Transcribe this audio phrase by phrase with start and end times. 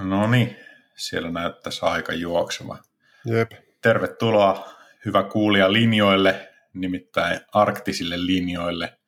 [0.00, 0.56] No niin,
[0.96, 2.78] siellä näyttäisi aika juokseva.
[3.24, 3.52] Jep.
[3.80, 4.68] Tervetuloa
[5.04, 8.98] hyvä kuulija linjoille, nimittäin arktisille linjoille.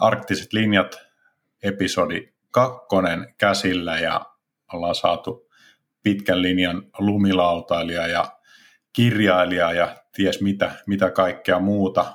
[0.00, 0.98] Arktiset linjat,
[1.62, 4.26] episodi kakkonen käsillä ja
[4.72, 5.50] ollaan saatu
[6.02, 8.38] pitkän linjan lumilautailija ja
[8.92, 12.14] kirjailija ja ties mitä, mitä kaikkea muuta.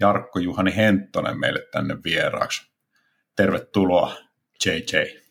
[0.00, 2.72] Jarkko Juhani Henttonen meille tänne vieraaksi.
[3.36, 4.16] Tervetuloa
[4.66, 5.23] JJ.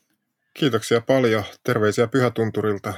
[0.54, 1.44] Kiitoksia paljon.
[1.64, 2.94] Terveisiä Pyhätunturilta.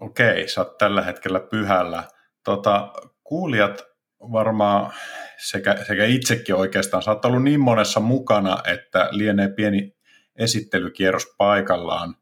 [0.00, 2.04] Okei, sä oot tällä hetkellä pyhällä.
[2.44, 2.92] Tota,
[3.24, 3.84] kuulijat
[4.20, 4.92] varmaan
[5.38, 9.96] sekä, sekä itsekin oikeastaan, sä oot ollut niin monessa mukana, että lienee pieni
[10.38, 12.14] esittelykierros paikallaan.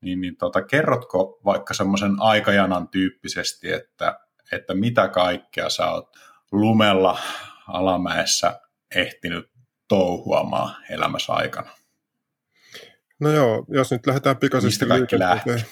[0.00, 4.18] Niin, niin tota, kerrotko vaikka semmoisen aikajanan tyyppisesti, että,
[4.52, 6.08] että mitä kaikkea sä oot
[6.52, 7.18] lumella
[7.68, 8.60] alamäessä
[8.94, 9.50] ehtinyt
[9.88, 11.81] touhuamaan elämässä aikana?
[13.22, 15.66] No joo, jos nyt lähdetään pikaisesti liikenteeseen,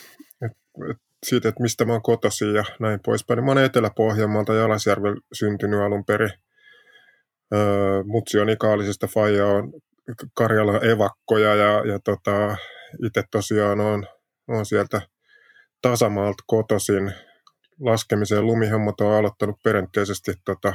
[1.26, 3.36] siitä, että mistä mä oon kotosi ja näin poispäin.
[3.36, 6.30] Niin mä oon Etelä-Pohjanmaalta Jalasjärvel syntynyt alun perin.
[7.54, 9.72] Öö, mutsi on ikaalisesta faija on
[10.34, 12.56] Karjalan evakkoja ja, ja tota,
[13.06, 14.06] itse tosiaan on,
[14.48, 15.00] on sieltä
[15.82, 17.12] tasamaalta kotosin.
[17.80, 20.72] Laskemiseen lumihommat on aloittanut perinteisesti tota,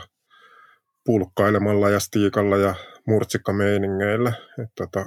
[1.06, 2.76] pulkkailemalla ja stiikalla ja
[3.08, 4.34] murtsikkameiningeillä.
[4.64, 5.06] Et, tota,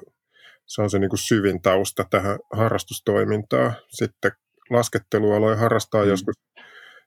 [0.69, 3.73] se on se niin kuin syvin tausta tähän harrastustoimintaan.
[3.89, 4.33] Sitten
[4.71, 6.09] laskettelu aloin harrastaa mm.
[6.09, 6.35] joskus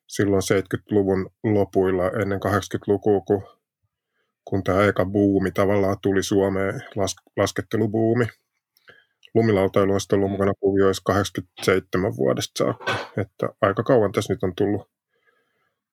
[0.07, 3.43] silloin 70-luvun lopuilla ennen 80-lukua, kun,
[4.45, 8.25] kun tämä eka buumi tavallaan tuli Suomeen, las, laskettelubuumi.
[9.33, 12.95] Lumilautailu on sitten ollut mukana kuvioissa 87 vuodesta saakka.
[13.17, 14.89] Että aika kauan tässä nyt on tullut,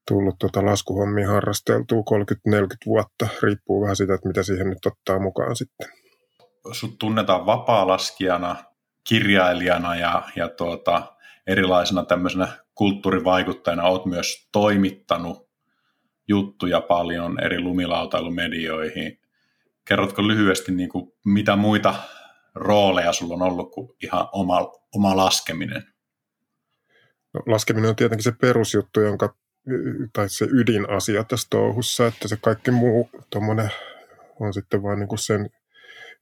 [0.08, 2.02] tullut tota laskuhommia harrasteltua,
[2.50, 2.52] 30-40
[2.86, 5.88] vuotta, riippuu vähän siitä, että mitä siihen nyt ottaa mukaan sitten
[6.72, 8.56] sut tunnetaan vapaa-laskijana,
[9.08, 13.82] kirjailijana ja, ja tuota, erilaisena tämmöisenä kulttuurivaikuttajana.
[13.82, 15.48] Olet myös toimittanut
[16.28, 19.20] juttuja paljon eri lumilautailumedioihin.
[19.84, 21.94] Kerrotko lyhyesti, niin kuin, mitä muita
[22.54, 25.82] rooleja sulla on ollut kuin ihan oma, oma laskeminen?
[27.34, 29.34] No, laskeminen on tietenkin se perusjuttu, jonka,
[30.12, 33.10] tai se ydinasia tässä touhussa, että se kaikki muu
[34.40, 35.50] on sitten vain niin sen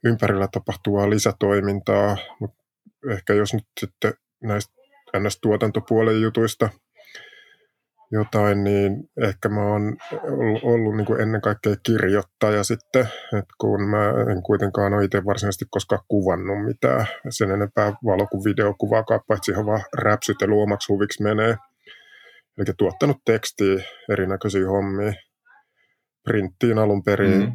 [0.05, 2.65] ympärillä tapahtuvaa lisätoimintaa, mutta
[3.11, 4.73] ehkä jos nyt sitten näistä
[5.17, 6.69] NS-tuotantopuolen jutuista
[8.11, 9.97] jotain, niin ehkä mä oon
[10.63, 13.09] ollut niin kuin ennen kaikkea kirjoittaja sitten,
[13.39, 18.45] että kun mä en kuitenkaan ole itse varsinaisesti koskaan kuvannut mitään sen enempää valo- kuin
[18.45, 21.57] videokuvaakaan, paitsi ihan vaan räpsytely omaksi huviksi menee.
[22.59, 25.13] Eli tuottanut tekstiä, erinäköisiä hommia
[26.27, 27.41] printtiin alun perin.
[27.41, 27.53] Mm.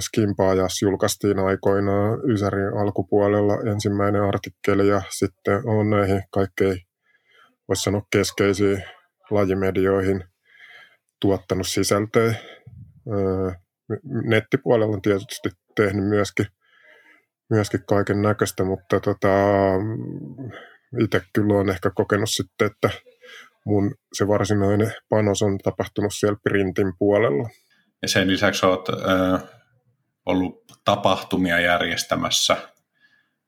[0.00, 6.76] Skimpaajas julkaistiin aikoinaan Ysärin alkupuolella ensimmäinen artikkeli ja sitten on näihin kaikkein,
[7.68, 8.82] voisi sanoa keskeisiin
[9.30, 10.24] lajimedioihin
[11.20, 12.34] tuottanut sisältöä.
[14.28, 16.46] Nettipuolella on tietysti tehnyt myöskin,
[17.50, 19.28] myöskin kaiken näköistä, mutta tota,
[21.00, 22.90] itse kyllä olen ehkä kokenut sitten, että
[23.66, 27.48] mun se varsinainen panos on tapahtunut siellä printin puolella.
[28.04, 28.88] Ja sen lisäksi olet
[30.26, 32.56] ollut tapahtumia järjestämässä,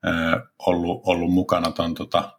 [0.06, 2.38] äh, ollut, ollut mukana tuon tota,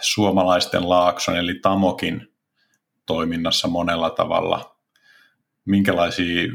[0.00, 2.32] suomalaisten laakson eli Tamokin
[3.06, 4.76] toiminnassa monella tavalla.
[5.64, 6.48] Minkälaisia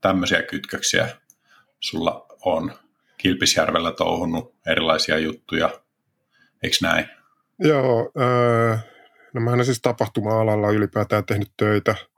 [0.00, 1.08] tämmöisiä kytköksiä
[1.80, 2.72] sulla on?
[3.16, 5.70] Kilpisjärvellä touhunut erilaisia juttuja,
[6.62, 7.08] eikö näin?
[7.58, 8.84] Joo, äh,
[9.34, 11.94] no mä siis tapahtuma-alalla ylipäätään tehnyt töitä–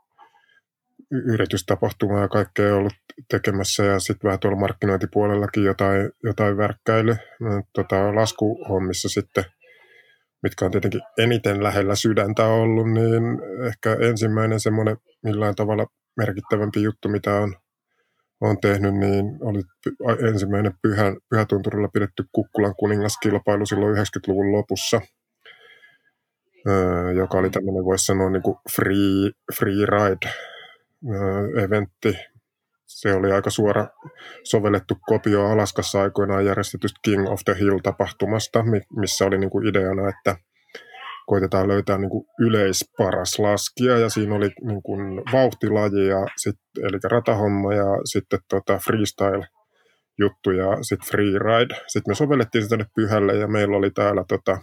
[1.14, 2.92] yritystapahtumaa ja kaikkea ollut
[3.30, 7.16] tekemässä ja sitten vähän tuolla markkinointipuolellakin jotain, jotain värkkäily.
[7.72, 9.44] Tota, laskuhommissa sitten,
[10.42, 13.22] mitkä on tietenkin eniten lähellä sydäntä ollut, niin
[13.66, 15.86] ehkä ensimmäinen semmoinen millään tavalla
[16.16, 17.54] merkittävämpi juttu, mitä on,
[18.41, 19.62] on tehnyt, niin oli
[20.28, 25.00] ensimmäinen pyhä, Pyhätunturilla pidetty Kukkulan kuningaskilpailu silloin 90-luvun lopussa–
[27.16, 30.30] joka oli tämmöinen, voisi sanoa, niin kuin free, free ride
[31.65, 32.18] eventti.
[32.86, 33.86] Se oli aika suora
[34.45, 38.65] sovellettu kopio Alaskassa aikoinaan järjestetystä King of the Hill-tapahtumasta,
[38.97, 40.36] missä oli niin kuin ideana, että
[41.27, 46.98] koitetaan löytää niin kuin yleisparas laskija ja siinä oli niin kuin vauhtilaji, ja sit, eli
[47.10, 49.47] ratahomma ja sitten tota freestyle
[50.18, 51.74] juttu ja sitten freeride.
[51.86, 54.59] Sitten me sovellettiin sitä tänne pyhälle ja meillä oli täällä tota,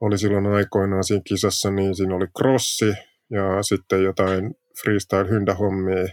[0.00, 2.94] oli silloin aikoinaan siinä kisassa, niin siinä oli crossi
[3.30, 6.06] ja sitten jotain freestyle hyndähommia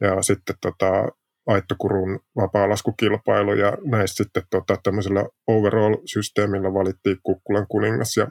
[0.00, 1.08] ja sitten tota,
[1.46, 8.30] Aittokurun vapaalaskukilpailu ja näistä sitten tota, tämmöisellä overall-systeemillä valittiin Kukkulan kuningas ja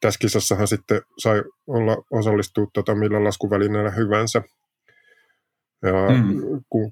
[0.00, 4.42] tässä kisassahan sitten sai olla osallistua tota, millä laskuvälineellä hyvänsä.
[5.82, 6.40] Ja mm.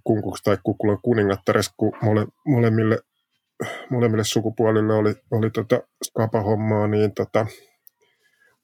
[0.04, 2.98] kunkuksi tai kukkulan kuningattares, kun mole, molemmille,
[3.90, 7.46] molemmille sukupuolille oli, oli tota skapa-hommaa, niin tota,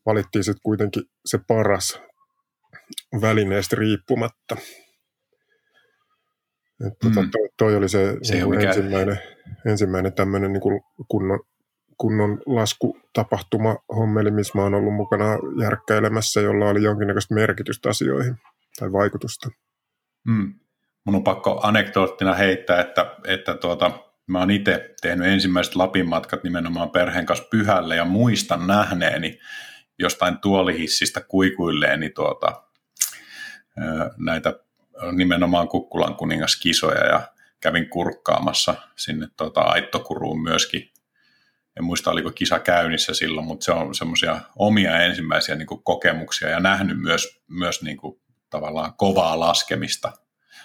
[0.06, 2.00] valittiin sitten kuitenkin se paras
[3.20, 4.56] välineestä riippumatta.
[6.86, 7.30] Et tota, mm.
[7.30, 9.18] toi, toi oli se, se niin ensimmäinen,
[9.66, 10.62] ensimmäinen tämmöinen niin
[11.08, 11.40] kunnon,
[11.98, 15.24] kunnon laskutapahtuma hommeli, missä mä oon ollut mukana
[15.60, 18.36] järkkäilemässä, jolla oli jonkinnäköistä merkitystä asioihin
[18.78, 19.50] tai vaikutusta.
[20.26, 20.54] Mm.
[21.04, 23.90] Mun on pakko anekdoottina heittää, että, että tuota,
[24.26, 29.38] mä oon itse tehnyt ensimmäiset Lapin matkat nimenomaan perheen kanssa pyhälle ja muistan nähneeni
[29.98, 32.65] jostain tuolihissistä kuikuilleeni tuota,
[34.18, 34.54] näitä
[35.12, 37.22] nimenomaan Kukkulan kuningaskisoja ja
[37.60, 40.90] kävin kurkkaamassa sinne tuota Aittokuruun myöskin.
[41.76, 46.48] En muista, oliko kisa käynnissä silloin, mutta se on semmoisia omia ensimmäisiä niin kuin kokemuksia
[46.48, 48.20] ja nähnyt myös, myös niin kuin
[48.50, 50.12] tavallaan kovaa laskemista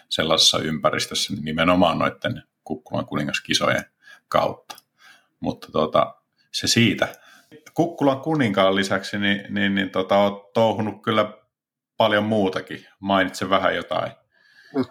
[0.10, 3.86] sellaisessa ympäristössä nimenomaan noiden Kukkulan kuningaskisojen
[4.28, 4.76] kautta.
[5.40, 6.16] Mutta tuota,
[6.52, 7.08] se siitä.
[7.74, 11.34] Kukkulan kuninkaan lisäksi niin, niin, niin tota, olet touhunut kyllä
[12.02, 12.86] paljon muutakin.
[13.00, 14.12] Mainitse vähän jotain.
[14.76, 14.86] No,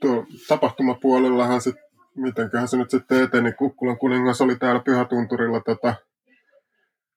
[0.00, 1.84] tuo tapahtumapuolellahan sitten,
[2.16, 3.52] mitenköhän se nyt sitten eteni.
[3.52, 5.94] Kukkulan kuningas oli täällä Pyhätunturilla, tota,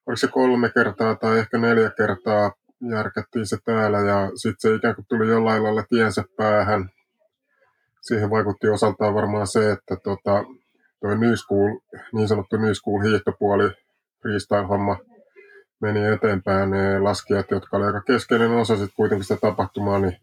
[0.08, 2.52] oliko se kolme kertaa tai ehkä neljä kertaa
[2.92, 6.90] järkättiin se täällä ja sitten se ikään kuin tuli jollain lailla tiensä päähän.
[8.02, 10.44] Siihen vaikutti osaltaan varmaan se, että tota,
[11.00, 11.80] toi New School,
[12.14, 13.70] niin sanottu New School hiihtopuoli,
[14.22, 14.98] freestyle-homma,
[15.82, 16.72] meni eteenpäin.
[16.72, 20.18] Ne laskijat, jotka oli aika keskeinen osa sitten kuitenkin sitä tapahtumaa, niin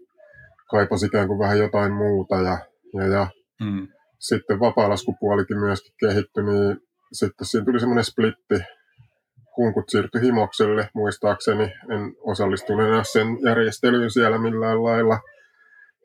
[0.71, 2.37] kaipasi ikään kuin vähän jotain muuta.
[2.37, 2.59] Ja,
[2.95, 3.27] ja, ja
[3.61, 3.89] mm.
[4.19, 6.81] sitten vapaalaskupuolikin myöskin kehittyi, niin
[7.13, 8.55] sitten siinä tuli semmoinen splitti.
[9.55, 11.65] Kunkut siirtyi Himokselle, muistaakseni.
[11.65, 15.21] En osallistunut enää sen järjestelyyn siellä millään lailla.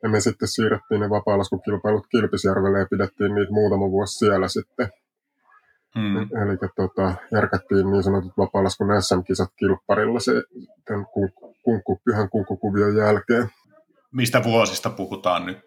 [0.02, 4.88] Ja me sitten siirrettiin ne vapaalaskukilpailut Kilpisjärvelle ja pidettiin niitä muutama vuosi siellä sitten.
[5.94, 6.16] Mm.
[6.16, 10.32] Eli tota, järkättiin niin sanotut vapaalaskun SM-kisat kilpparilla se,
[10.84, 11.06] tämän
[11.64, 13.48] kunkku, pyhän kunkkukuvion jälkeen.
[14.12, 15.58] Mistä vuosista puhutaan nyt?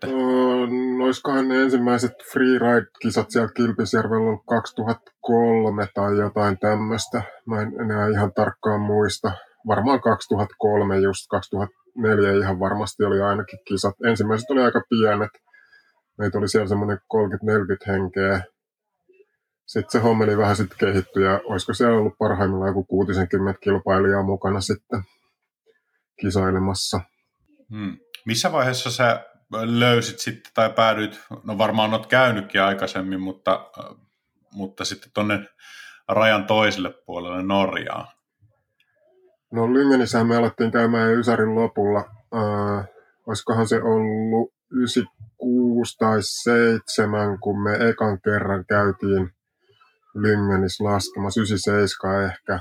[0.98, 7.22] Noiskohan ne ensimmäiset freeride-kisat siellä Kilpisjärvellä ollut 2003 tai jotain tämmöistä.
[7.46, 9.32] Mä en enää ihan tarkkaan muista.
[9.68, 13.96] Varmaan 2003, just 2004 ihan varmasti oli ainakin kisat.
[14.06, 15.32] Ensimmäiset oli aika pienet.
[16.18, 18.42] Meitä oli siellä semmoinen 30-40 henkeä
[19.68, 24.62] sitten se hommeli vähän sitten kehittyi ja olisiko siellä ollut parhaimmillaan joku 60 kilpailijaa mukana
[24.62, 25.04] sitten
[26.22, 27.02] kisailemassa.
[27.70, 27.98] Hmm.
[28.26, 33.72] Missä vaiheessa sä löysit sitten tai päädyit, no varmaan olet käynytkin aikaisemmin, mutta,
[34.52, 35.40] mutta sitten tuonne
[36.08, 38.08] rajan toiselle puolelle Norjaan?
[39.52, 42.00] No Lyngenissähän me alettiin käymään Ysärin lopulla.
[42.36, 42.88] Äh,
[43.28, 49.37] olisikohan se ollut 96 tai 7, kun me ekan kerran käytiin
[50.22, 52.60] Lyngenis laskemassa, 97 ehkä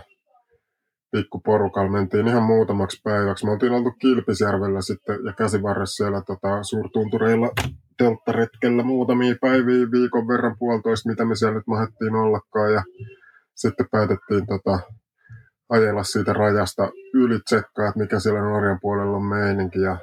[1.11, 3.45] pikkuporukalla mentiin ihan muutamaksi päiväksi.
[3.45, 7.51] Me oltiin oltu Kilpisjärvellä sitten ja käsivarressa siellä tota, suurtuntureilla
[7.99, 12.73] telttaretkellä muutamia päiviä, viikon verran puolitoista, mitä me siellä nyt mahdettiin ollakaan.
[12.73, 12.83] Ja
[13.55, 14.79] sitten päätettiin tota,
[15.69, 19.81] ajella siitä rajasta yli tsekkaa, että mikä siellä Norjan puolella on meininki.
[19.81, 19.97] Ja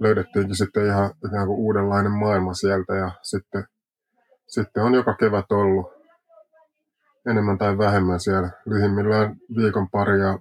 [0.00, 3.64] löydettiinkin sitten ihan ikään kuin uudenlainen maailma sieltä ja sitten,
[4.48, 5.97] sitten on joka kevät ollut
[7.30, 8.50] enemmän tai vähemmän siellä.
[8.66, 10.38] Lyhimmillään viikon pari ja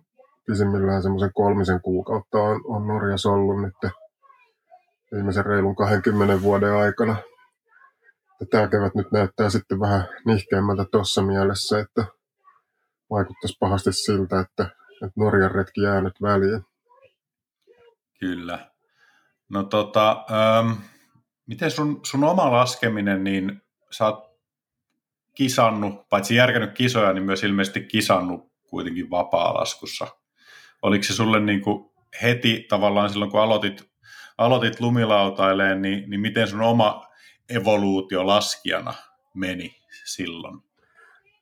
[0.47, 3.91] pisimmillään semmoisen kolmisen kuukautta on, on Norjassa ollut nyt
[5.11, 7.15] viimeisen reilun 20 vuoden aikana.
[8.49, 12.05] Tämä kevät nyt näyttää sitten vähän nihkeämmältä tuossa mielessä, että
[13.09, 14.63] vaikuttaisi pahasti siltä, että,
[14.93, 16.65] että Norjan retki jää nyt väliin.
[18.19, 18.71] Kyllä.
[19.49, 20.71] No tota, ähm,
[21.47, 24.26] miten sun, sun oma laskeminen, niin sä oot
[25.37, 30.07] kisannut, paitsi järkännyt kisoja, niin myös ilmeisesti kisannut kuitenkin vapaa-laskussa.
[30.81, 31.89] Oliko se sulle niin kuin
[32.21, 33.89] heti tavallaan silloin, kun aloitit,
[34.37, 37.07] aloitit lumilautaileen, niin, niin miten sun oma
[37.49, 38.93] evoluutio laskijana
[39.33, 39.75] meni
[40.05, 40.59] silloin?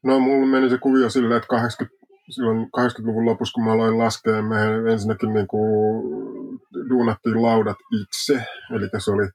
[0.03, 4.41] No mulla meni se kuvio silleen, että 80, silloin 80-luvun lopussa, kun mä aloin laskea,
[4.41, 6.03] me ensinnäkin niin kuin
[6.89, 8.45] duunattiin laudat itse.
[8.75, 9.27] Eli se oli,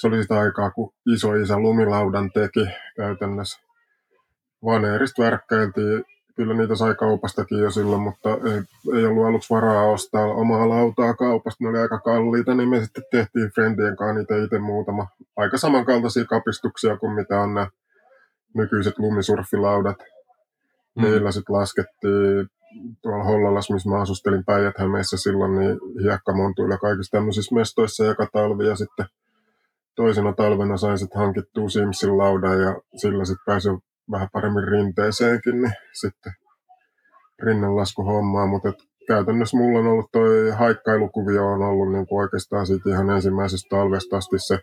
[0.00, 3.64] se oli sitä aikaa, kun iso isä lumilaudan teki käytännössä
[4.64, 6.04] vaneerista värkkäiltiin
[6.36, 8.62] kyllä niitä sai kaupastakin jo silloin, mutta ei,
[8.98, 11.64] ei ollut aluksi varaa ostaa omaa lautaa kaupasta.
[11.64, 15.06] Ne oli aika kalliita, niin me sitten tehtiin Friendien kanssa niitä itse muutama.
[15.36, 17.66] Aika samankaltaisia kapistuksia kuin mitä on nämä
[18.54, 19.96] nykyiset lumisurfilaudat.
[20.96, 21.02] Mm.
[21.02, 22.46] Niillä sitten laskettiin
[23.02, 28.66] tuolla Hollalassa, missä mä asustelin päijät silloin, niin hiekkamontuilla kaikissa tämmöisissä mestoissa joka talvi.
[28.66, 29.06] Ja sitten
[29.94, 33.68] toisena talvena sain sitten hankittua Simsin laudan ja sillä sitten pääsi
[34.10, 36.32] vähän paremmin rinteeseenkin, niin sitten
[37.42, 38.72] rinnanlaskuhommaa, mutta
[39.08, 44.16] käytännössä mulla on ollut toi haikkailukuvio on ollut niin kuin oikeastaan siitä ihan ensimmäisestä talvesta
[44.16, 44.58] asti se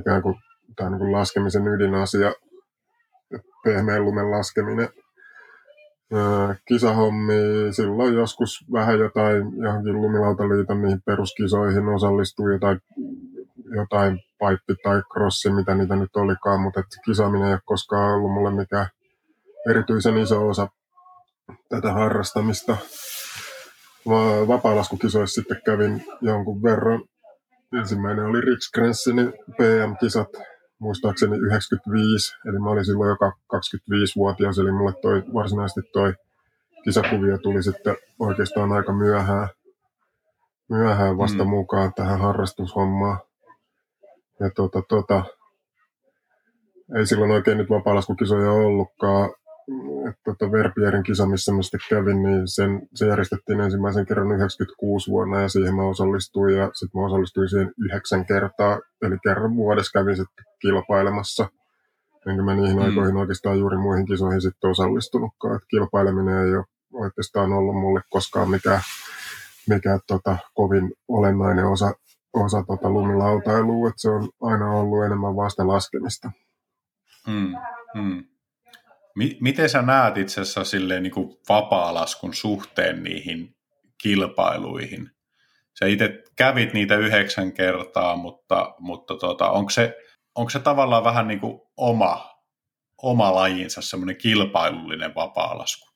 [0.00, 0.34] ikään kuin,
[0.76, 2.32] tai niin kuin laskemisen ydinasia,
[3.64, 4.88] pehmeän lumen laskeminen.
[6.68, 7.34] kisahommi,
[7.70, 12.80] silloin joskus vähän jotain johonkin lumilautaliiton niihin peruskisoihin osallistuu jotain,
[13.76, 18.32] jotain paippi tai crossi, mitä niitä nyt olikaan, mutta et kisaaminen ei ole koskaan ollut
[18.32, 18.86] mulle mikään
[19.70, 20.68] erityisen iso osa
[21.68, 22.76] tätä harrastamista.
[24.48, 27.02] Vapaalaskukisoissa sitten kävin jonkun verran.
[27.78, 30.28] Ensimmäinen oli Riksgränsenin PM-kisat,
[30.78, 36.14] muistaakseni 95, eli mä olin silloin joka 25-vuotias, eli mulle toi, varsinaisesti toi
[36.84, 39.48] kisakuvio tuli sitten oikeastaan aika myöhään,
[40.68, 41.50] myöhään vasta mm.
[41.50, 43.18] mukaan tähän harrastushommaan.
[44.40, 45.24] Ja tota, tota,
[46.96, 49.30] ei silloin oikein nyt vapaalaskukisoja ollutkaan.
[50.24, 55.40] Tota Verpierin kisa, missä mä sitten kävin, niin sen, se järjestettiin ensimmäisen kerran 96 vuonna
[55.40, 60.16] ja siihen mä osallistuin ja sitten mä osallistuin siihen yhdeksän kertaa, eli kerran vuodessa kävin
[60.16, 61.48] sitten kilpailemassa.
[62.26, 62.82] Enkä mä niihin mm.
[62.82, 68.50] aikoihin oikeastaan juuri muihin kisoihin sitten osallistunutkaan, että kilpaileminen ei ole oikeastaan ollut mulle koskaan
[68.50, 68.80] mikään,
[69.68, 71.92] mikä tota, kovin olennainen osa
[72.32, 76.30] osa tota lumilautailua, että se on aina ollut enemmän vasta laskemista.
[77.26, 77.54] Hmm,
[77.94, 78.24] hmm.
[79.40, 83.56] miten sä näet itse asiassa silleen niin kuin vapaa-laskun suhteen niihin
[84.02, 85.10] kilpailuihin?
[85.78, 89.96] Sä itse kävit niitä yhdeksän kertaa, mutta, mutta tota, onko, se,
[90.34, 92.34] onko se tavallaan vähän niin kuin oma,
[93.02, 95.88] oma lajinsa, semmoinen kilpailullinen vapaa-lasku?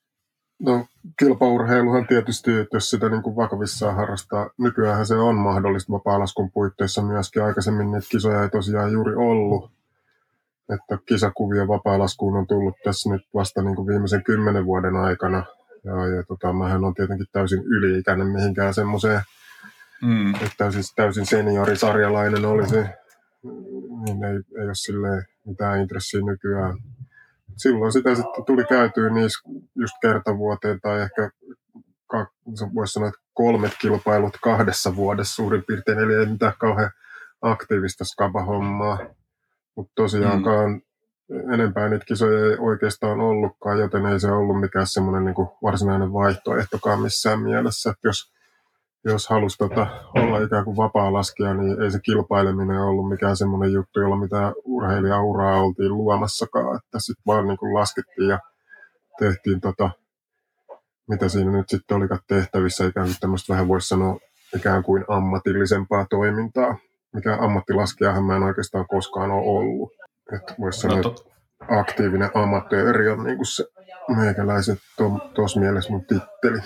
[0.63, 0.87] No
[1.19, 7.03] kilpaurheiluhan tietysti, että jos sitä niin kuin vakavissaan harrastaa, nykyään se on mahdollista vapaa-laskun puitteissa
[7.03, 7.43] myöskin.
[7.43, 9.71] Aikaisemmin niitä kisoja ei tosiaan juuri ollut.
[10.75, 15.45] Että kisakuvia vapaa-laskuun on tullut tässä nyt vasta niin kuin viimeisen kymmenen vuoden aikana.
[15.85, 19.23] Ja, ja tota, mähän on tietenkin täysin yli-ikäinen mihinkään semmoiseen,
[20.03, 20.35] mm.
[20.35, 22.77] että täysin, täysin seniorisarjalainen olisi.
[24.05, 26.79] Niin ei, ei ole silleen mitään intressiä nykyään
[27.57, 31.31] silloin sitä sitten tuli käytyä niissä just kertavuoteen tai ehkä
[32.75, 36.91] voisi sanoa, että kolmet kilpailut kahdessa vuodessa suurin piirtein, eli ei mitään kauhean
[37.43, 38.99] aktiivista skaba-hommaa.
[39.77, 41.53] Mutta tosiaankaan mm.
[41.53, 47.01] enempää niitä kisoja ei oikeastaan ollutkaan, joten ei se ollut mikään semmoinen niin varsinainen vaihtoehtokaan
[47.01, 47.91] missään mielessä.
[47.91, 48.32] Että jos
[49.05, 53.73] jos halusi tota, olla ikään kuin vapaa laskija, niin ei se kilpaileminen ollut mikään semmoinen
[53.73, 58.39] juttu, jolla mitä urheilijauraa oltiin luomassakaan, että sitten vaan niin kuin laskettiin ja
[59.19, 59.91] tehtiin tota,
[61.09, 64.19] mitä siinä nyt sitten olikaan tehtävissä, ikään kuin tämmöistä vähän voisi sanoa
[64.57, 66.77] ikään kuin ammatillisempaa toimintaa,
[67.13, 69.93] mikä ammattilaskijahan mä en oikeastaan koskaan ole ollut.
[70.37, 71.09] Että voisi sanoa, no, to...
[71.11, 71.33] että
[71.81, 73.65] aktiivinen amatööri on niin kuin se
[74.17, 74.77] meikäläisen
[75.35, 76.59] tuossa mielessä mun titteli.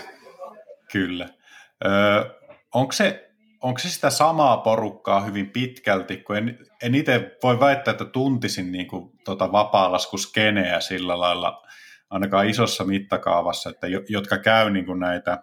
[0.92, 1.35] Kyllä.
[1.84, 2.24] Öö,
[2.74, 3.30] onko, se,
[3.62, 8.72] onko se sitä samaa porukkaa hyvin pitkälti, kun en, en itse voi väittää, että tuntisin
[8.72, 11.66] niin kuin, tota vapaalaskuskeneä sillä lailla,
[12.10, 15.42] ainakaan isossa mittakaavassa, että jo, jotka käy niin kuin näitä,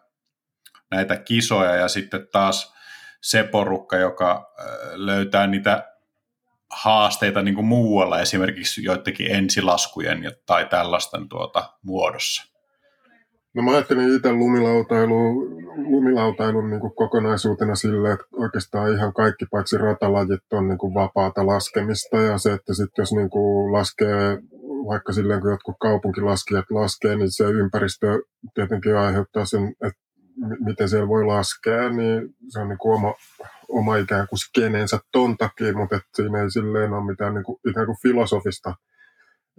[0.91, 2.73] näitä kisoja ja sitten taas
[3.21, 4.53] se porukka, joka
[4.93, 5.93] löytää niitä
[6.71, 12.52] haasteita niin kuin muualla, esimerkiksi joidenkin ensilaskujen tai tällaisten tuota, muodossa.
[13.55, 15.33] No mä ajattelin itse lumilautailu,
[15.75, 21.45] lumilautailun niin kuin kokonaisuutena sille, että oikeastaan ihan kaikki paitsi ratalajit on niin kuin vapaata
[21.45, 24.37] laskemista ja se, että sitten jos niin kuin laskee
[24.87, 28.19] vaikka silleen, kun jotkut kaupunkilaskijat laskee, niin se ympäristö
[28.53, 30.01] tietenkin aiheuttaa sen, että
[30.59, 33.13] miten siellä voi laskea, niin se on niin kuin oma,
[33.69, 37.85] oma ikään kuin skeneensä ton takia, mutta siinä ei silleen ole mitään niin kuin, ikään
[37.85, 38.75] kuin filosofista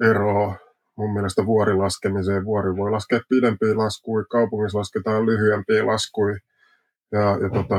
[0.03, 0.57] eroa
[0.97, 2.45] mun mielestä vuorilaskemiseen.
[2.45, 6.39] Vuori voi laskea pidempiä laskuja, kaupungissa lasketaan lyhyempiä laskuja.
[7.13, 7.79] Ja, ja tota,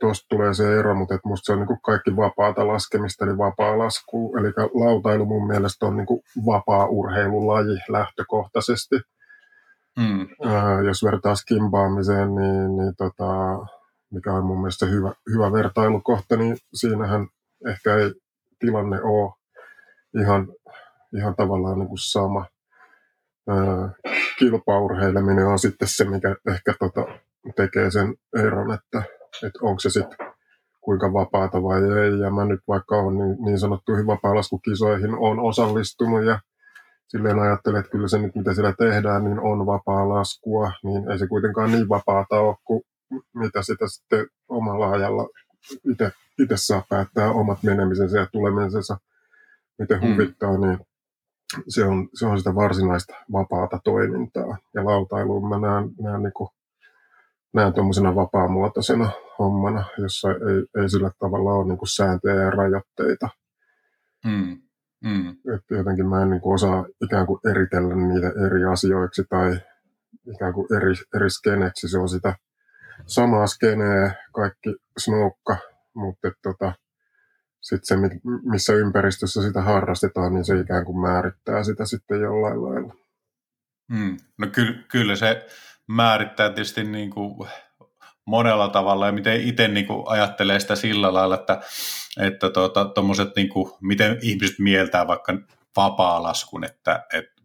[0.00, 3.38] tuosta tulee se ero, mutta et musta se on niin kuin kaikki vapaata laskemista, eli
[3.38, 4.36] vapaa lasku.
[4.38, 8.96] Eli lautailu mun mielestä on niin kuin vapaa urheilulaji lähtökohtaisesti.
[9.98, 10.28] Mm.
[10.44, 13.58] Ää, jos vertaa skimbaamiseen, niin, niin tota,
[14.10, 17.26] mikä on mun mielestä hyvä, hyvä vertailukohta, niin siinähän
[17.66, 18.12] ehkä ei
[18.58, 19.32] tilanne ole
[20.20, 20.48] ihan
[21.16, 22.46] ihan tavallaan niin kuin sama.
[24.38, 27.04] kilpaurheileminen on sitten se, mikä ehkä tota,
[27.56, 29.02] tekee sen eron, että,
[29.46, 30.18] että onko se sitten
[30.80, 32.18] kuinka vapaata vai ei.
[32.18, 36.40] Ja mä nyt vaikka on niin, niin sanottuihin vapaalaskukisoihin on osallistunut ja
[37.08, 41.18] silleen ajattelen, että kyllä se nyt mitä siellä tehdään, niin on vapaa laskua, niin ei
[41.18, 42.82] se kuitenkaan niin vapaata ole kuin
[43.34, 45.28] mitä sitä sitten omalla ajalla
[46.38, 48.96] itse saa päättää omat menemisensä ja tulemisensa,
[49.78, 50.12] miten mm.
[50.12, 50.78] huvittaa, niin
[51.68, 54.56] se on, se on sitä varsinaista vapaata toimintaa.
[54.74, 56.48] Ja lautailuun mä näen, näen, niin
[57.52, 63.28] näen tuommoisena vapaamuotoisena hommana, jossa ei, ei sillä tavalla ole niin kuin sääntöjä ja rajoitteita.
[64.24, 64.62] Mm.
[65.04, 65.30] Mm.
[65.54, 69.60] Että jotenkin mä en niin kuin osaa ikään kuin eritellä niitä eri asioiksi tai
[70.34, 71.88] ikään kuin eri, eri skeneksi.
[71.88, 72.34] Se on sitä
[73.06, 75.56] samaa skeneä, kaikki snoukka,
[75.94, 76.72] mutta tota,
[77.60, 82.94] sitten se, missä ympäristössä sitä harrastetaan, niin se ikään kuin määrittää sitä sitten jollain lailla.
[83.88, 84.16] Mm.
[84.38, 85.46] No ky- kyllä se
[85.86, 87.48] määrittää tietysti niin kuin
[88.24, 91.60] monella tavalla ja miten itse niin kuin ajattelee sitä sillä lailla, että,
[92.20, 92.86] että tuota,
[93.36, 95.38] niin kuin, miten ihmiset mieltää vaikka
[95.76, 97.42] vapaa-laskun, että, että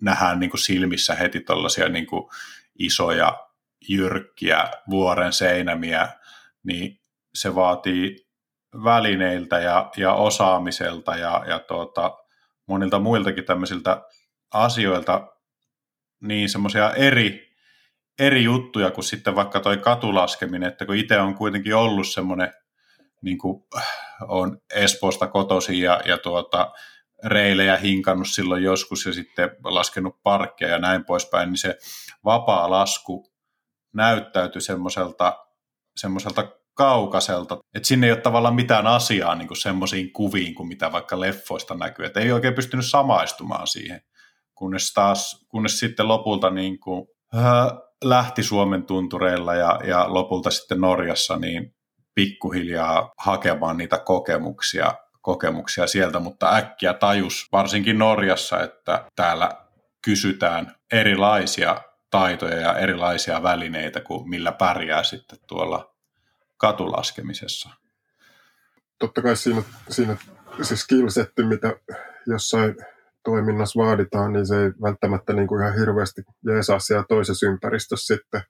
[0.00, 2.30] nähdään niin kuin silmissä heti tuollaisia niin kuin
[2.78, 3.46] isoja,
[3.88, 6.08] jyrkkiä vuoren seinämiä,
[6.62, 7.00] niin
[7.34, 8.29] se vaatii
[8.84, 12.18] välineiltä ja, ja osaamiselta ja, ja tuota,
[12.66, 14.02] monilta muiltakin tämmöisiltä
[14.54, 15.26] asioilta
[16.20, 17.56] niin semmoisia eri,
[18.18, 22.52] eri juttuja kuin sitten vaikka toi katulaskeminen, että kun itse on kuitenkin ollut semmoinen,
[23.22, 23.62] niin kuin
[24.28, 26.72] on Espoosta kotosi ja, ja tuota,
[27.24, 31.78] reilejä hinkannut silloin joskus ja sitten laskenut parkkeja ja näin poispäin, niin se
[32.24, 33.32] vapaa lasku
[33.92, 35.46] näyttäytyi semmoiselta
[35.96, 41.20] semmoiselta kaukaiselta, että sinne ei ole tavallaan mitään asiaa niin semmoisiin kuviin kuin mitä vaikka
[41.20, 44.00] leffoista näkyy, että ei oikein pystynyt samaistumaan siihen,
[44.54, 47.42] kunnes taas, kunnes sitten lopulta niin kuin, äh,
[48.04, 51.74] lähti Suomen tuntureilla ja, ja lopulta sitten Norjassa niin
[52.14, 59.50] pikkuhiljaa hakemaan niitä kokemuksia, kokemuksia sieltä, mutta äkkiä tajus, varsinkin Norjassa, että täällä
[60.04, 65.90] kysytään erilaisia taitoja ja erilaisia välineitä kuin millä pärjää sitten tuolla
[66.60, 67.70] katulaskemisessa?
[68.98, 70.16] Totta kai siinä, siinä
[70.62, 71.76] se skillsetti, mitä
[72.26, 72.76] jossain
[73.24, 78.40] toiminnassa vaaditaan, niin se ei välttämättä niin kuin ihan hirveästi jeesaa siellä toisessa ympäristössä sitten.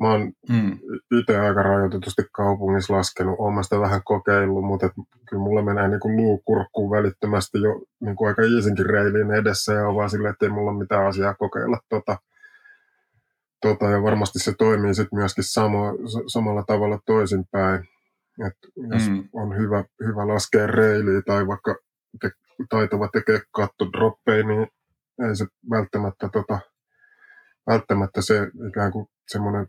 [0.00, 0.78] Mä oon mm.
[1.20, 4.92] itse aika rajoitetusti kaupungissa laskenut, oon sitä vähän kokeillut, mutta et,
[5.30, 9.88] kyllä mulla menee niin kuin luukurkkuun välittömästi jo niin kuin aika iisinkin reiliin edessä ja
[9.88, 12.18] on vaan silleen, että ei mulla ole mitään asiaa kokeilla tota,
[13.60, 15.92] Tota, ja varmasti se toimii sitten myöskin samo,
[16.26, 17.88] samalla tavalla toisinpäin.
[18.46, 18.56] Et
[18.92, 19.28] jos mm.
[19.32, 21.76] on hyvä, hyvä laskea reiliä tai vaikka
[22.20, 22.30] te,
[22.68, 24.68] taitava tekee kattodroppeja, niin
[25.28, 26.58] ei se välttämättä, tota,
[27.66, 29.66] välttämättä se ikään kuin semmoinen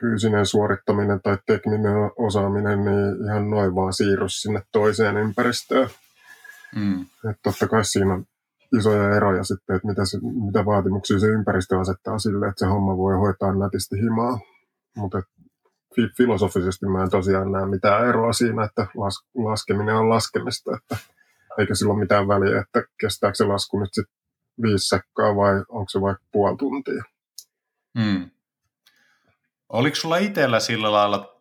[0.00, 5.88] fyysinen suorittaminen tai tekninen osaaminen, niin ihan noin vaan siirry sinne toiseen ympäristöön.
[6.76, 7.02] Mm.
[7.02, 8.24] Et totta kai siinä on
[8.78, 12.96] isoja eroja sitten, että mitä, se, mitä vaatimuksia se ympäristö asettaa sille, että se homma
[12.96, 14.38] voi hoitaa nätisti himaa.
[14.96, 15.22] Mutta
[16.16, 20.96] filosofisesti mä en tosiaan näe mitään eroa siinä, että las, laskeminen on laskemista, että
[21.58, 24.16] eikä sillä ole mitään väliä, että kestääkö se lasku nyt sitten
[24.62, 27.02] viisi sekkaa vai onko se vaikka puoli tuntia.
[27.98, 28.30] Hmm.
[29.68, 31.40] Oliko sulla itsellä sillä lailla,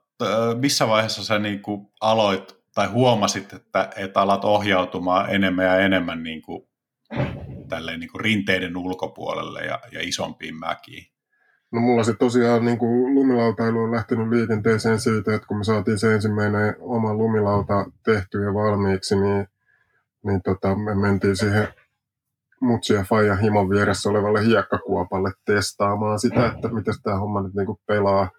[0.59, 1.61] missä vaiheessa sä niin
[2.01, 6.67] aloit tai huomasit, että, että alat ohjautumaan enemmän ja enemmän niin kuin
[7.69, 11.07] tälleen niin kuin rinteiden ulkopuolelle ja, ja isompiin mäkiin?
[11.71, 15.99] No mulla se tosiaan niin kuin lumilautailu on lähtenyt liikenteeseen siitä, että kun me saatiin
[15.99, 19.47] se ensimmäinen oma lumilauta tehty ja valmiiksi, niin,
[20.25, 21.67] niin tota, me mentiin siihen
[22.61, 27.65] Mutsi ja Faija himon vieressä olevalle hiekkakuopalle testaamaan sitä, että miten tämä homma nyt niin
[27.65, 28.29] kuin pelaa.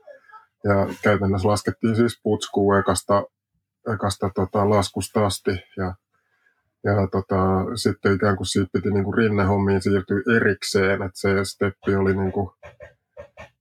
[0.65, 3.23] Ja käytännössä laskettiin siis putskuu ekasta,
[3.95, 5.95] ekasta tota, laskusta asti ja
[6.85, 7.37] ja tota,
[7.75, 12.33] sitten ikään kuin siitä piti niin kuin rinnehommiin siirtyä erikseen, että se steppi oli niin
[12.33, 12.51] kuin,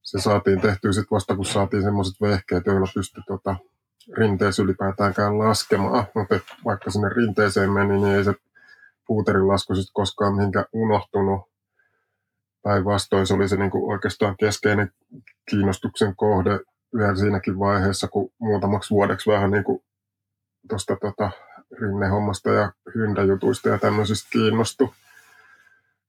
[0.01, 3.55] se saatiin tehtyä sitten vasta kun saatiin semmoiset vehkeet, joilla pystyi tota,
[4.17, 8.33] rinteessä ylipäätäänkään laskemaan, mutta vaikka sinne rinteeseen meni, niin ei se
[9.07, 11.41] puuterin lasku sitten koskaan mihinkään unohtunut.
[12.61, 14.91] Päinvastoin se oli se niin kuin oikeastaan keskeinen
[15.49, 16.59] kiinnostuksen kohde
[16.97, 19.83] vielä siinäkin vaiheessa, kun muutamaksi vuodeksi vähän niin kuin
[20.69, 21.31] tuosta tota,
[21.81, 24.93] rinnehommasta ja hyndäjutuista ja tämmöisistä kiinnostu.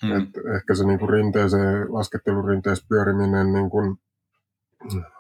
[0.02, 0.16] Mm.
[0.16, 3.98] Et ehkä se niinku rinteeseen, laskettelurinteessä pyöriminen niinku,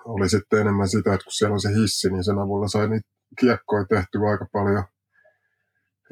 [0.04, 3.08] oli sitten enemmän sitä, että kun siellä on se hissi, niin sen avulla sai niitä
[3.40, 4.84] kiekkoja tehtyä aika paljon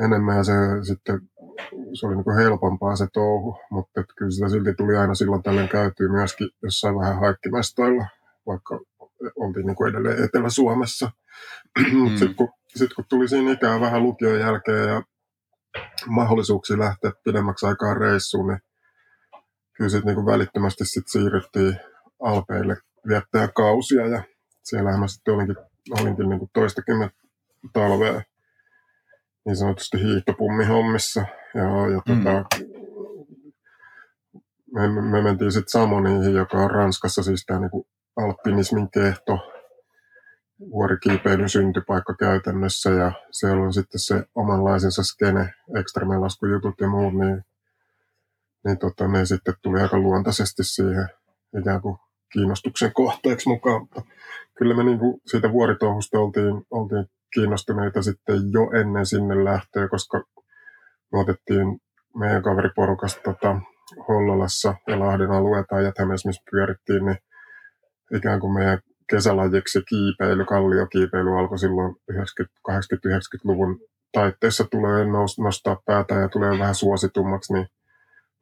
[0.05, 1.21] enemmän ja se sitten
[1.95, 5.43] se oli niin kuin helpompaa se touhu, mutta että kyllä sitä silti tuli aina silloin
[5.43, 8.07] tällöin käytyy myöskin jossain vähän haikkimestoilla,
[8.47, 8.81] vaikka
[9.37, 11.11] oltiin niin kuin edelleen Etelä-Suomessa.
[11.93, 12.09] Mm.
[12.09, 15.03] sitten kun, sit kun tuli siinä ikään vähän lukion jälkeen ja
[16.07, 18.61] mahdollisuuksia lähteä pidemmäksi aikaa reissuun, niin
[19.73, 21.77] kyllä sitten niin välittömästi sit siirryttiin
[22.23, 22.77] Alpeille
[23.09, 24.23] viettää kausia ja
[24.62, 25.57] siellähän mä sitten olinkin,
[26.01, 27.17] olinkin niin toistakymmentä
[27.73, 28.23] talvea
[29.45, 31.25] niin sanotusti hiihtopummihommissa.
[31.55, 32.25] Ja, ja mm.
[32.25, 32.45] tota,
[34.75, 37.87] me, me, mentiin sitten Samoniin, joka on Ranskassa siis tämä niin
[38.17, 39.39] alpinismin kehto,
[40.61, 47.45] vuorikiipeilyn syntypaikka käytännössä ja siellä on sitten se omanlaisensa skene, ekstremelaskujutut ja muut, niin,
[48.64, 51.09] niin tota, ne sitten tuli aika luontaisesti siihen
[51.61, 51.99] ikään kuin
[52.33, 53.81] kiinnostuksen kohteeksi mukaan.
[53.81, 54.03] Mutta
[54.59, 60.25] kyllä me niin kuin siitä vuoritouhusta oltiin, oltiin kiinnostuneita sitten jo ennen sinne lähtöä, koska
[61.12, 61.81] me otettiin
[62.19, 63.61] meidän kaveriporukasta tota,
[64.09, 67.19] Hollolassa ja Lahden alueita ja missä pyörittiin, niin
[68.14, 68.79] ikään kuin meidän
[69.11, 71.97] kesälajiksi kiipeily, kalliokiipeily alkoi silloin
[72.71, 73.81] 80-90-luvun
[74.12, 75.05] taitteessa tulee
[75.42, 77.66] nostaa päätä ja tulee vähän suositummaksi, niin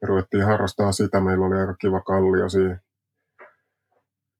[0.01, 1.21] me ruvettiin harrastaa sitä.
[1.21, 2.79] Meillä oli aika kiva kallio siinä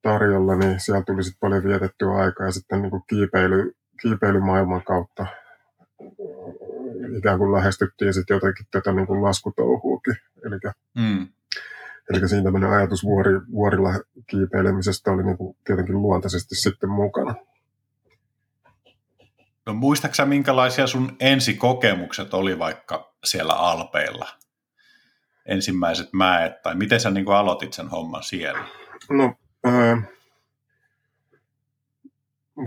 [0.01, 5.25] tarjolla, niin siellä tuli sitten paljon vietettyä aikaa ja sitten niin kuin kiipeily, kiipeilymaailman kautta
[7.17, 10.15] ikään kuin lähestyttiin sitten jotenkin tätä niin kuin laskutouhuukin.
[10.45, 11.27] Eli, mm.
[12.09, 13.89] Eli siinä tämmöinen ajatus vuori, vuorilla
[14.27, 17.35] kiipeilemisestä oli niin kuin tietenkin luontaisesti sitten mukana.
[19.65, 24.27] No muistaaksä minkälaisia sun ensikokemukset oli vaikka siellä Alpeilla?
[25.45, 28.65] Ensimmäiset mäet, tai miten sä niin kuin aloitit sen homman siellä?
[29.09, 30.01] No, ää,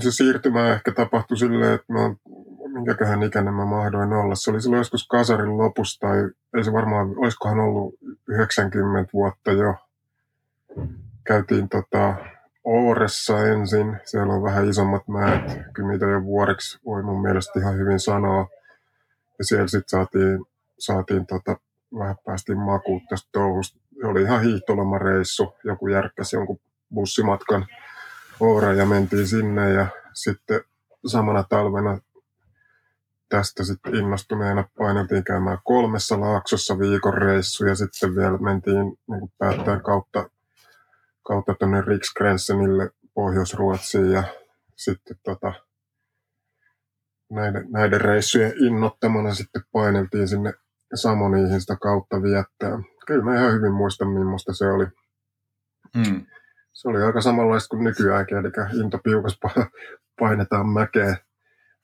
[0.00, 2.14] se siirtymä ehkä tapahtui silleen, että mä
[2.72, 4.34] minkäköhän ikäinen mä mahdoin olla.
[4.34, 6.18] Se oli silloin joskus kasarin lopussa, tai
[6.56, 7.94] ei se varmaan, olisikohan ollut
[8.28, 9.74] 90 vuotta jo.
[11.24, 12.14] Käytiin tota,
[12.64, 17.76] Ooressa ensin, siellä on vähän isommat mäet, kyllä niitä jo vuoreksi voi mun mielestä ihan
[17.76, 18.48] hyvin sanoa.
[19.38, 20.44] Ja siellä sitten saatiin,
[20.78, 21.56] saatiin tota,
[21.98, 23.78] vähän päästiin makuut tästä touhusta.
[24.00, 26.60] Se oli ihan hiihtolomareissu, joku järkkäsi jonkun
[26.94, 27.66] bussimatkan
[28.40, 30.60] Oora ja mentiin sinne ja sitten
[31.06, 31.98] samana talvena
[33.28, 39.82] tästä sitten innostuneena paineltiin käymään kolmessa laaksossa viikon reissu ja sitten vielä mentiin niin päättäen
[39.82, 40.30] kautta,
[41.26, 44.22] kautta tuonne Riksgrensenille Pohjois-Ruotsiin ja
[44.76, 45.52] sitten tota,
[47.30, 50.52] näiden, näiden reissujen innottamana sitten paineltiin sinne
[50.94, 52.78] Samoniihin sitä kautta viettää.
[53.06, 54.86] Kyllä mä ihan hyvin muistan, millaista se oli.
[55.96, 56.26] Mm
[56.78, 59.38] se oli aika samanlaista kuin nykyäänkin, eli into piukas
[60.20, 61.16] painetaan mäkeen,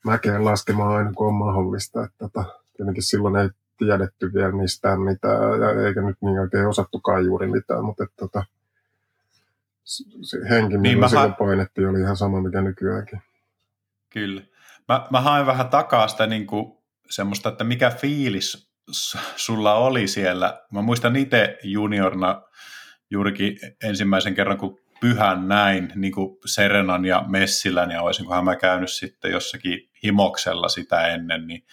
[0.05, 2.03] mäkeen laskemaan aina kun on mahdollista.
[2.03, 2.45] Että tota,
[2.77, 7.85] tietenkin silloin ei tiedetty vielä mistään mitään, ja eikä nyt niin oikein osattukaan juuri mitään,
[7.85, 8.43] mutta että, tota,
[10.21, 13.21] se henki, niin millä silloin ha- painettiin, oli ihan sama mikä nykyäänkin.
[14.09, 14.41] Kyllä.
[14.87, 16.77] Mä, mä haen vähän takaa sitä niin kuin
[17.09, 18.69] semmoista, että mikä fiilis
[19.35, 20.63] sulla oli siellä.
[20.71, 22.41] Mä muistan itse juniorna
[23.09, 28.91] juurikin ensimmäisen kerran, kun pyhän näin, niin kuin Serenan ja Messilän, ja olisinkohan mä käynyt
[28.91, 31.65] sitten jossakin himoksella sitä ennen, niin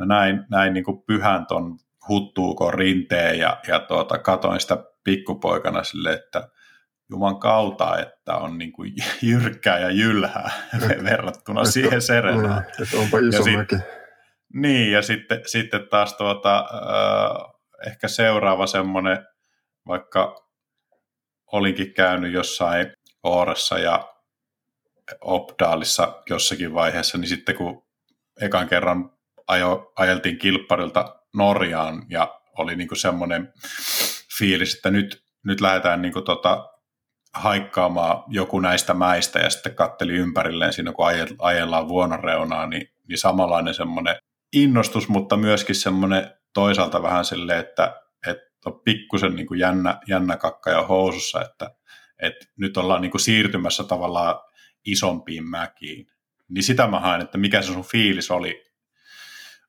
[0.00, 5.84] mä näin, näin niin kuin pyhän ton huttuukon rinteen, ja, ja tuota, katoin sitä pikkupoikana
[5.84, 6.48] sille, että
[7.10, 10.50] Juman kautta, että on niin kuin jyrkkää ja jylhää
[11.10, 12.62] verrattuna siihen Serenaan.
[12.62, 13.66] Niin, että onpa iso ja.
[13.68, 13.80] Sit,
[14.54, 17.54] niin, ja sitten, sitten taas tuota, äh,
[17.86, 19.26] ehkä seuraava semmoinen,
[19.86, 20.43] vaikka
[21.54, 24.14] olinkin käynyt jossain Ooressa ja
[25.20, 27.84] Opdaalissa jossakin vaiheessa, niin sitten kun
[28.40, 29.10] ekan kerran
[29.46, 33.52] ajo, ajeltiin kilpparilta Norjaan ja oli niin kuin semmoinen
[34.38, 36.68] fiilis, että nyt, nyt lähdetään niin kuin tota,
[37.34, 41.06] haikkaamaan joku näistä mäistä ja sitten katteli ympärilleen siinä, kun
[41.38, 44.16] ajellaan vuonoreunaa, niin, niin samanlainen semmoinen
[44.52, 48.03] innostus, mutta myöskin semmoinen toisaalta vähän silleen, että
[48.70, 51.74] pikkusen niin kuin jännä, jännä kakka ja housussa, että,
[52.22, 54.34] että nyt ollaan niin kuin siirtymässä tavallaan
[54.84, 56.06] isompiin mäkiin.
[56.48, 58.64] Niin sitä mä haen, että mikä se sun fiilis oli,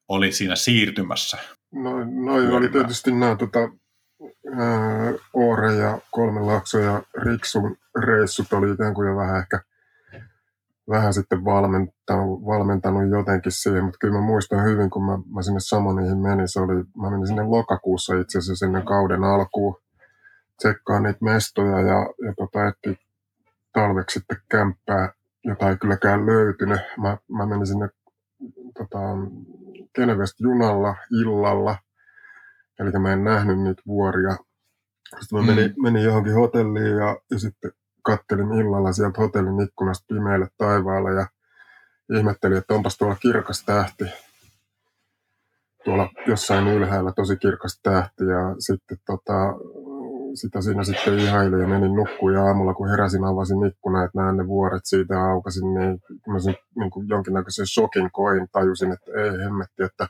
[0.08, 1.38] oli siinä siirtymässä.
[1.72, 1.92] No,
[2.26, 3.60] noin oli tietysti nämä tota,
[5.34, 9.60] Oore ja Kolme Lakso ja Riksun reissut oli ikään kuin jo vähän ehkä–
[10.90, 15.60] vähän sitten valmentanut, valmentanut jotenkin siihen, mutta kyllä mä muistan hyvin, kun mä, mä sinne
[15.60, 19.78] Samoniin menin, se oli, mä menin sinne lokakuussa itse asiassa sinne kauden alkuun
[20.58, 23.06] tsekkaa niitä mestoja ja, ja tota, etti
[23.74, 26.80] talveksi sitten kämppää, jota ei kylläkään löytynyt.
[27.02, 27.90] Mä, mä menin sinne
[28.78, 29.00] tota,
[29.96, 31.76] Genevestä junalla illalla
[32.80, 34.38] Eli mä en nähnyt niitä vuoria.
[35.20, 35.84] Sitten mä menin, mm.
[35.84, 37.72] menin johonkin hotelliin ja, ja sitten
[38.06, 41.28] kattelin illalla sieltä hotellin ikkunasta pimeälle taivaalle ja
[42.18, 44.06] ihmettelin, että onpas tuolla kirkas tähti.
[45.84, 49.34] Tuolla jossain ylhäällä tosi kirkas tähti ja sitten tota,
[50.36, 54.38] sitä siinä sitten ihailin ja menin nukkuun ja aamulla kun heräsin avasin ikkuna, että näen
[54.38, 59.44] ne vuoret siitä aukasin, niin mä sen niin kuin jonkinnäköisen shokin koin, tajusin, että ei
[59.44, 60.08] hemmetti, että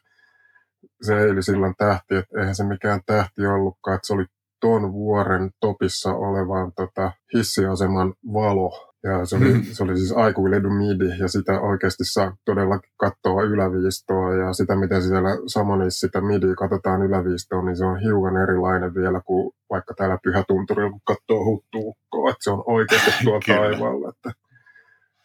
[1.01, 4.25] se eilisillan tähti, että eihän se mikään tähti ollutkaan, että se oli
[4.61, 8.91] tuon vuoren topissa olevan tota, hissiaseman valo.
[9.03, 9.63] Ja se oli, mm.
[9.63, 15.01] se oli siis aikuiledu midi ja sitä oikeasti saa todella katsoa yläviistoa ja sitä miten
[15.03, 20.17] siellä Samonissa sitä midi katsotaan yläviistoa, niin se on hiukan erilainen vielä kuin vaikka täällä
[20.23, 24.09] Pyhätunturilla, kun katsoo huttuukkoa, että se on oikeasti tuo taivaalla.
[24.09, 24.31] Että,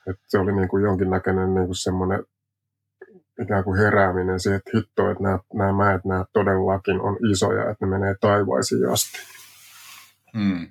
[0.07, 2.25] että se oli niin kuin jonkinnäköinen niin kuin semmoinen
[3.43, 7.87] ikään kuin herääminen siihen, että hitto, että nämä, nämä mäet, nämä todellakin on isoja, että
[7.87, 9.19] ne menee taivaisiin asti.
[10.39, 10.69] Hmm.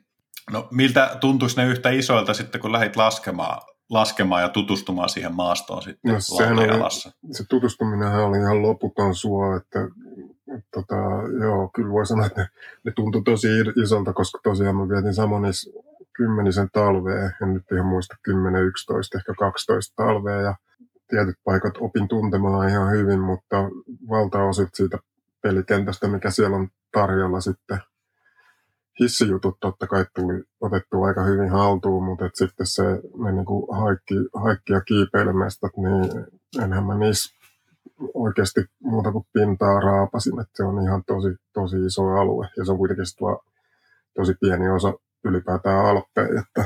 [0.52, 5.82] No miltä tuntuisi ne yhtä isoilta sitten, kun lähdit laskemaan, laskemaan ja tutustumaan siihen maastoon
[5.82, 6.18] sitten no,
[6.54, 9.80] oli, Se tutustuminen oli ihan loputon suo, että
[10.74, 10.96] tota,
[11.42, 12.48] joo, kyllä voi sanoa, että ne,
[12.84, 13.48] ne tuntui tosi
[13.84, 15.72] isolta, koska tosiaan mä vietin Samonis
[16.14, 20.56] kymmenisen talvea, en nyt ihan muista 10, 11, ehkä 12 talvea ja
[21.10, 23.58] tietyt paikat opin tuntemaan ihan hyvin, mutta
[24.10, 24.98] valtaosit siitä
[25.42, 27.78] pelikentästä, mikä siellä on tarjolla sitten
[29.00, 32.84] hissijutut totta kai tuli otettu aika hyvin haltuun, mutta et sitten se,
[33.24, 36.26] ne niinku haikki, haikki ja kiipeilemestat, niin
[36.64, 37.40] enhän mä niissä
[38.14, 42.72] oikeasti muuta kuin pintaa raapasin, että se on ihan tosi, tosi iso alue ja se
[42.72, 43.44] on kuitenkin tuo
[44.16, 44.94] tosi pieni osa
[45.24, 46.66] ylipäätään Alppeja, että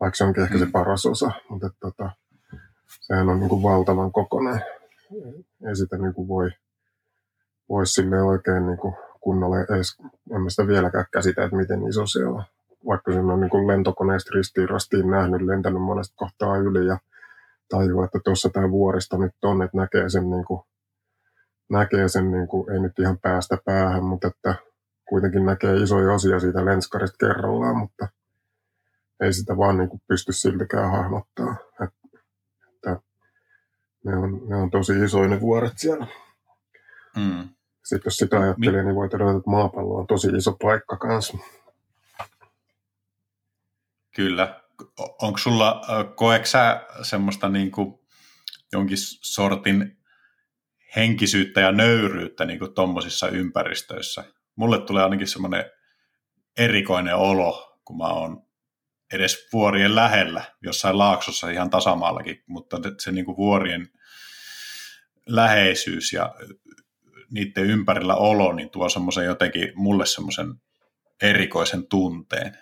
[0.00, 0.72] vaikka se onkin ehkä se mm.
[0.72, 2.10] paras osa, mutta että, tota,
[3.00, 4.64] sehän on niin kuin valtavan kokonainen.
[5.68, 6.50] Ei sitä niin kuin voi,
[7.68, 9.96] voi sille oikein niin kuin kunnolla edes,
[10.30, 12.42] en mä sitä vieläkään käsitä, että miten iso se on.
[12.86, 16.98] Vaikka sen on niin kuin lentokoneesta ristiin rastiin nähnyt, lentänyt monesta kohtaa yli ja
[17.68, 20.60] tajua, että tuossa tämä vuorista nyt on, että näkee sen, niin kuin,
[21.68, 24.54] näkee sen niin kuin, ei nyt ihan päästä päähän, mutta että
[25.08, 28.08] kuitenkin näkee isoja osia siitä lenskarista kerrallaan, mutta
[29.20, 31.56] ei sitä vaan niin kuin pysty siltikään hahmottaa.
[31.72, 32.05] Että
[34.06, 36.06] ne, on, ne on tosi isoja ne vuoret siellä.
[37.16, 37.48] Mm.
[37.84, 41.38] Sitten jos sitä ajattelee, niin voi todeta, että maapallo on tosi iso paikka kanssa.
[44.16, 44.60] Kyllä.
[45.22, 45.82] Onko sulla,
[46.14, 47.98] koeksä sä semmoista niin kuin
[48.72, 49.98] jonkin sortin
[50.96, 54.24] henkisyyttä ja nöyryyttä niin kuin tommosissa ympäristöissä?
[54.56, 55.64] Mulle tulee ainakin semmoinen
[56.56, 58.45] erikoinen olo, kun mä oon
[59.12, 63.88] edes vuorien lähellä, jossain laaksossa ihan tasamaallakin, mutta se niin kuin vuorien
[65.26, 66.34] läheisyys ja
[67.30, 70.54] niiden ympärillä olo, niin tuo semmoisen jotenkin mulle semmoisen
[71.22, 72.58] erikoisen tunteen.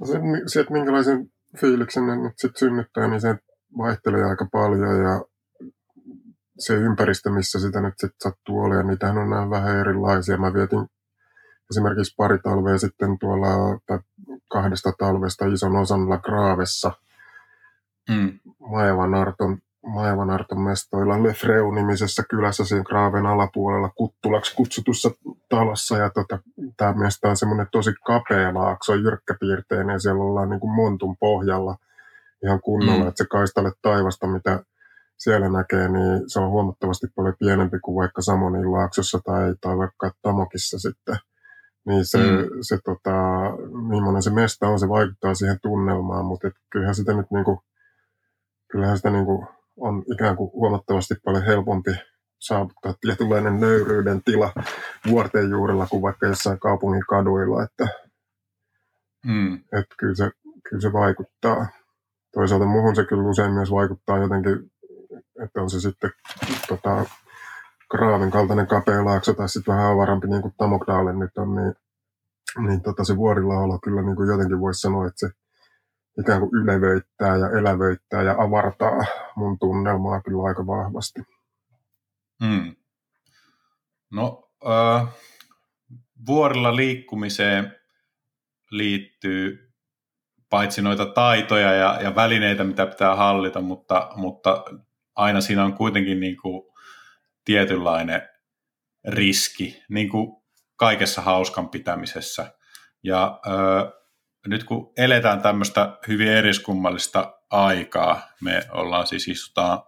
[0.00, 3.36] No se, se, että minkälaisen fiiliksen ne nyt sitten synnyttää, niin se
[3.78, 5.24] vaihtelee aika paljon ja
[6.58, 10.38] se ympäristö, missä sitä nyt sitten sattuu olemaan, niitähän on nämä vähän erilaisia.
[10.38, 10.86] Mä vietin
[11.70, 13.98] esimerkiksi pari talvea sitten tuolla tai
[14.48, 16.92] kahdesta talvesta ison osan La Gravessa
[18.10, 18.38] mm.
[19.86, 25.10] Maevan Arton mestoilla Lefreu-nimisessä kylässä siinä Graaven alapuolella Kuttulaksi kutsutussa
[25.48, 25.96] talossa.
[25.96, 26.38] Ja tota,
[26.76, 31.76] tämä mesta on semmoinen tosi kapea laakso, jyrkkäpiirteinen ja siellä ollaan niin kuin montun pohjalla
[32.44, 33.08] ihan kunnolla, mm.
[33.08, 34.64] että se kaistale taivasta, mitä
[35.16, 40.10] siellä näkee, niin se on huomattavasti paljon pienempi kuin vaikka Samonin laaksossa tai, tai vaikka
[40.22, 41.16] Tamokissa sitten.
[41.88, 42.48] Niin se, mm.
[42.60, 43.12] se tota,
[43.88, 47.62] millainen se mesta on, se vaikuttaa siihen tunnelmaan, mutta et kyllähän sitä nyt niinku,
[48.70, 49.46] kyllähän sitä niinku
[49.76, 51.90] on ikään kuin huomattavasti paljon helpompi
[52.38, 54.52] saavuttaa tietynlainen nöyryyden tila
[55.08, 57.88] vuorten juurella kuin vaikka jossain kaupungin kaduilla, että,
[59.26, 59.54] mm.
[59.54, 60.30] että kyllä, se,
[60.68, 61.66] kyllä se vaikuttaa.
[62.32, 64.72] Toisaalta muuhun se kyllä usein myös vaikuttaa jotenkin,
[65.44, 66.10] että on se sitten
[66.68, 67.04] tota,
[67.90, 71.74] Kraavin kaltainen kapea laakso tai sitten vähän avarampi niin kuin Tamokdaale nyt on, niin,
[72.66, 75.30] niin tota, se vuorilla olo kyllä niin kuin jotenkin voisi sanoa, että se
[76.20, 78.98] ikään kuin ylevöittää ja elävöittää ja avartaa
[79.36, 81.20] mun tunnelmaa kyllä aika vahvasti.
[82.44, 82.76] Hmm.
[84.12, 85.08] No, äh,
[86.26, 87.76] vuorilla liikkumiseen
[88.70, 89.72] liittyy
[90.50, 94.64] paitsi noita taitoja ja, ja välineitä, mitä pitää hallita, mutta, mutta
[95.16, 96.62] aina siinä on kuitenkin niin kuin
[97.48, 98.28] tietynlainen
[99.08, 100.42] riski, niin kuin
[100.76, 102.54] kaikessa hauskan pitämisessä.
[103.02, 103.92] Ja äh,
[104.46, 109.82] nyt kun eletään tämmöistä hyvin eriskummallista aikaa, me ollaan siis istutaan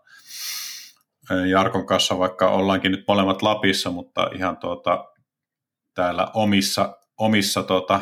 [1.51, 5.05] Jarkon kanssa, vaikka ollaankin nyt molemmat Lapissa, mutta ihan tuota,
[5.95, 8.01] täällä omissa, omissa tota,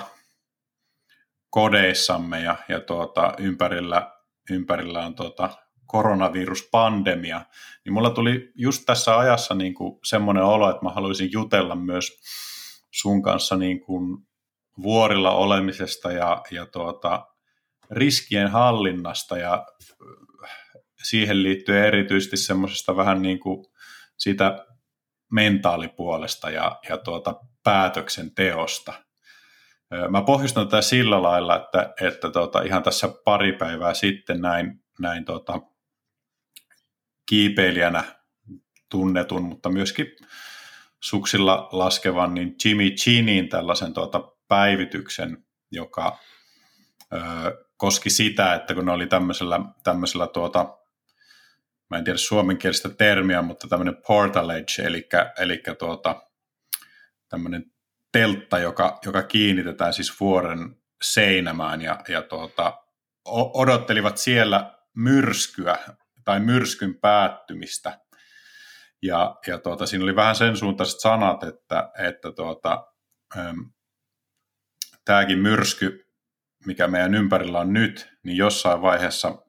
[1.50, 4.12] kodeissamme ja, ja tuota, ympärillä,
[4.50, 5.50] ympärillä on tuota,
[5.88, 7.44] koronaviruspandemia,
[7.84, 12.20] niin mulla tuli just tässä ajassa niin kuin semmoinen olo, että mä haluaisin jutella myös
[12.90, 14.18] sun kanssa niin kuin
[14.82, 17.26] vuorilla olemisesta ja, ja tuota,
[17.90, 19.66] riskien hallinnasta ja
[21.02, 23.66] siihen liittyy erityisesti semmoisesta vähän niin kuin
[24.16, 24.66] siitä
[25.32, 28.92] mentaalipuolesta ja, ja tuota päätöksenteosta.
[30.10, 35.24] Mä pohjustan tätä sillä lailla, että, että tuota, ihan tässä pari päivää sitten näin, näin
[35.24, 35.60] tuota,
[37.28, 38.04] kiipeilijänä
[38.88, 40.06] tunnetun, mutta myöskin
[41.00, 46.18] suksilla laskevan, niin Jimmy Chinin tällaisen tuota päivityksen, joka
[47.12, 47.18] ö,
[47.76, 50.78] koski sitä, että kun ne oli tämmöisellä, tämmöisellä tuota,
[51.90, 56.22] mä en tiedä suomenkielistä termiä, mutta tämmöinen portalage, eli, eli tuota,
[57.28, 57.72] tämmöinen
[58.12, 62.82] teltta, joka, joka kiinnitetään siis vuoren seinämään ja, ja tuota,
[63.54, 65.78] odottelivat siellä myrskyä
[66.28, 68.00] tai myrskyn päättymistä.
[69.02, 72.86] Ja, ja tuota, siinä oli vähän sen suuntaiset sanat, että, että tuota,
[75.04, 76.06] tämäkin myrsky,
[76.66, 79.42] mikä meidän ympärillä on nyt, niin jossain vaiheessa,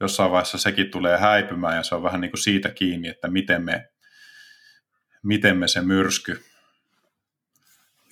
[0.00, 3.62] jossain vaiheessa sekin tulee häipymään ja se on vähän niin kuin siitä kiinni, että miten
[3.62, 3.88] me,
[5.22, 6.44] miten me se myrsky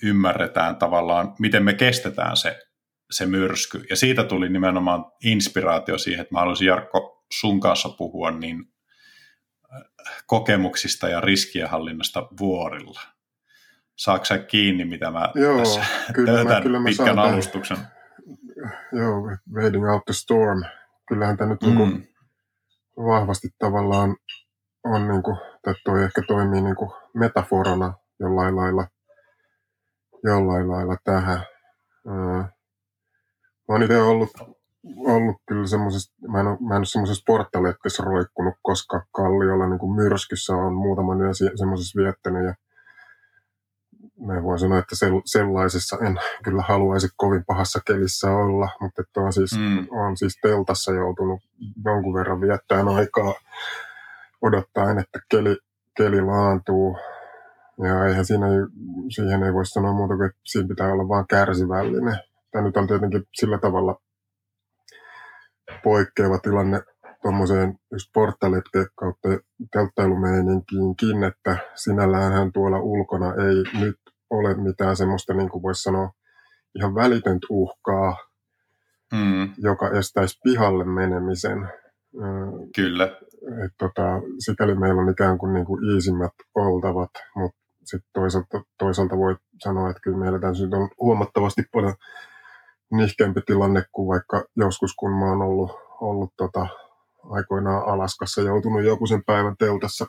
[0.03, 2.59] ymmärretään tavallaan, miten me kestetään se,
[3.11, 3.83] se myrsky.
[3.89, 8.73] Ja siitä tuli nimenomaan inspiraatio siihen, että mä haluaisin Jarkko sun kanssa puhua niin
[9.75, 9.81] äh,
[10.25, 13.01] kokemuksista ja riskienhallinnasta vuorilla.
[13.95, 15.81] Saatko sä kiinni, mitä mä Joo, tässä
[16.13, 17.77] kyllä mä, kyllä mä pitkän alustuksen?
[18.91, 20.63] Joo, Wading Out the Storm.
[21.07, 21.91] Kyllähän tämä nyt niinku mm.
[21.91, 22.11] niin
[22.97, 24.15] vahvasti tavallaan
[24.83, 28.87] on, niin kuin, tai toi ehkä toimii niin kuin metaforana jollain lailla,
[30.23, 31.45] jollain lailla tähän.
[33.71, 34.29] Mä oon itse ollut
[34.97, 39.79] ollut kyllä semmoisessa, mä en ole, mä en ole semmoisessa porttaletkessä roikkunut, koska Kalliolla niin
[39.79, 42.53] kuin myrskyssä on muutaman yön semmoisessa viettänyt ja
[44.19, 49.33] mä voin sanoa, että sellaisessa en kyllä haluaisi kovin pahassa kelissä olla, mutta että on
[49.33, 49.87] siis, mm.
[49.91, 51.39] on siis teltassa joutunut
[51.85, 53.33] jonkun verran viettämään aikaa
[54.41, 55.57] odottaen, että keli,
[55.97, 56.97] keli laantuu.
[57.83, 58.47] Ja eihän siinä,
[59.15, 62.30] siihen ei voi sanoa muuta kuin, että siinä pitää olla vaan kärsivällinen.
[62.51, 63.95] Tämä nyt on tietenkin sillä tavalla
[65.83, 66.81] poikkeava tilanne
[67.21, 69.29] tuommoiseen just porttaletke kautta
[69.71, 73.95] telttailumeininkiinkin, että sinälläänhän tuolla ulkona ei nyt
[74.29, 76.11] ole mitään semmoista, niin kuin voisi sanoa,
[76.75, 78.17] ihan välitöntä uhkaa,
[79.13, 79.49] mm.
[79.57, 81.69] joka estäisi pihalle menemisen.
[82.75, 83.05] Kyllä.
[83.65, 89.17] Et tota, sikäli meillä on ikään kuin, niin kuin iisimmät oltavat, mutta sitten toisaalta, toisaalta
[89.17, 91.93] voi sanoa, että kyllä meillä tässä on huomattavasti paljon
[92.91, 96.67] nihkeämpi tilanne kuin vaikka joskus, kun mä oon ollut, ollut tota,
[97.29, 100.05] aikoinaan Alaskassa, joutunut joku sen päivän teltassa,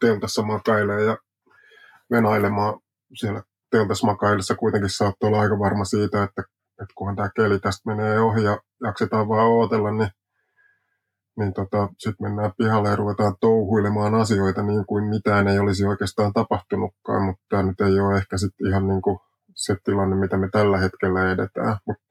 [0.00, 1.16] teltassa makailemaan ja
[2.10, 2.80] venailemaan.
[3.14, 6.42] Siellä teltassa makaillessa kuitenkin saattoi olla aika varma siitä, että,
[6.82, 10.10] että kunhan tämä keli tästä menee ohi ja jaksetaan vaan ootella, niin,
[11.38, 16.32] niin tota, sitten mennään pihalle ja ruvetaan touhuilemaan asioita niin kuin mitään ei olisi oikeastaan
[16.32, 19.18] tapahtunutkaan, mutta tämä nyt ei ole ehkä sitten ihan niin kuin
[19.58, 21.76] se tilanne, mitä me tällä hetkellä edetään.
[21.86, 22.04] Mutta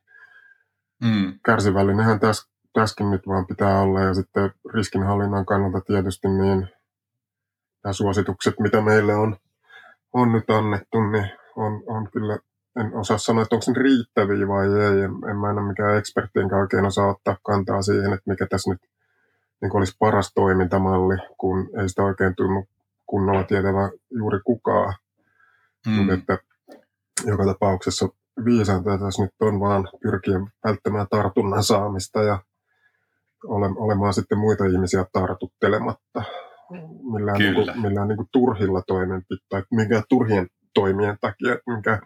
[1.04, 1.40] mm.
[1.46, 6.70] kärsivällinenhän täs, täskin nyt vaan pitää olla ja sitten riskinhallinnan kannalta tietysti niin
[7.84, 9.38] nämä suositukset, mitä meille on,
[10.14, 12.38] on nyt annettu, niin on, on kyllä,
[12.80, 15.02] en osaa sanoa, että onko ne riittäviä vai ei.
[15.02, 18.48] En, en mä en ole mikään ekspertti, enkä oikein osaa ottaa kantaa siihen, että mikä
[18.50, 18.82] tässä nyt
[19.62, 22.68] niin olisi paras toimintamalli, kun ei sitä oikein tunnu
[23.06, 24.94] kunnolla tietävä juuri kukaan.
[25.86, 25.94] Mm.
[25.94, 26.38] Mutta että
[27.26, 28.10] joka tapauksessa
[28.46, 32.40] viisainta tässä nyt on vaan pyrkiä välttämään tartunnan saamista ja
[33.44, 36.24] ole, olemaan sitten muita ihmisiä tartuttelematta
[37.14, 42.00] millään, niin kuin, millään niin kuin turhilla toimenpiteillä tai minkään turhien toimien takia, mikä,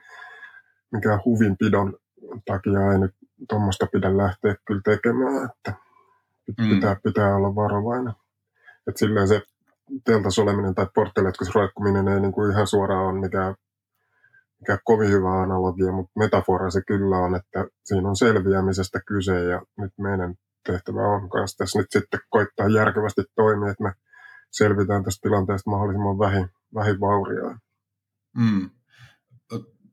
[0.92, 1.98] mikä huvinpidon
[2.46, 3.16] takia ei nyt
[3.50, 5.74] tuommoista pidä lähteä kyllä tekemään, että
[6.46, 7.00] pitää, mm.
[7.04, 8.14] pitää olla varovainen.
[8.88, 9.42] että silleen se
[10.06, 13.56] teltas oleminen tai portteletkos roikkuminen ei niin kuin ihan suoraan ole mikään
[14.62, 19.62] mikä kovin hyvä analogia, mutta metafora se kyllä on, että siinä on selviämisestä kyse ja
[19.78, 20.36] nyt meidän
[20.66, 23.94] tehtävä on kanssa tässä nyt sitten koittaa järkevästi toimia, että me
[24.52, 27.58] selvitään tästä tilanteesta mahdollisimman vähin, vähin vaurioin.
[28.38, 28.70] Mm.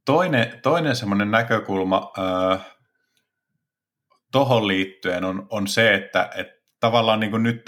[0.05, 2.67] Toinen, toinen semmoinen näkökulma äh,
[4.33, 6.47] tuohon liittyen on, on se, että et
[6.81, 7.63] tavallaan niin kuin nyt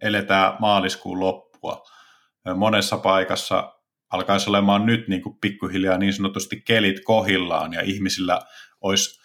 [0.00, 1.82] eletään maaliskuun loppua.
[2.54, 3.74] Monessa paikassa
[4.12, 8.40] alkaisi olemaan nyt niin kuin pikkuhiljaa niin sanotusti kelit kohillaan ja ihmisillä
[8.80, 9.20] olisi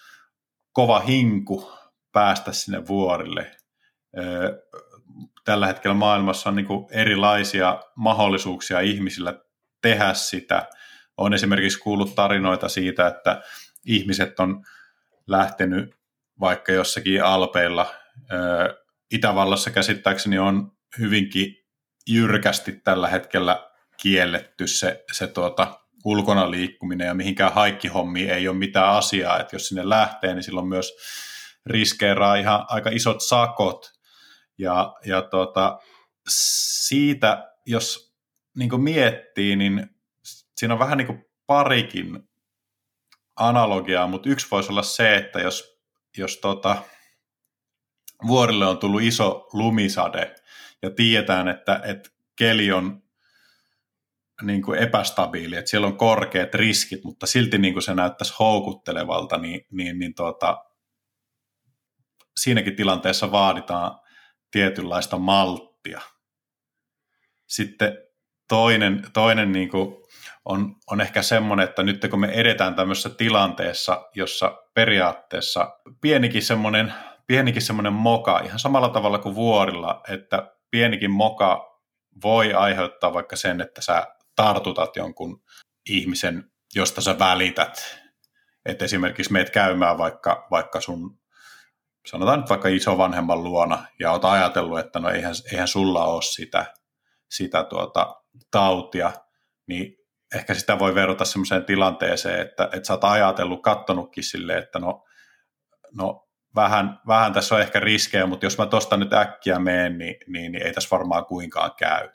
[0.71, 1.71] kova hinku
[2.11, 3.51] päästä sinne vuorille.
[5.45, 9.39] Tällä hetkellä maailmassa on niin kuin erilaisia mahdollisuuksia ihmisillä
[9.81, 10.67] tehdä sitä.
[11.17, 13.41] Olen esimerkiksi kuullut tarinoita siitä, että
[13.85, 14.65] ihmiset on
[15.27, 15.95] lähtenyt
[16.39, 17.93] vaikka jossakin alpeilla.
[19.11, 21.55] Itävallassa käsittääkseni on hyvinkin
[22.07, 28.89] jyrkästi tällä hetkellä kielletty se, se tuota, ulkona liikkuminen ja mihinkään haikkihommiin ei ole mitään
[28.89, 30.93] asiaa, että jos sinne lähtee, niin silloin myös
[31.65, 33.93] riskeeraa ihan aika isot sakot.
[34.57, 35.79] Ja, ja tuota,
[36.27, 38.13] siitä, jos
[38.55, 39.89] niin miettii, niin
[40.57, 42.29] siinä on vähän niin kuin parikin
[43.35, 45.79] analogiaa, mutta yksi voisi olla se, että jos,
[46.17, 46.83] jos tuota,
[48.27, 50.35] vuorille on tullut iso lumisade
[50.81, 53.03] ja tiedetään, että, että keli on
[54.41, 59.37] niin kuin epästabiili, että siellä on korkeat riskit, mutta silti niin kuin se näyttäisi houkuttelevalta,
[59.37, 60.65] niin, niin, niin tuota,
[62.37, 63.99] siinäkin tilanteessa vaaditaan
[64.51, 66.01] tietynlaista malttia.
[67.47, 67.97] Sitten
[68.47, 69.95] toinen, toinen niin kuin
[70.45, 76.93] on, on ehkä semmoinen, että nyt kun me edetään tämmöisessä tilanteessa, jossa periaatteessa pienikin semmoinen,
[77.27, 81.79] pienikin semmoinen moka, ihan samalla tavalla kuin vuorilla, että pienikin moka
[82.23, 84.07] voi aiheuttaa vaikka sen, että sä
[84.37, 85.43] tartutat jonkun
[85.89, 87.99] ihmisen, josta sä välität.
[88.65, 91.19] Että esimerkiksi meet käymään vaikka, vaikka sun,
[92.07, 96.73] sanotaan nyt vaikka isovanhemman luona, ja oot ajatellut, että no eihän, eihän sulla ole sitä,
[97.29, 98.15] sitä tuota,
[98.51, 99.11] tautia,
[99.67, 99.95] niin
[100.35, 105.03] ehkä sitä voi verrata sellaiseen tilanteeseen, että, että sä oot ajatellut, kattonutkin silleen, että no,
[105.95, 110.15] no vähän, vähän tässä on ehkä riskejä, mutta jos mä tuosta nyt äkkiä menen, niin,
[110.27, 112.09] niin, niin ei tässä varmaan kuinkaan käy.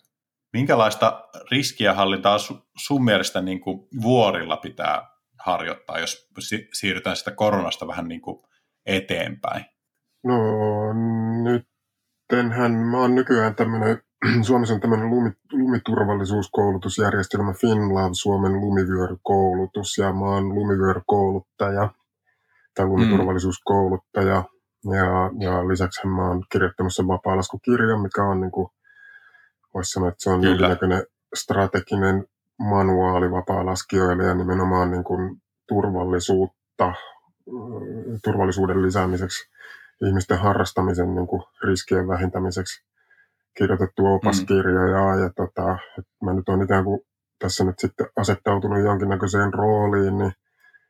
[0.52, 2.36] Minkälaista riskienhallintaa
[2.76, 6.28] sun mielestä niin kuin vuorilla pitää harjoittaa, jos
[6.72, 8.42] siirrytään sitä koronasta vähän niin kuin
[8.86, 9.64] eteenpäin?
[10.24, 10.36] No
[11.42, 11.66] nyt
[12.90, 14.02] mä oon nykyään tämmöinen,
[14.46, 21.88] Suomessa on tämmöinen lumi, lumiturvallisuuskoulutusjärjestelmä FinLab, Suomen lumivyörykoulutus, ja mä oon lumivyörykouluttaja
[22.74, 24.44] tai lumiturvallisuuskouluttaja,
[24.84, 24.92] mm.
[24.92, 28.68] ja, ja lisäksi mä oon kirjoittamassa vapaa-laskukirjan, mikä on niin kuin
[29.74, 30.50] voisi sanoa, että se on Kyllä.
[30.50, 32.24] jonkinnäköinen strateginen
[32.58, 36.94] manuaali vapaa-laskijoille ja nimenomaan niin kuin turvallisuutta,
[38.24, 39.50] turvallisuuden lisäämiseksi,
[40.06, 42.84] ihmisten harrastamisen niin kuin riskien vähentämiseksi
[43.56, 44.90] kirjoitettu opaskirja mm.
[44.90, 45.78] ja, ja tota,
[46.24, 47.00] mä nyt olen ikään kuin
[47.38, 50.32] tässä nyt sitten asettautunut jonkinnäköiseen rooliin, niin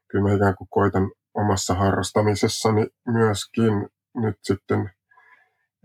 [0.08, 4.90] kyllä mä ikään kuin koitan omassa harrastamisessani myöskin nyt sitten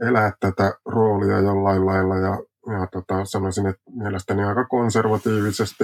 [0.02, 2.40] elää tätä roolia jollain lailla ja
[2.72, 5.84] ja tota, sanoisin, että mielestäni aika konservatiivisesti,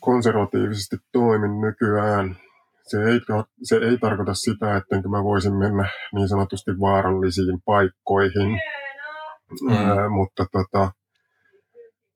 [0.00, 2.36] konservatiivisesti toimin nykyään.
[2.82, 3.20] Se ei,
[3.62, 8.60] se ei tarkoita sitä, että mä voisin mennä niin sanotusti vaarallisiin paikkoihin,
[9.62, 9.76] mm.
[9.76, 10.92] Ää, mutta tota,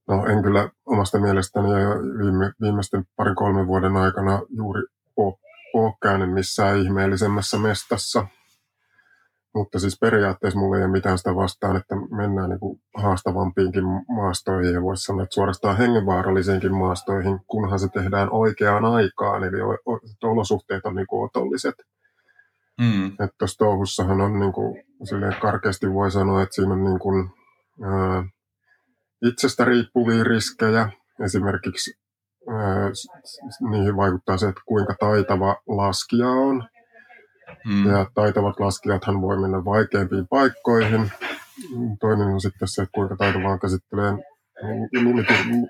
[0.09, 4.83] no, en kyllä omasta mielestäni ja viime, viimeisten parin kolmen vuoden aikana juuri
[5.17, 5.35] ole,
[5.75, 8.27] ole käynyt missään ihmeellisemmässä mestassa–
[9.55, 14.75] mutta siis periaatteessa mulla ei ole mitään sitä vastaan, että mennään niin kuin haastavampiinkin maastoihin
[14.75, 19.57] ja voisi sanoa, että suorastaan hengenvaarallisiinkin maastoihin, kunhan se tehdään oikeaan aikaan, eli
[20.25, 21.75] olosuhteet on niin kuin otolliset.
[22.81, 23.07] Mm.
[23.07, 24.85] Että tuossa touhussahan on niin kuin,
[25.41, 27.31] karkeasti voi sanoa, että siinä on niin kuin,
[27.83, 28.25] ää,
[29.23, 30.89] itsestä riippuvia riskejä.
[31.25, 31.99] Esimerkiksi
[32.49, 32.91] ää,
[33.71, 36.69] niihin vaikuttaa se, että kuinka taitava laskija on.
[37.67, 37.91] Mm.
[37.91, 41.13] Ja taitavat laskijathan voi mennä vaikeimpiin paikkoihin.
[42.01, 44.13] Toinen on sitten se, että kuinka taitavaan käsittelee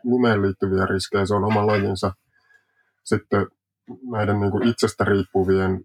[0.04, 1.26] lumeen liittyviä riskejä.
[1.26, 2.12] Se on oma lajinsa.
[3.04, 3.46] Sitten
[4.10, 5.80] näiden niin kuin itsestä riippuvien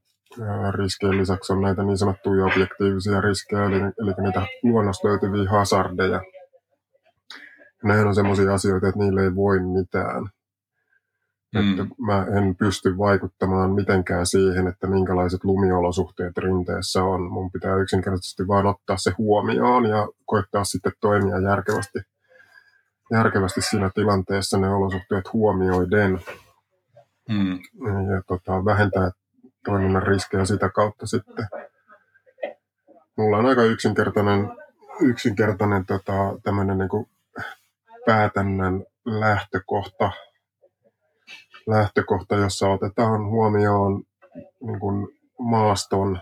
[0.72, 6.22] riskien lisäksi on näitä niin sanottuja objektiivisia riskejä, eli, eli niitä luonnosta löytyviä hazardeja.
[7.84, 10.30] Nämähän on sellaisia asioita, että niille ei voi mitään.
[11.56, 11.72] Mm.
[11.72, 17.32] Että mä en pysty vaikuttamaan mitenkään siihen, että minkälaiset lumiolosuhteet rinteessä on.
[17.32, 22.00] Mun pitää yksinkertaisesti vaan ottaa se huomioon ja koittaa sitten toimia järkevästi,
[23.12, 26.20] järkevästi siinä tilanteessa ne olosuhteet huomioiden.
[27.30, 27.60] Mm.
[28.14, 29.12] Ja tota, vähentää
[29.66, 31.47] toiminnan riskejä sitä kautta sitten.
[33.18, 34.52] Mulla on aika yksinkertainen,
[35.02, 37.10] yksinkertainen tota, tämmöinen niin
[38.06, 40.12] päätännän lähtökohta
[41.70, 44.03] lähtökohta, jossa otetaan huomioon
[44.61, 45.07] niin kuin
[45.39, 46.20] maaston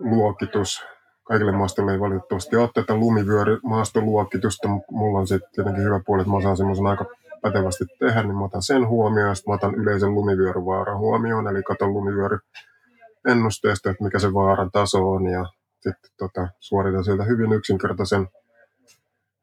[0.00, 0.84] luokitus.
[1.24, 6.30] Kaikille maastolle ei valitettavasti ole tätä lumivyörymaastoluokitusta, mutta mulla on sitten tietenkin hyvä puoli, että
[6.30, 7.04] mä osaan semmoisen aika
[7.42, 11.62] pätevästi tehdä, niin mä otan sen huomioon ja sitten mä otan yleisen lumivyöryvaaran huomioon, eli
[11.62, 12.38] katon lumivyöry
[13.28, 15.46] ennusteesta, että mikä se vaaran taso on ja
[15.80, 18.28] sitten tota, suoritan sieltä hyvin yksinkertaisen,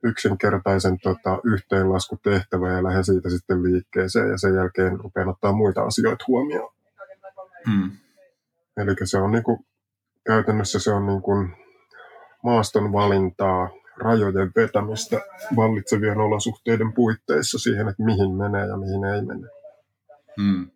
[0.04, 6.26] yksinkertaisen tota, yhteenlaskutehtävän ja lähden siitä sitten liikkeeseen ja sen jälkeen rupean ottaa muita asioita
[6.28, 6.74] huomioon.
[7.68, 7.92] Hmm.
[8.78, 9.66] Eli se on niin kuin,
[10.26, 11.56] käytännössä se on niin kuin
[12.44, 15.22] maaston valintaa, rajojen vetämistä
[15.56, 19.48] vallitsevien olosuhteiden puitteissa siihen, että mihin menee ja mihin ei mene.
[20.42, 20.72] Hmm.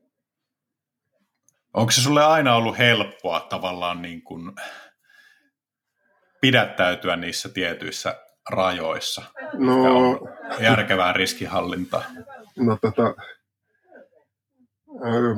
[1.73, 4.51] Onko se sulle aina ollut helppoa tavallaan niin kuin
[6.41, 9.21] pidättäytyä niissä tietyissä rajoissa?
[9.53, 10.19] No,
[10.59, 12.03] järkevää riskihallintaa.
[12.59, 13.13] No tota,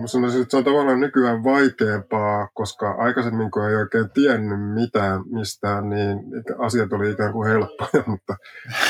[0.02, 5.22] Mä sanoisin, että se on tavallaan nykyään vaikeampaa, koska aikaisemmin kun ei oikein tiennyt mitään
[5.32, 6.20] mistään, niin
[6.58, 8.36] asiat oli ikään kuin helppoja, mutta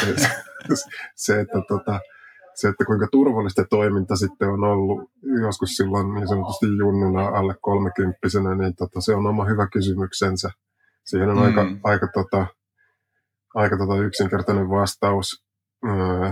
[0.05, 0.30] se,
[1.16, 1.99] se että tota,
[2.55, 5.11] se, että kuinka turvallista toiminta sitten on ollut
[5.41, 10.49] joskus silloin niin sanotusti junnuna alle kolmekymppisenä, niin tota, se on oma hyvä kysymyksensä.
[11.05, 11.43] Siihen on mm.
[11.43, 12.47] aika, aika, tota,
[13.56, 15.45] aika tota yksinkertainen vastaus,
[15.86, 16.32] öö,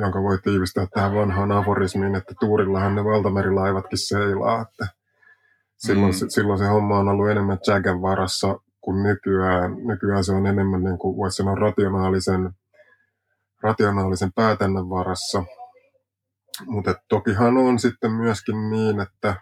[0.00, 4.62] jonka voi tiivistää tähän vanhaan aforismiin, että tuurillahan ne valtamerilaivatkin seilaa.
[4.62, 4.86] Että
[5.76, 6.28] silloin, mm.
[6.28, 9.76] silloin se homma on ollut enemmän Jagan varassa kuin nykyään.
[9.86, 12.50] Nykyään se on enemmän, niin kuin voisi sanoa, rationaalisen
[13.62, 15.44] rationaalisen päätännän varassa.
[16.66, 19.36] Mutta tokihan on sitten myöskin niin, että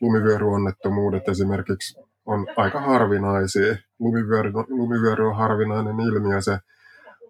[0.00, 3.76] lumivyöryonnettomuudet esimerkiksi on aika harvinaisia.
[4.00, 6.58] Lumivyöry, lumivyöry on harvinainen ilmiö, se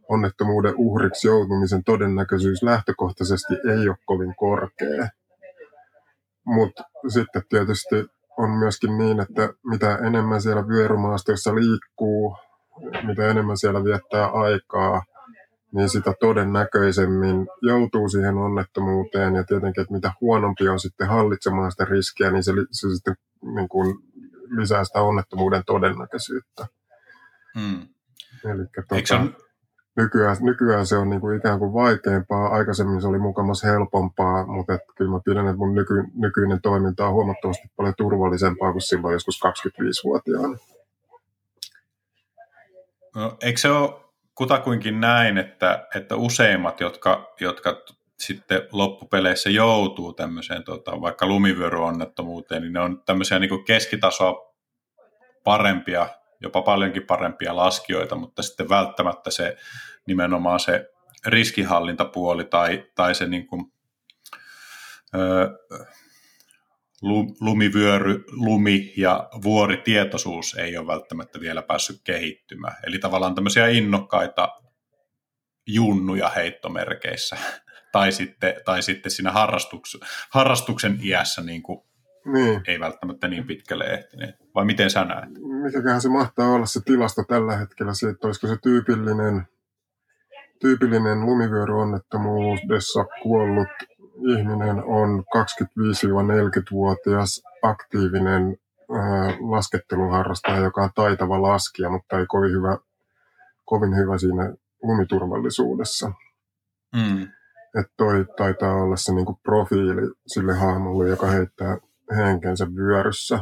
[0.08, 5.08] onnettomuuden uhriksi joutumisen todennäköisyys lähtökohtaisesti ei ole kovin korkea.
[6.44, 8.06] Mutta sitten tietysti
[8.38, 12.36] on myöskin niin, että mitä enemmän siellä vyörymaastossa liikkuu,
[13.06, 15.02] mitä enemmän siellä viettää aikaa,
[15.74, 19.34] niin sitä todennäköisemmin joutuu siihen onnettomuuteen.
[19.34, 23.14] Ja tietenkin, että mitä huonompi on sitten hallitsemaan sitä riskiä, niin se, se sitten
[23.54, 23.96] niin kuin
[24.56, 26.66] lisää sitä onnettomuuden todennäköisyyttä.
[27.58, 27.88] Hmm.
[28.44, 29.36] Eli tuota, on...
[29.96, 32.48] nykyään, nykyään se on niin kuin ikään kuin vaikeampaa.
[32.48, 37.06] Aikaisemmin se oli mukamas helpompaa, mutta et kyllä mä pidän, että mun nyky, nykyinen toiminta
[37.06, 40.56] on huomattavasti paljon turvallisempaa kuin silloin joskus 25-vuotiaana.
[43.14, 44.00] No, eikö se ole
[44.34, 47.82] kutakuinkin näin, että, että useimmat, jotka, jotka
[48.20, 54.54] sitten loppupeleissä joutuu tämmöiseen tota, vaikka lumivyöryonnettomuuteen, niin ne on tämmöisiä niin keskitasoa
[55.44, 56.08] parempia,
[56.40, 59.56] jopa paljonkin parempia laskijoita, mutta sitten välttämättä se
[60.06, 60.86] nimenomaan se
[61.26, 63.72] riskihallintapuoli tai, tai se niin kuin,
[65.14, 65.48] öö,
[67.40, 72.76] lumivyöry, lumi ja vuoritietoisuus ei ole välttämättä vielä päässyt kehittymään.
[72.86, 74.48] Eli tavallaan tämmöisiä innokkaita
[75.66, 77.36] junnuja heittomerkeissä.
[77.92, 79.98] Tai, sitten, tai sitten siinä harrastuks,
[80.30, 81.82] harrastuksen iässä niin kuin
[82.24, 82.60] niin.
[82.66, 84.34] ei välttämättä niin pitkälle ehtineet.
[84.54, 85.30] Vai miten sä näet?
[85.62, 89.46] Mikäköhän se mahtaa olla se tilasto tällä hetkellä, se, että olisiko se tyypillinen,
[90.60, 93.68] tyypillinen lumivyöryonnettomuudessa kuollut
[94.28, 98.56] ihminen on 25-40-vuotias aktiivinen
[99.50, 102.78] lasketteluharrastaja, joka on taitava laskija, mutta ei kovin hyvä,
[103.64, 106.12] kovin hyvä siinä lumiturvallisuudessa.
[106.96, 107.28] Mm.
[107.78, 111.78] Että toi taitaa olla se niinku profiili sille hahmolle, joka heittää
[112.16, 113.38] henkensä vyöryssä.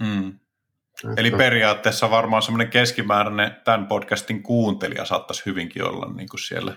[0.00, 0.28] Mm.
[0.28, 1.20] Että...
[1.20, 6.76] Eli periaatteessa varmaan semmoinen keskimääräinen tämän podcastin kuuntelija saattaisi hyvinkin olla niin kuin siellä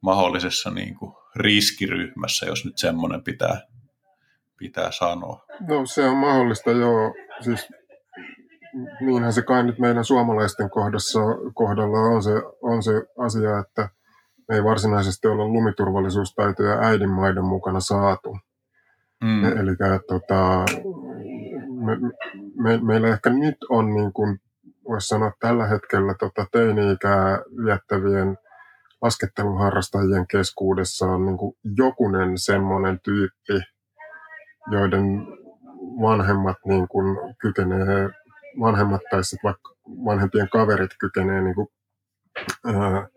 [0.00, 3.60] mahdollisessa niin kuin riskiryhmässä, jos nyt semmoinen pitää,
[4.58, 5.44] pitää sanoa.
[5.68, 7.14] No se on mahdollista, joo.
[7.40, 7.68] Siis
[9.00, 11.20] niinhän se kai nyt meidän suomalaisten kohdassa,
[11.54, 12.30] kohdalla on se,
[12.62, 13.88] on se asia, että
[14.52, 18.38] ei varsinaisesti olla lumiturvallisuustaitoja äidinmaiden mukana saatu.
[19.24, 19.44] Mm.
[19.44, 19.76] E, eli
[20.08, 20.64] tota,
[21.84, 21.98] me,
[22.62, 24.38] me, meillä ehkä nyt on, niin kuin
[24.88, 28.38] voisi sanoa tällä hetkellä, tota, teini-ikää viettävien
[29.02, 33.60] lasketteluharrastajien keskuudessa on niin kuin jokunen semmoinen tyyppi,
[34.70, 35.26] joiden
[36.02, 38.10] vanhemmat niin kuin kykenee,
[38.60, 39.74] vanhemmat tai sitten vaikka
[40.04, 41.68] vanhempien kaverit kykenee niin kuin,
[42.66, 43.08] ää,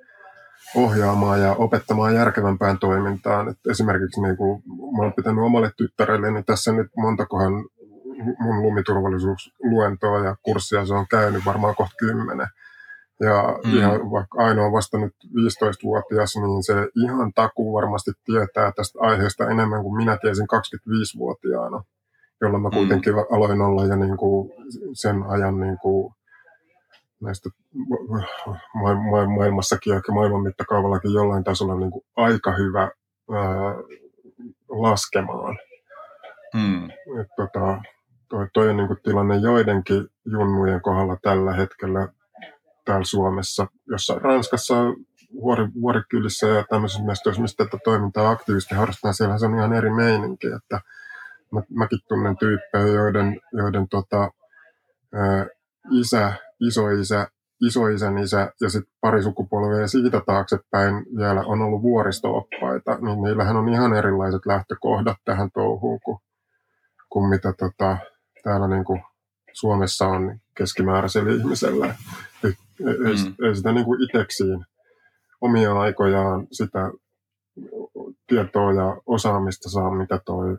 [0.75, 3.49] ohjaamaan ja opettamaan järkevämpään toimintaan.
[3.49, 7.53] Et esimerkiksi niin kuin, mä olen pitänyt omalle tyttärelle, niin tässä nyt montakohan
[8.39, 12.47] mun lumiturvallisuusluentoa ja kurssia se on käynyt varmaan kohta kymmenen.
[13.19, 13.77] Ja mm.
[13.77, 19.83] ihan vaikka ainoa vasta nyt 15-vuotias, niin se ihan takuu varmasti tietää tästä aiheesta enemmän
[19.83, 21.83] kuin minä tiesin 25-vuotiaana,
[22.41, 22.75] jolla mä mm.
[22.75, 23.19] kuitenkin mm.
[23.31, 24.51] aloin olla jo niin kuin
[24.93, 26.13] sen ajan niin kuin
[27.21, 27.49] näistä
[29.37, 33.75] maailmassakin ja maailman mittakaavallakin jollain tasolla niin kuin aika hyvä ää,
[34.69, 35.57] laskemaan.
[36.53, 36.85] Mm.
[36.89, 37.81] Et, tota,
[38.29, 42.07] toi, toi on niin kuin tilanne joidenkin junnujen kohdalla tällä hetkellä
[42.85, 44.75] täällä Suomessa, jossa Ranskassa
[45.33, 49.89] vuori, vuorikylissä ja tämmöisissä mestoissa, mistä tätä toimintaa aktiivisesti harrastetaan, siellä se on ihan eri
[49.89, 50.81] meininki, että
[51.51, 54.31] mä, mäkin tunnen tyyppejä, joiden, joiden tota,
[55.13, 55.47] ää,
[55.91, 57.27] isä, isoisä,
[57.61, 63.69] isoisän isä ja sitten pari sukupolvea siitä taaksepäin vielä on ollut vuoristooppaita, niin niillähän on
[63.69, 66.17] ihan erilaiset lähtökohdat tähän touhuun kuin,
[67.09, 67.97] kuin mitä tota,
[68.43, 69.03] täällä niin kuin
[69.53, 71.95] Suomessa on keskimääräisellä ihmisellä.
[72.43, 72.53] Ei,
[72.87, 73.45] ei, mm.
[73.45, 74.65] ei sitä niin kuin iteksiin
[75.41, 76.91] omia aikojaan sitä
[78.27, 80.57] tietoa ja osaamista saa, mitä toi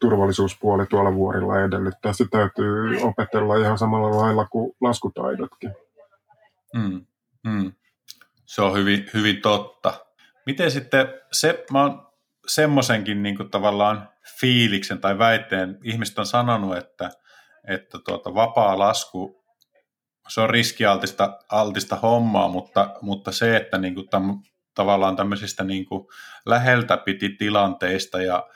[0.00, 2.12] turvallisuuspuoli tuolla vuorilla edellyttää.
[2.12, 5.72] Se täytyy opetella ihan samalla lailla kuin laskutaidotkin.
[6.74, 7.06] Mm,
[7.44, 7.72] mm.
[8.46, 10.06] Se on hyvin, hyvin totta.
[10.46, 12.06] Miten sitten, se, mä oon
[12.46, 14.08] semmoisenkin niin tavallaan
[14.40, 17.10] fiiliksen tai väitteen, ihmiset on sanonut, että,
[17.68, 19.44] että tuota, vapaa lasku,
[20.28, 24.42] se on riskialtista altista hommaa, mutta, mutta se, että niin tam,
[24.74, 25.86] tavallaan tämmöisistä niin
[26.46, 28.48] läheltä piti tilanteista ja,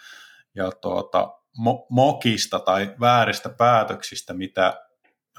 [0.54, 4.74] ja tuota, mo, mokista tai vääristä päätöksistä, mitä,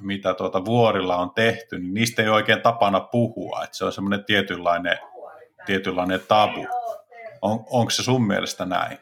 [0.02, 3.64] mitä tuota vuorilla on tehty, niin niistä ei oikein tapana puhua.
[3.64, 4.98] Että se on semmoinen tietynlainen,
[5.66, 6.66] tietynlainen tabu.
[7.42, 8.98] On, onko se sun mielestä näin?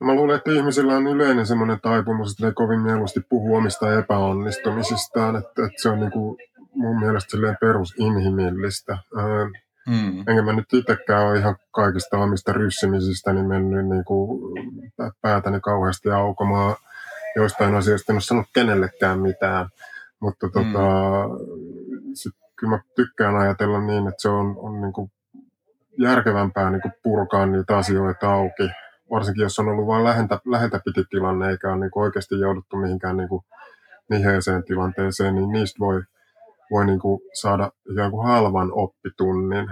[0.00, 5.36] Mä luulen, että ihmisillä on yleinen semmoinen taipumus, että ne kovin mieluusti puhuu omista epäonnistumisistaan.
[5.36, 6.36] Että, että se on niin kuin
[6.74, 8.98] mun mielestä perusinhimillistä.
[9.88, 10.18] Mm.
[10.18, 14.40] Enkä mä nyt itsekään ole ihan kaikista omista ryssimisistä niin mennyt niin kuin
[15.20, 16.76] päätäni kauheasti aukomaan.
[17.36, 19.68] Joistain asioista en ole sanonut kenellekään mitään.
[20.20, 20.78] Mutta tota,
[21.28, 22.14] mm.
[22.14, 25.10] sit, kyllä mä tykkään ajatella niin, että se on, on niin kuin
[25.98, 28.70] järkevämpää niin kuin purkaa niitä asioita auki.
[29.10, 32.76] Varsinkin jos on ollut vain läheltä, läheltä piti tilanne, eikä ole niin kuin oikeasti jouduttu
[32.76, 33.44] mihinkään niin kuin
[34.10, 36.02] niheeseen tilanteeseen, niin niistä voi
[36.70, 39.70] voi niin kuin saada ikään kuin halvan oppitunnin.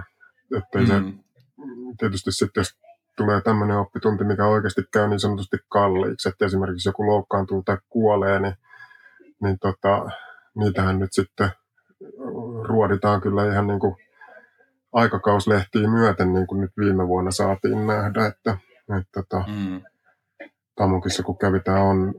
[0.57, 0.85] Että mm.
[0.85, 0.93] se,
[1.99, 2.77] tietysti sitten, jos
[3.17, 8.39] tulee tämmöinen oppitunti, mikä oikeasti käy niin sanotusti kalliiksi, että esimerkiksi joku loukkaantuu tai kuolee,
[8.39, 8.55] niin,
[9.41, 10.09] niin tota,
[10.55, 11.49] niitähän nyt sitten
[12.63, 13.95] ruoditaan kyllä ihan niin kuin
[14.93, 18.57] aikakauslehtiin myöten, niin kuin nyt viime vuonna saatiin nähdä, että,
[18.99, 19.81] että että mm.
[20.81, 22.13] Tamukissa, kun kävi tämä on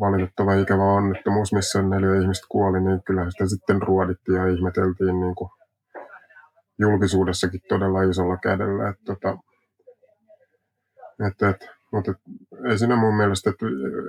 [0.00, 5.34] valitettava ikävä onnettomuus, missä neljä ihmistä kuoli, niin kyllä sitä sitten ruodittiin ja ihmeteltiin niin
[5.34, 5.50] kuin
[6.78, 8.88] julkisuudessakin todella isolla kädellä.
[8.88, 9.38] Että, tota,
[11.28, 12.12] että, että, mutta
[12.70, 13.66] ei siinä mun mielestä, että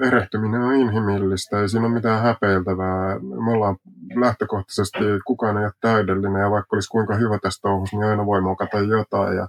[0.08, 3.20] erehtyminen on inhimillistä, ei siinä ole mitään häpeiltävää.
[3.20, 3.78] Me ollaan
[4.16, 8.42] lähtökohtaisesti, kukaan ei ole täydellinen ja vaikka olisi kuinka hyvä tästä touhussa, niin aina voi
[8.42, 9.48] mokata jotain ja,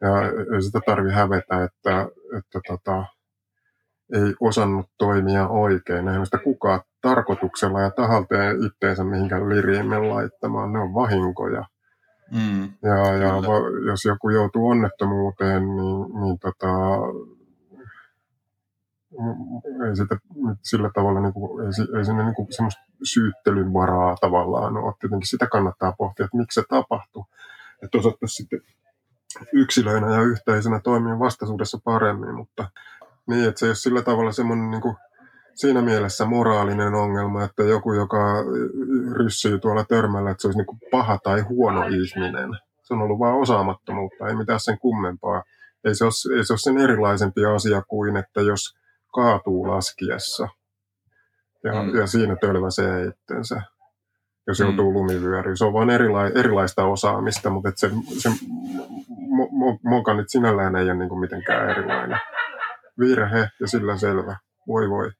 [0.00, 0.10] ja
[0.54, 2.06] ei sitä tarvi hävetä, että,
[2.38, 3.04] että tota,
[4.12, 6.08] ei osannut toimia oikein.
[6.08, 8.34] Eihän sitä kukaan tarkoituksella ja tahalta
[8.66, 10.72] itteensä mihinkään liriimen laittamaan.
[10.72, 11.64] Ne on vahinkoja.
[12.30, 16.68] Mm, ja, ja va, jos joku joutuu onnettomuuteen, niin, niin tota,
[19.86, 20.16] ei sitä
[20.62, 24.94] sillä tavalla, niin kuin, ei, ei sinne niin kuin semmoista syyttelyn varaa tavallaan ole.
[25.00, 27.24] Tietenkin sitä kannattaa pohtia, että miksi se tapahtui.
[27.82, 28.60] Että osattaisiin sitten
[29.52, 32.70] yksilöinä ja yhteisönä toimia vastaisuudessa paremmin, mutta
[33.28, 34.96] niin, että se ei ole sillä tavalla semmoinen niin kuin,
[35.54, 38.44] siinä mielessä moraalinen ongelma, että joku, joka
[39.16, 42.50] ryssyy tuolla törmällä, että se olisi niin kuin paha tai huono ihminen.
[42.82, 45.42] Se on ollut vain osaamattomuutta, ei mitään sen kummempaa.
[45.84, 48.76] Ei se ole, ei se ole sen erilaisempi asia kuin, että jos
[49.14, 50.48] kaatuu laskiessa
[51.64, 51.94] ja, mm.
[51.94, 53.62] ja siinä tölväsee itsensä,
[54.46, 54.66] jos mm.
[54.66, 55.56] joutuu lumivyöryyn.
[55.56, 58.30] Se on vain erila- erilaista osaamista, mutta se, se
[59.08, 62.20] mo, mo, moka nyt sinällään ei ole niin kuin mitenkään erilainen
[62.98, 64.36] virhe ja sillä selvä.
[64.68, 65.10] Voi voi.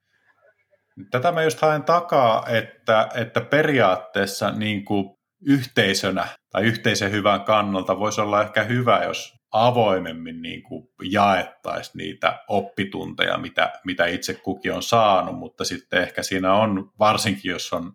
[1.10, 5.16] Tätä mä just haen takaa, että, että periaatteessa niin kuin
[5.46, 12.42] yhteisönä tai yhteisen hyvän kannalta voisi olla ehkä hyvä, jos avoimemmin niin kuin jaettaisiin niitä
[12.48, 17.92] oppitunteja, mitä, mitä itse kukin on saanut, mutta sitten ehkä siinä on, varsinkin jos on,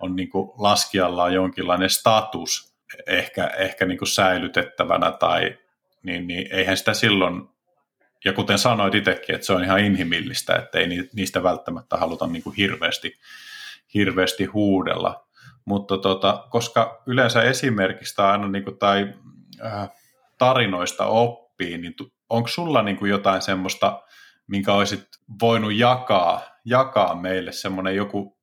[0.00, 2.76] on niin kuin laskijalla on jonkinlainen status
[3.06, 5.58] ehkä, ehkä niin kuin säilytettävänä tai
[6.02, 7.48] niin, niin eihän sitä silloin
[8.24, 12.42] ja kuten sanoit itsekin, että se on ihan inhimillistä, että ei niistä välttämättä haluta niin
[12.42, 13.18] kuin hirveästi,
[13.94, 15.26] hirveästi huudella.
[15.64, 19.14] Mutta tota, koska yleensä esimerkistä aina niin kuin, tai
[19.64, 19.88] äh,
[20.38, 21.94] tarinoista oppii, niin
[22.30, 24.02] onko sulla niin kuin jotain semmoista,
[24.46, 25.08] minkä olisit
[25.40, 28.38] voinut jakaa, jakaa meille semmoinen joku,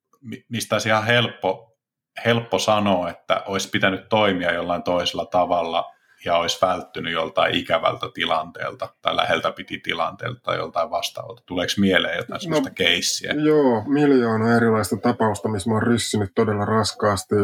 [0.49, 1.77] mistä olisi ihan helppo,
[2.25, 5.96] helppo sanoa, että olisi pitänyt toimia jollain toisella tavalla
[6.27, 11.43] ja olisi välttynyt joltain ikävältä tilanteelta tai läheltä piti tilanteelta tai joltain vastaavalta.
[11.45, 13.33] Tuleeko mieleen jotain sellaista no, keissiä?
[13.33, 17.35] Joo, miljoona erilaista tapausta, missä mä oon ryssinyt todella raskaasti.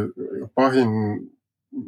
[0.55, 0.89] Pahin,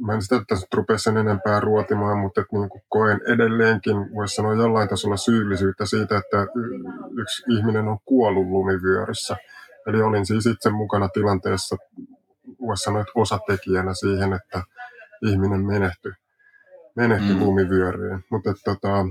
[0.05, 4.53] mä en sitä tässä rupea sen enempää ruotimaan, mutta että niin koen edelleenkin, voisi sanoa
[4.53, 6.47] jollain tasolla syyllisyyttä siitä, että
[7.19, 9.37] yksi ihminen on kuollut lumivyöryssä.
[9.87, 11.75] Eli olin siis itse mukana tilanteessa,
[12.61, 14.63] voisi sanoa, että osatekijänä siihen, että
[15.21, 16.11] ihminen menehtyi
[16.95, 17.39] menehti mm.
[17.39, 18.23] lumivyöryyn.
[18.31, 19.05] Mutta tota,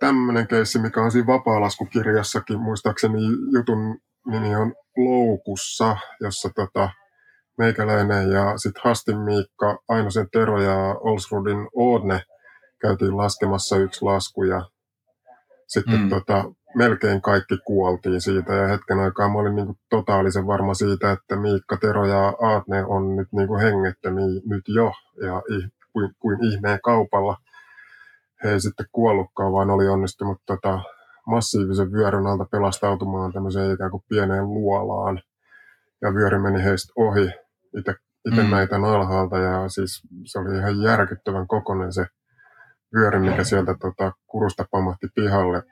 [0.00, 3.18] tämmöinen keissi, mikä on siinä vapaalaskukirjassakin, muistaakseni
[3.52, 6.90] jutun nimi on Loukussa, jossa tota,
[7.58, 12.20] meikäläinen ja sitten Hastin Miikka, Ainosen Tero ja Olsrudin Oodne
[12.80, 14.62] käytiin laskemassa yksi lasku ja
[15.66, 16.08] sitten mm.
[16.08, 16.44] tota,
[16.74, 21.36] melkein kaikki kuoltiin siitä ja hetken aikaa mä olin niin kuin totaalisen varma siitä, että
[21.36, 24.92] Miikka, Tero ja Aatne on nyt niin kuin hengettömiä nyt jo
[25.22, 25.42] ja
[25.92, 27.36] kuin, kuin ihmeen kaupalla.
[28.44, 30.80] He ei sitten kuollutkaan, vaan oli onnistunut tota,
[31.26, 35.22] massiivisen vyöryn alta pelastautumaan tämmöiseen ikään kuin pieneen luolaan.
[36.02, 37.30] Ja vyöry meni heistä ohi.
[37.78, 37.94] Itse
[38.28, 38.50] itse mm.
[38.50, 42.06] näitä alhaalta ja siis se oli ihan järkyttävän kokonen se
[42.94, 45.62] vyöry, mikä sieltä tota, kurusta pamahti pihalle.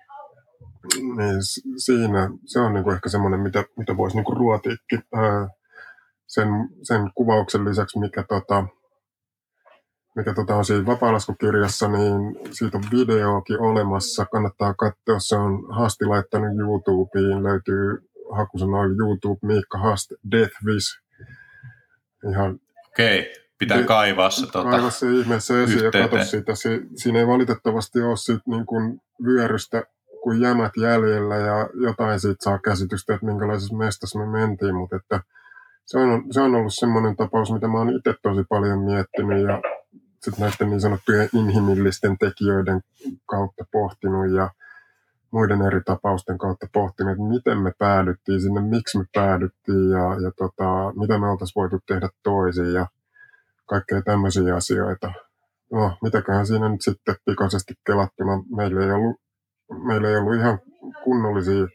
[1.16, 1.38] Niin
[1.76, 5.02] siinä se on niinku ehkä semmoinen, mitä, mitä voisi niinku ruotiikin.
[6.26, 6.48] sen,
[6.82, 8.64] sen kuvauksen lisäksi, mikä tota,
[10.16, 14.26] mikä tota on siinä vapaalaskukirjassa, niin siitä on videoakin olemassa.
[14.26, 21.00] Kannattaa katsoa, se on Hasti laittanut YouTubeen, löytyy hakusanoilla YouTube Miikka Hast Death Wish.
[22.30, 26.02] Ihan Okei, pitää de- kaivaa se, tota, kaivaa se ihmeessä esiin yhteyteen.
[26.02, 26.54] ja katso sitä.
[26.54, 29.82] Se, siinä ei valitettavasti ole sit niin kuin vyörystä
[30.22, 35.20] kuin jämät jäljellä ja jotain siitä saa käsitystä, että minkälaisessa mestassa me mentiin, mutta että
[35.84, 39.62] se on, se on ollut semmoinen tapaus, mitä mä oon itse tosi paljon miettinyt ja
[40.22, 42.80] sitten näiden niin sanottujen inhimillisten tekijöiden
[43.26, 44.50] kautta pohtinut ja
[45.30, 50.30] muiden eri tapausten kautta pohtinut, että miten me päädyttiin sinne, miksi me päädyttiin ja, ja
[50.36, 52.86] tota, mitä me oltaisiin voitu tehdä toisin ja
[53.66, 55.12] kaikkea tämmöisiä asioita.
[55.72, 58.42] No, mitäköhän siinä nyt sitten pikaisesti kelattuna.
[58.56, 59.16] Meillä ei ollut,
[59.86, 60.58] meillä ei ollut ihan
[61.04, 61.66] kunnollisia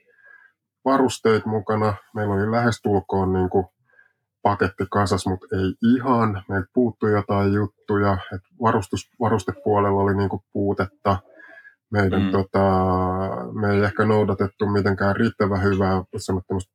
[0.86, 1.94] varusteita mukana.
[2.16, 3.66] Meillä oli lähestulkoon niin kuin
[4.42, 6.44] paketti kasas, mutta ei ihan.
[6.50, 8.18] Meiltä puuttui jotain juttuja.
[8.36, 11.18] Et varustus, varustepuolella oli niinku puutetta.
[11.92, 12.32] Meidän, mm.
[12.32, 12.70] tota,
[13.54, 16.04] me ei ehkä noudatettu mitenkään riittävän hyvää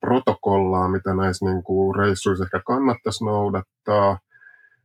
[0.00, 4.18] protokollaa, mitä näissä niinku reissuissa ehkä kannattaisi noudattaa.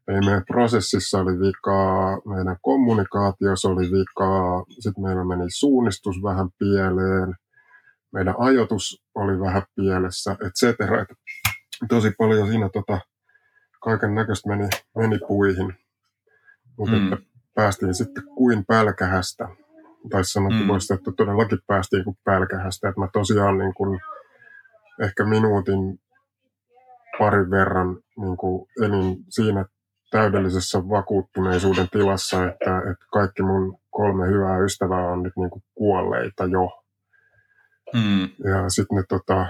[0.07, 7.35] Ei meidän prosessissa oli vikaa, meidän kommunikaatiossa oli vikaa, sitten meillä meni suunnistus vähän pieleen,
[8.13, 11.05] meidän ajoitus oli vähän pielessä, et cetera
[11.87, 12.99] tosi paljon siinä tota,
[13.81, 15.73] kaiken näköistä meni, meni puihin.
[16.77, 17.17] Mutta mm.
[17.55, 19.47] päästiin sitten kuin pälkähästä.
[20.09, 20.67] Tai sanottu mm.
[20.67, 22.89] voisi, että todellakin päästiin kuin pälkähästä.
[22.89, 23.99] Että mä tosiaan niin kuin,
[25.01, 25.99] ehkä minuutin
[27.19, 29.65] parin verran niin kuin elin siinä
[30.11, 36.45] täydellisessä vakuuttuneisuuden tilassa, että, että kaikki mun kolme hyvää ystävää on nyt niin kuin kuolleita
[36.45, 36.83] jo.
[37.93, 38.21] Mm.
[38.21, 39.47] Ja sitten ne tota,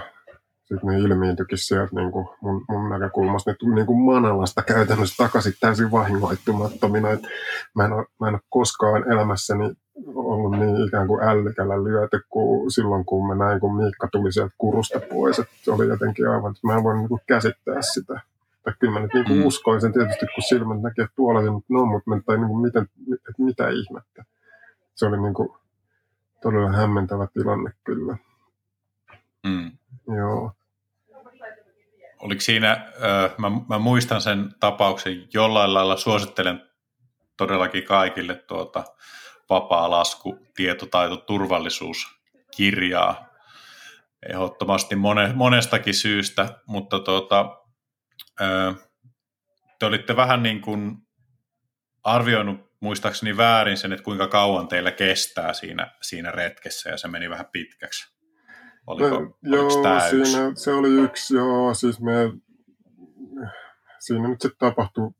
[0.72, 3.50] sitten ne ilmiintyikin sieltä niin kuin mun, mun näkökulmasta.
[3.50, 7.10] Ne tuli niin kuin Manalasta käytännössä takaisin täysin vahingoittumattomina.
[7.10, 7.22] Et
[7.74, 9.74] mä, en ole, mä en ole koskaan elämässäni
[10.14, 14.54] ollut niin ikään kuin ällikällä lyöty kuin silloin, kun mä näin, kun Miikka tuli sieltä
[14.58, 15.38] kurusta pois.
[15.38, 18.20] Et se oli jotenkin aivan, että mä en voi niin kuin käsittää sitä.
[18.62, 19.46] Tai kyllä mä nyt niin kuin mm.
[19.46, 23.42] uskoin sen tietysti, kun silmät näkee tuolla, mutta no, mutta mä niin kuin miten, että
[23.42, 24.24] mitä ihmettä.
[24.94, 25.48] Se oli niin kuin
[26.42, 28.16] todella hämmentävä tilanne kyllä.
[29.46, 29.70] Mm.
[30.16, 30.52] Joo
[32.22, 32.92] oliko siinä,
[33.38, 36.70] mä, mä muistan sen tapauksen, jollain lailla suosittelen
[37.36, 38.84] todellakin kaikille tuota
[39.50, 42.06] vapaa lasku, tietotaito, turvallisuus
[42.56, 43.32] kirjaa
[44.28, 47.56] ehdottomasti mone, monestakin syystä, mutta tuota,
[49.78, 50.96] te olitte vähän niin kuin
[52.04, 57.30] arvioinut muistaakseni väärin sen, että kuinka kauan teillä kestää siinä, siinä retkessä ja se meni
[57.30, 58.11] vähän pitkäksi.
[58.86, 60.64] Oliko, no, joo, tämä siinä, yksi?
[60.64, 62.32] se oli yksi, joo, siis me,
[64.00, 65.10] siinä nyt sitten tapahtui,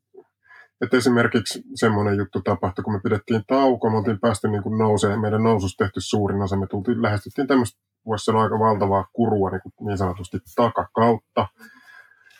[0.81, 5.21] että esimerkiksi semmoinen juttu tapahtui, kun me pidettiin tauko, me oltiin päästy niin kuin nouseen,
[5.21, 9.61] meidän noususta tehty suurin osa, me tultiin, lähestyttiin tämmöistä, voisi sanoa aika valtavaa kurua niin,
[9.61, 11.47] kuin niin sanotusti takakautta,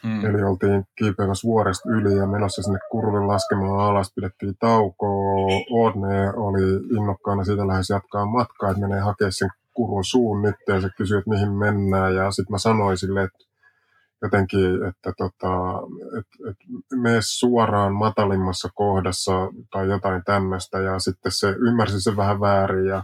[0.03, 0.25] Mm.
[0.25, 5.47] Eli oltiin kiipeämässä vuoresta yli ja menossa sinne kurvin laskemaan alas, pidettiin taukoa.
[5.71, 10.81] Odne oli innokkaana siitä lähes jatkaa matkaa, että menee hakemaan sen kurun suun nyt ja
[10.81, 12.15] se kysyi, että mihin mennään.
[12.15, 13.45] Ja sitten mä sanoin sille, että,
[14.21, 15.53] jotenkin, että tota,
[16.19, 16.57] et, et
[16.95, 19.31] mene suoraan matalimmassa kohdassa
[19.71, 20.79] tai jotain tämmöistä.
[20.79, 23.03] Ja sitten se ymmärsi se vähän väärin ja,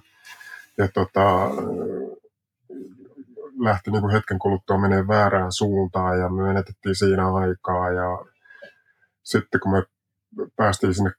[0.78, 1.50] ja tota,
[3.60, 7.92] lähti niin kuin hetken kuluttua menee väärään suuntaan ja me menetettiin siinä aikaa.
[7.92, 8.26] Ja
[9.24, 9.84] sitten kun me
[10.56, 11.12] päästiin sinne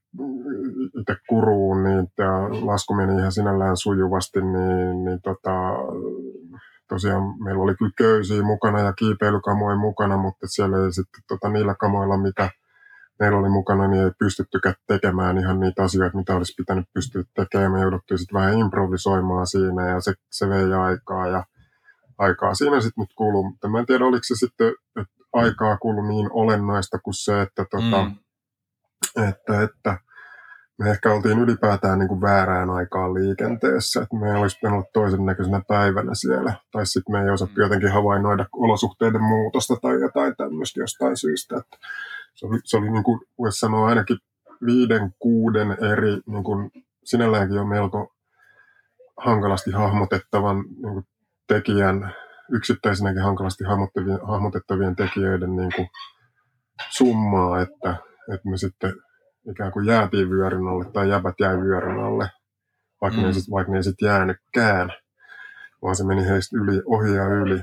[1.00, 5.50] itse kuruun, niin tämä lasku meni ihan sinällään sujuvasti, niin, niin tota,
[6.88, 11.74] tosiaan meillä oli kyllä köysiä mukana ja kiipeilykamoja mukana, mutta siellä ei sitten tota, niillä
[11.74, 12.50] kamoilla, mitä
[13.20, 17.72] meillä oli mukana, niin ei pystyttykään tekemään ihan niitä asioita, mitä olisi pitänyt pystyä tekemään.
[17.72, 21.44] Me jouduttiin sitten vähän improvisoimaan siinä ja se, se vei aikaa ja
[22.18, 23.44] aikaa siinä sitten nyt kuuluu.
[23.44, 27.64] Mutta mä en tiedä, oliko se sitten, että aikaa kuuluu niin olennaista kuin se, että,
[27.70, 28.16] tota, mm.
[29.16, 29.98] Että, että
[30.78, 35.26] me ehkä oltiin ylipäätään niin kuin väärään aikaan liikenteessä, että me olisi pitänyt olla toisen
[35.26, 37.62] näköisenä päivänä siellä, tai sitten me ei osattu mm.
[37.62, 41.56] jotenkin havainnoida olosuhteiden muutosta tai jotain tämmöistä jostain syystä.
[41.56, 41.76] Että
[42.34, 44.18] se oli, se oli niin kuin, voisi sanoa ainakin
[44.66, 46.70] viiden, kuuden eri, niin kuin,
[47.04, 48.14] sinälläänkin jo melko
[49.16, 51.06] hankalasti hahmotettavan niin kuin
[51.48, 52.14] tekijän,
[52.52, 55.88] yksittäisenäkin hankalasti hahmotettavien, hahmotettavien tekijöiden niin kuin,
[56.90, 57.96] summaa, että,
[58.34, 58.94] että me sitten
[59.50, 62.30] ikään kuin jäätiin vyöryn alle tai jäbät jäi vyöryn alle,
[63.00, 63.26] vaikka mm.
[63.26, 64.92] ne, sit, vaikka ne ei sitten jäänytkään,
[65.82, 67.62] vaan se meni heistä yli, ohi ja yli.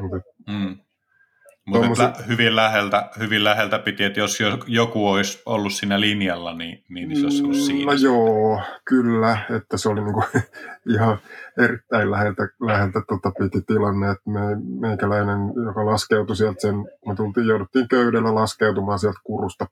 [0.00, 0.16] Mutta
[0.46, 0.76] mm.
[1.66, 2.28] Mutta tommoset...
[2.28, 7.26] hyvin, läheltä, hyvin läheltä piti, että jos joku olisi ollut siinä linjalla, niin, niin se
[7.26, 7.84] olisi ollut siinä.
[7.84, 10.24] No joo, kyllä, että se oli niinku
[10.94, 11.18] ihan
[11.58, 14.40] erittäin läheltä, läheltä tota piti tilanne, että me,
[14.88, 16.74] meikäläinen, joka laskeutui sieltä sen,
[17.06, 19.66] me tultiin, jouduttiin köydellä laskeutumaan sieltä kurusta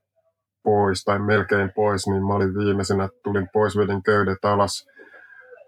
[0.64, 4.86] pois tai melkein pois, niin mä olin viimeisenä, tulin pois, vedin köydet alas,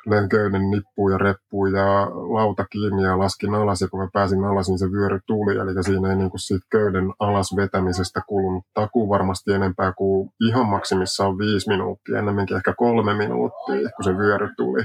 [0.07, 4.45] löin köyden nippuun ja reppuun ja lauta kiinni ja laskin alas ja kun mä pääsin
[4.45, 8.65] alas, niin se vyöry tuli, eli siinä ei niin kuin siitä köyden alas vetämisestä kulunut
[8.75, 14.49] takuu varmasti enempää kuin ihan maksimissaan viisi minuuttia, enemmänkin ehkä kolme minuuttia, kun se vyöry
[14.57, 14.83] tuli.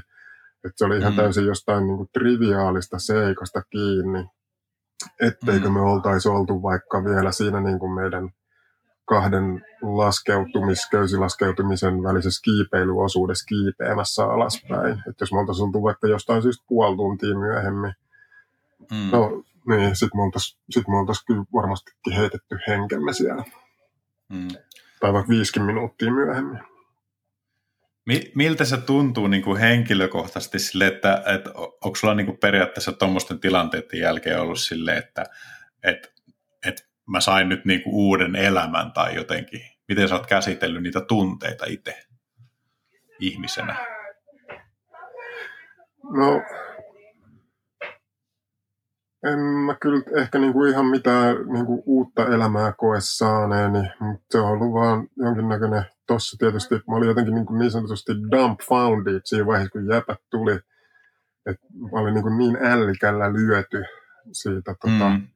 [0.63, 1.17] että se oli ihan mm.
[1.17, 4.25] täysin jostain niin kuin triviaalista seikasta kiinni,
[5.21, 5.73] etteikö mm.
[5.73, 8.29] me oltaisi oltu vaikka vielä siinä niin kuin meidän
[9.05, 14.93] kahden laskeutumis, köysilaskeutumisen välisessä kiipeilyosuudessa kiipeämässä alaspäin.
[14.93, 17.93] Että jos me oltaisiin oltu vaikka jostain syystä puoli tuntia myöhemmin,
[18.91, 19.11] mm.
[19.11, 23.43] no niin, sitten me oltaisiin sit oltais kyllä varmastikin heitetty henkemme siellä.
[24.29, 24.47] Mm.
[24.99, 26.59] Tai vaikka viisikin minuuttia myöhemmin.
[28.35, 33.39] Miltä se tuntuu niin kuin henkilökohtaisesti sille, että, että onko sulla niin kuin periaatteessa tuommoisten
[33.39, 35.25] tilanteiden jälkeen ollut sille, että,
[35.83, 36.10] että
[37.09, 39.61] mä sain nyt niin kuin uuden elämän tai jotenkin.
[39.87, 42.03] Miten sä oot käsitellyt niitä tunteita itse
[43.19, 43.75] ihmisenä?
[46.03, 46.41] No,
[49.23, 54.47] en mä kyllä ehkä niinku ihan mitään niinku uutta elämää koe saaneeni, mutta se on
[54.47, 59.93] ollut vaan jonkinnäköinen, tossa tietysti mä olin jotenkin niinku niin sanotusti dumbfounded siinä vaiheessa, kun
[59.93, 60.53] jäpät tuli,
[61.45, 63.83] että mä olin niinku niin ällikällä lyöty
[64.31, 65.27] siitä tota, mm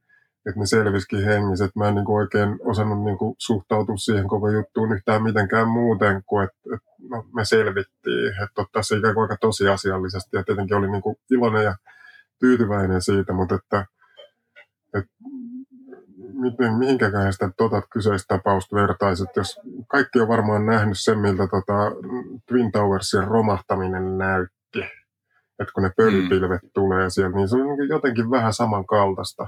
[0.46, 1.64] että ne selvisikin hengissä.
[1.64, 5.68] Että mä en niin kuin oikein osannut niin kuin suhtautua siihen koko juttuun yhtään mitenkään
[5.68, 8.42] muuten kuin, että, että no, me selvittiin.
[8.44, 11.76] Että ottaa se ikään kuin aika tosiasiallisesti ja tietenkin oli niin kuin iloinen ja
[12.40, 13.86] tyytyväinen siitä, mutta että,
[14.94, 15.12] että
[16.32, 21.74] miten, mihinkäköhän sitä tota kyseistä tapausta vertaisit, jos kaikki on varmaan nähnyt sen, miltä tota
[22.48, 24.80] Twin Towersin romahtaminen näytti,
[25.58, 26.70] että kun ne pölypilvet mm.
[26.74, 29.46] tulee siellä, niin se on niin jotenkin vähän samankaltaista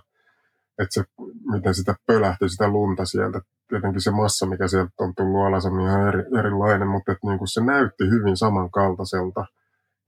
[0.79, 1.05] että se,
[1.53, 3.41] miten sitä pölähti sitä lunta sieltä.
[3.69, 7.39] Tietenkin se massa, mikä sieltä on tullut alas, on ihan eri, erilainen, mutta että niin
[7.39, 9.45] kuin se näytti hyvin samankaltaiselta.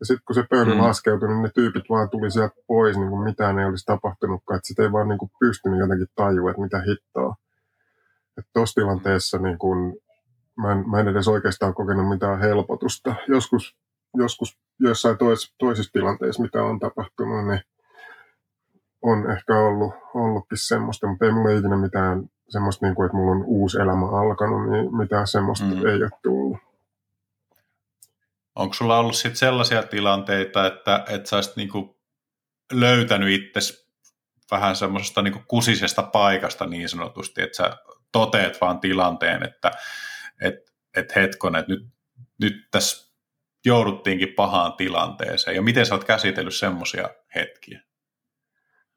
[0.01, 0.81] Ja sitten kun se pöydy mm.
[0.81, 4.57] laskeutui, niin ne tyypit vaan tuli sieltä pois, niin kuin mitään ei olisi tapahtunutkaan.
[4.57, 7.35] Että sitä ei vaan niin kuin pystynyt jotenkin tajua, että mitä hittoa.
[8.39, 9.97] Että tuossa tilanteessa niin kuin,
[10.57, 13.15] mä, en, mä en edes oikeastaan kokenut mitään helpotusta.
[13.29, 13.77] Joskus,
[14.17, 17.61] joskus jossain tois, toisissa tilanteissa, mitä on tapahtunut, niin
[19.03, 23.33] on ehkä ollut, ollutkin semmoista, mutta ei mulla ikinä mitään semmoista, niin kuin, että mulla
[23.33, 25.87] on uusi elämä alkanut, niin mitään semmoista mm.
[25.87, 26.59] ei ole tullut.
[28.55, 31.71] Onko sulla ollut sit sellaisia tilanteita, että, että sä olisit niin
[32.73, 33.61] löytänyt itse
[34.51, 37.77] vähän semmoisesta niin kusisesta paikasta niin sanotusti, että sä
[38.13, 39.71] toteet vaan tilanteen, että
[40.41, 40.55] et,
[40.97, 41.87] et hetkon, että nyt,
[42.41, 43.11] nyt tässä
[43.65, 45.57] jouduttiinkin pahaan tilanteeseen.
[45.57, 47.81] Ja miten sä oot käsitellyt semmoisia hetkiä?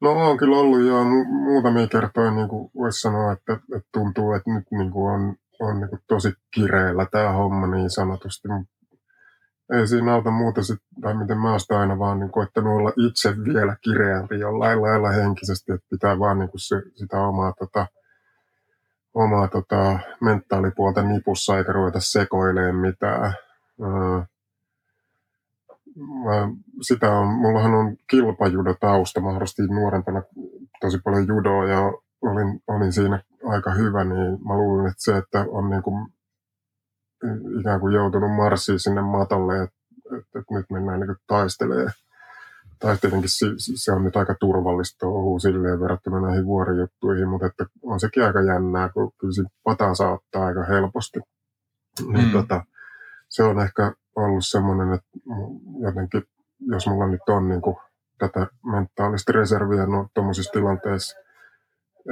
[0.00, 4.50] No on kyllä ollut jo muutamia kertoja, niin kuin voisi sanoa, että, että tuntuu, että
[4.50, 8.48] nyt niin kuin on, on niin kuin tosi kireellä tämä homma niin sanotusti.
[9.72, 13.36] ei siinä auta muuta, sit, tai miten mä oon aina vaan niin koittanut olla itse
[13.44, 17.86] vielä kireämpi jollain lailla henkisesti, että pitää vaan niin se, sitä omaa, tota,
[19.14, 23.34] omaa tota, mentaalipuolta nipussa eikä ruveta sekoilemaan mitään.
[23.82, 24.22] Öö,
[25.96, 26.48] mä,
[26.80, 30.22] sitä on, mullahan on kilpajudotausta, mä harrastin nuorempana
[30.80, 31.80] tosi paljon judoa ja
[32.22, 36.06] olin, olin siinä aika hyvä, niin mä luulen, että se, että on niin kuin
[37.60, 41.92] ikään kuin joutunut marssiin sinne matolle, että, että, että nyt mennään niin taistelemaan.
[42.78, 47.66] Tai tietenkin se, se on nyt aika turvallista touhua silleen verrattuna näihin vuorijuttuihin, mutta että
[47.82, 51.20] on sekin aika jännää, kun kyllä siinä pataa saattaa aika helposti.
[52.12, 52.32] Niin mm.
[52.32, 52.64] tota,
[53.34, 55.08] se on ehkä ollut semmoinen, että
[55.80, 56.22] jotenkin,
[56.60, 57.76] jos mulla nyt on niin kuin
[58.18, 61.16] tätä mentaalista reserviä no, tuommoisissa tilanteissa,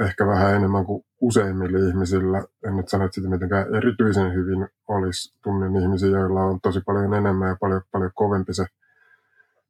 [0.01, 2.43] ehkä vähän enemmän kuin useimmilla ihmisillä.
[2.67, 5.37] En nyt sano, että sitä mitenkään erityisen hyvin olisi.
[5.43, 8.65] Tunnen ihmisiä, joilla on tosi paljon enemmän ja paljon, paljon kovempi se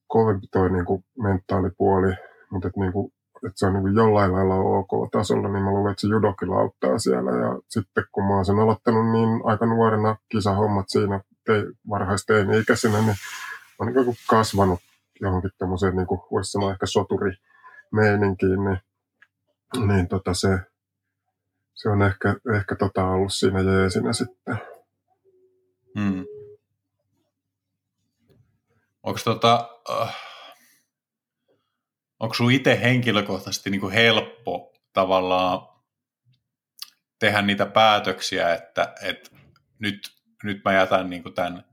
[0.07, 2.13] kovempi toi niin kuin mentaalipuoli,
[2.49, 5.91] mutta että, niin kuin, että se on niin jollain lailla ok tasolla, niin mä luulen,
[5.91, 7.31] että se judokin auttaa siellä.
[7.31, 11.53] Ja sitten kun mä oon sen aloittanut niin aika nuorena kisahommat siinä te,
[11.89, 13.15] varhaisteini-ikäisenä, niin mä
[13.79, 14.79] oon niin kuin kasvanut
[15.21, 18.79] johonkin tämmöiseen, niin kuin voisi sanoa ehkä soturimeininkiin, niin
[19.77, 20.59] niin tota se,
[21.73, 24.57] se on ehkä, ehkä tota ollut siinä jeesinä sitten.
[25.99, 26.25] Hmm.
[29.03, 30.15] Onko tota, äh,
[32.33, 35.67] sun itse henkilökohtaisesti niin kuin helppo tavallaan
[37.19, 39.29] tehdä niitä päätöksiä, että, että
[39.79, 40.12] nyt,
[40.43, 41.63] nyt mä jätän niin kuin tämän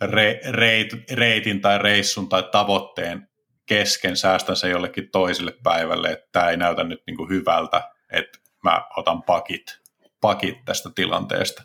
[0.00, 3.28] re, reit, reitin tai reissun tai tavoitteen
[3.66, 8.38] kesken, säästän se jollekin toiselle päivälle, että tämä ei näytä nyt niin kuin hyvältä, että
[8.64, 9.80] mä otan pakit,
[10.20, 11.62] pakit tästä tilanteesta?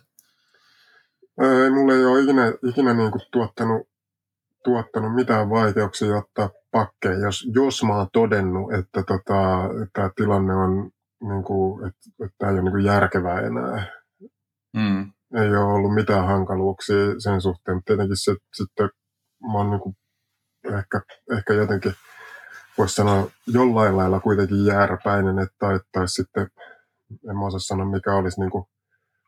[1.41, 3.87] Ei, mulle ei ole ikinä, ikinä niin kuin tuottanut,
[4.63, 10.91] tuottanut mitään vaikeuksia ottaa pakkeja, jos, jos mä oon todennut, että tota, tämä tilanne on,
[11.21, 13.85] niin kuin, että, että tämä ei ole niin kuin järkevää enää.
[14.73, 15.11] Mm.
[15.35, 17.83] Ei ole ollut mitään hankaluuksia sen suhteen.
[17.85, 18.89] Tietenkin se, sitten
[19.51, 19.97] mä oon niin kuin
[20.65, 21.01] ehkä,
[21.37, 21.93] ehkä jotenkin
[22.77, 26.47] voisi sanoa jollain lailla kuitenkin jääräpäinen, että tai sitten
[27.29, 28.65] en mä osaa sanoa mikä olisi niin kuin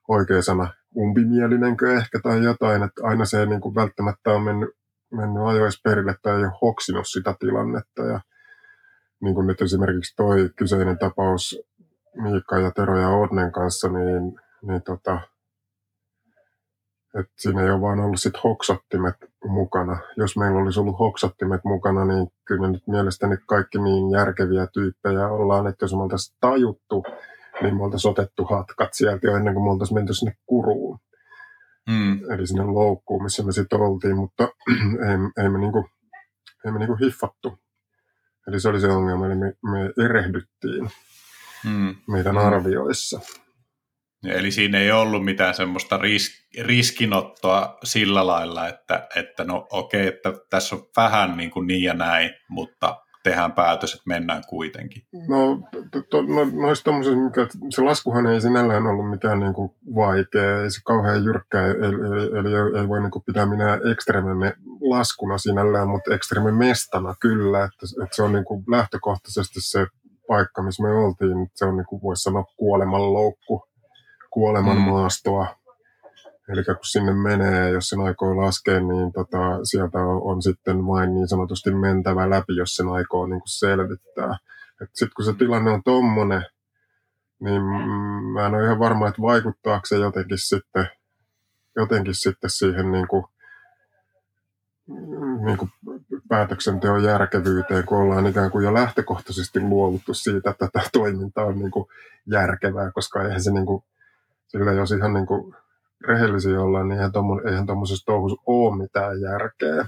[0.08, 4.70] oikea sana, umpimielinenkö ehkä tai jotain, että aina se ei niin kuin välttämättä ole mennyt,
[5.12, 8.20] mennyt ajoissa perille tai ei ole hoksinut sitä tilannetta ja
[9.22, 11.60] niin kuin nyt esimerkiksi toi kyseinen tapaus
[12.16, 15.20] Miikka ja Tero ja Odnen kanssa, niin, niin tota,
[17.20, 20.00] et siinä ei ole vaan ollut sit hoksattimet mukana.
[20.18, 25.68] Jos meillä olisi ollut hoksattimet mukana, niin kyllä nyt mielestäni kaikki niin järkeviä tyyppejä ollaan,
[25.68, 27.04] että jos me oltaisiin tajuttu,
[27.62, 31.00] niin me oltaisiin otettu hatkat sieltä jo ennen kuin me oltaisiin menty sinne kuruun.
[31.90, 32.32] Mm.
[32.32, 34.44] Eli sinne loukkuun, missä me sitten oltiin, mutta
[35.08, 35.90] ei, ei me, niinku,
[36.66, 37.60] ei me niinku hiffattu.
[38.48, 40.90] Eli se oli se ongelma, eli me, me erehdyttiin
[41.66, 41.96] mm.
[42.08, 42.42] meidän mm.
[42.42, 43.20] arvioissa.
[44.28, 50.16] Eli siinä ei ollut mitään semmoista ris- riskinottoa sillä lailla, että, että no okei, okay,
[50.16, 55.04] että tässä on vähän niin, kuin niin ja näin, mutta tehdään päätös, että mennään kuitenkin.
[55.28, 55.60] No,
[55.92, 60.72] to, to, no noista mikä, se laskuhan ei sinällään ollut mikään niin kuin vaikea, ei
[60.72, 65.38] se kauhean jyrkkä, eli, eli, eli ei, ei voi niin kuin pitää minä ekstrememme laskuna
[65.38, 69.88] sinällään, mutta ekstreme mestana kyllä, että, että se on niin kuin lähtökohtaisesti se
[70.28, 73.64] paikka, missä me oltiin, se on niin kuin voisi sanoa kuolemanloukku
[74.36, 74.82] kuoleman mm.
[74.82, 75.48] maastoa.
[76.50, 81.16] Eli kun sinne menee, jos sen aikoo laskea, niin tota, sieltä on, on sitten vain
[81.16, 84.38] niin sanotusti mentävä läpi, jos sen aikoo niin kuin selvittää.
[84.82, 86.46] Sitten kun se tilanne on tommonen,
[87.40, 87.62] niin
[88.34, 90.88] mä en ole ihan varma, että vaikuttaako se jotenkin sitten,
[91.76, 93.26] jotenkin sitten siihen niin kuin,
[95.46, 95.72] niin kuin
[96.30, 101.72] päätöksenteon järkevyyteen, kun ollaan ikään kuin jo lähtökohtaisesti luovuttu siitä, että tämä toiminta on niin
[101.72, 101.86] kuin
[102.32, 103.84] järkevää, koska eihän se niin kuin,
[104.58, 105.56] sillä jos ihan niin kuin
[106.08, 107.00] rehellisiä ollaan, niin
[107.48, 109.88] eihän tuommoisessa touhussa ole mitään järkeä.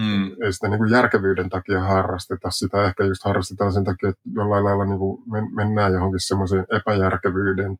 [0.00, 0.30] Mm.
[0.42, 2.50] Ei sitä niin kuin järkevyyden takia harrasteta.
[2.50, 5.22] Sitä ehkä just harrastetaan sen takia, että jollain lailla niin kuin
[5.54, 7.78] mennään johonkin semmoisen epäjärkevyyden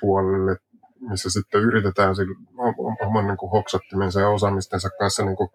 [0.00, 0.56] puolelle,
[1.00, 2.14] missä sitten yritetään
[3.00, 5.48] oman niin kuin hoksattimensa ja osaamistensa kanssa niin kuin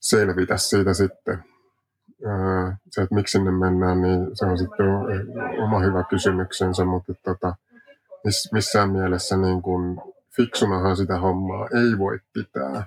[0.00, 1.44] selvitä siitä sitten.
[2.90, 4.86] Se, että miksi sinne mennään, niin se on sitten
[5.62, 7.54] oma hyvä kysymyksensä, mutta tota,
[8.24, 10.00] miss, missään mielessä niin kuin,
[10.36, 12.86] fiksunahan sitä hommaa ei voi pitää.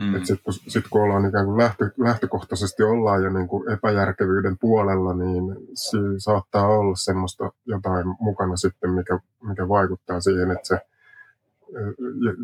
[0.00, 0.12] Mm.
[0.12, 5.14] Sitten kun, sit kun ollaan ikään kuin lähtö, lähtökohtaisesti ollaan jo niin kuin epäjärkevyyden puolella,
[5.14, 10.78] niin se saattaa olla semmoista jotain mukana sitten, mikä, mikä vaikuttaa siihen, että se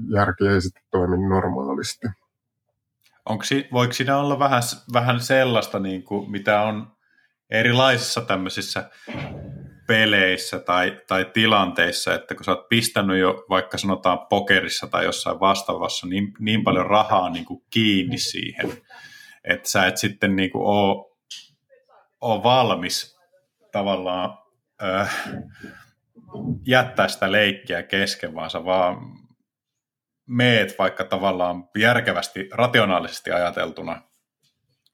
[0.09, 2.07] järki ei sitten toimi normaalisti.
[3.25, 6.93] Onko, voiko siinä olla vähän, vähän sellaista, niin kuin, mitä on
[7.51, 8.91] erilaisissa tämmöisissä
[9.91, 15.41] peleissä tai, tai tilanteissa, että kun sä oot pistänyt jo vaikka sanotaan pokerissa tai jossain
[15.41, 18.73] vastaavassa niin, niin paljon rahaa niin kuin kiinni siihen,
[19.45, 21.17] että sä et sitten niin kuin ole,
[22.21, 23.19] ole valmis
[23.73, 24.39] tavallaan
[24.83, 25.19] äh,
[26.67, 28.97] jättää sitä leikkiä kesken, vaan sä vaan
[30.29, 34.03] meet vaikka tavallaan järkevästi, rationaalisesti ajateltuna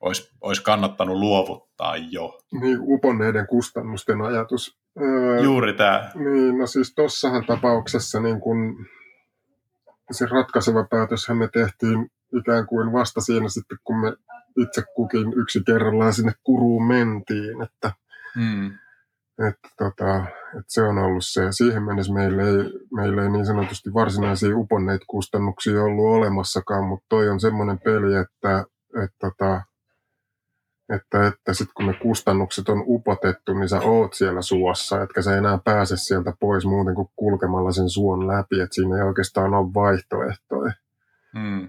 [0.01, 2.39] olisi, olisi kannattanut luovuttaa jo.
[2.61, 4.86] Niin, uponneiden kustannusten ajatus.
[5.01, 6.11] Öö, Juuri tämä.
[6.15, 8.87] Niin, no siis tuossahan tapauksessa niin kun,
[10.11, 14.13] se ratkaiseva päätöshän me tehtiin ikään kuin vasta siinä sitten, kun me
[14.57, 17.93] itse kukin yksi kerrallaan sinne kuruun mentiin, että,
[18.35, 18.67] hmm.
[19.49, 21.43] että, tota, että se on ollut se.
[21.51, 22.57] Siihen mennessä meillä ei,
[22.95, 28.59] meillä ei niin sanotusti varsinaisia uponneita kustannuksia ollut olemassakaan, mutta toi on semmoinen peli, että,
[28.59, 28.65] että,
[29.05, 29.63] että tota,
[30.89, 35.37] että, että sitten kun ne kustannukset on upotettu, niin sä oot siellä suossa, etkä sä
[35.37, 39.74] enää pääse sieltä pois muuten kuin kulkemalla sen suon läpi, että siinä ei oikeastaan ole
[39.74, 40.72] vaihtoehtoja.
[41.34, 41.68] Mm.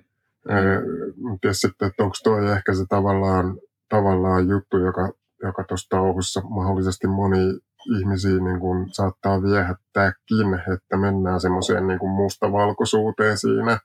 [1.41, 3.57] Tiedä sitten, että onko toi ehkä se tavallaan,
[3.89, 5.09] tavallaan juttu, joka,
[5.43, 7.59] joka tuossa touhussa mahdollisesti moni
[7.99, 13.79] ihmisiä niin kun saattaa viehättääkin, että mennään semmoiseen niin mustavalkoisuuteen siinä.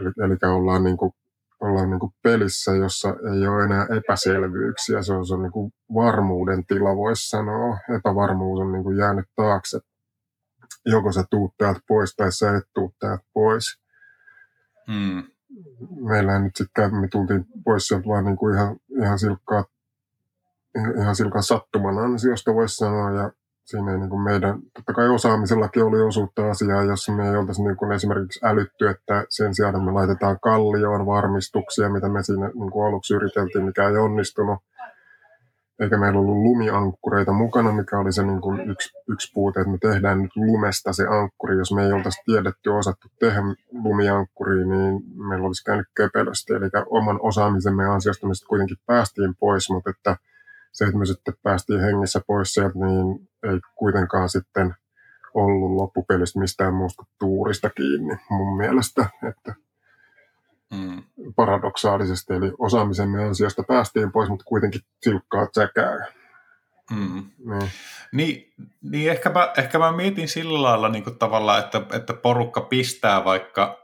[0.00, 1.14] eli, eli ollaan niin kuin
[1.62, 5.02] ollaan niin kuin pelissä, jossa ei ole enää epäselvyyksiä.
[5.02, 7.78] Se on, se on niin kuin varmuuden tila, voisi sanoa.
[7.98, 9.78] Epävarmuus on niin kuin jäänyt taakse.
[10.86, 13.80] Joko sä tuut täältä pois tai sä et tuu täältä pois.
[14.92, 15.22] Hmm.
[16.00, 19.64] Meillä nyt sitten me tultiin pois sieltä vaan niin kuin ihan, ihan silkkaa
[20.98, 23.30] ihan silkan sattuman ansiosta voisi sanoa, ja
[23.64, 27.62] siinä ei niin kuin meidän, totta kai osaamisellakin oli osuutta asiaa, jossa me ei oltaisi
[27.62, 32.50] niin kuin esimerkiksi älytty, että sen sijaan, että me laitetaan kallioon varmistuksia, mitä me siinä
[32.54, 34.58] niin kuin aluksi yriteltiin, mikä ei onnistunut,
[35.80, 39.78] eikä meillä ollut lumiankkureita mukana, mikä oli se niin kuin yksi, yksi puute, että me
[39.80, 41.56] tehdään nyt lumesta se ankkuri.
[41.56, 43.40] Jos me ei oltaisi tiedetty osattu tehdä
[43.72, 46.52] lumiankkuriin, niin meillä olisi käynyt köpelösti.
[46.52, 50.16] Eli oman osaamisemme ansiosta me sitten kuitenkin päästiin pois, mutta että
[50.72, 54.74] se, että me sitten päästiin hengissä pois sieltä, niin ei kuitenkaan sitten
[55.34, 59.54] ollut loppupelistä mistään muusta tuurista kiinni mun mielestä, että
[60.72, 61.02] mm.
[61.36, 66.06] paradoksaalisesti, eli osaamisemme ansiosta päästiin pois, mutta kuitenkin silkkaa tsäkää.
[66.90, 67.30] Mm.
[67.38, 67.70] Niin.
[68.12, 68.52] Niin,
[68.82, 73.24] niin ehkä, mä, ehkä mä mietin sillä lailla niin kuin tavallaan, että, että porukka pistää
[73.24, 73.78] vaikka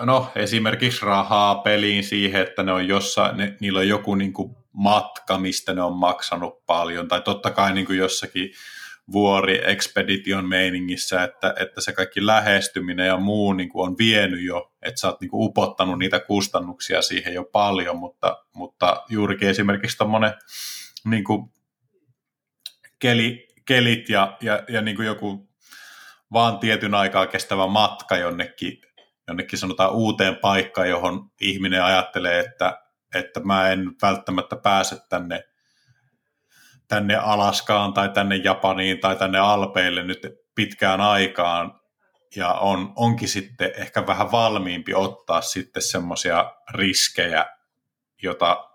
[0.00, 4.56] no esimerkiksi rahaa peliin siihen, että ne on jossain, ne, niillä on joku niin kuin
[4.72, 8.50] matka, mistä ne on maksanut paljon, tai totta kai niin kuin jossakin
[9.12, 14.72] vuori expedition meiningissä, että, että se kaikki lähestyminen ja muu niin kuin on vienyt jo,
[14.82, 19.98] että sä oot niin kuin upottanut niitä kustannuksia siihen jo paljon, mutta, mutta juurikin esimerkiksi
[19.98, 20.32] tuommoinen
[21.04, 21.24] niin
[22.98, 25.48] keli, kelit ja, ja, ja niin kuin joku
[26.32, 28.80] vaan tietyn aikaa kestävä matka jonnekin,
[29.28, 32.81] jonnekin sanotaan uuteen paikkaan, johon ihminen ajattelee, että
[33.14, 35.44] että mä en välttämättä pääse tänne,
[36.88, 41.80] tänne Alaskaan tai tänne Japaniin tai tänne Alpeille nyt pitkään aikaan,
[42.36, 47.46] ja on, onkin sitten ehkä vähän valmiimpi ottaa sitten semmoisia riskejä,
[48.22, 48.68] jota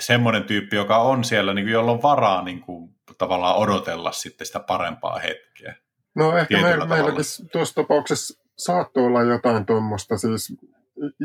[0.00, 4.46] semmoinen tyyppi, joka on siellä, niin kuin, jolla on varaa niin kuin, tavallaan odotella sitten
[4.46, 5.76] sitä parempaa hetkeä.
[6.14, 10.52] No ehkä me, meilläkin tuossa tapauksessa saattoi olla jotain tuommoista, siis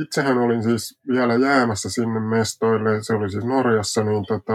[0.02, 4.54] itsehän olin siis vielä jäämässä sinne mestoille, se oli siis Norjassa, niin tota,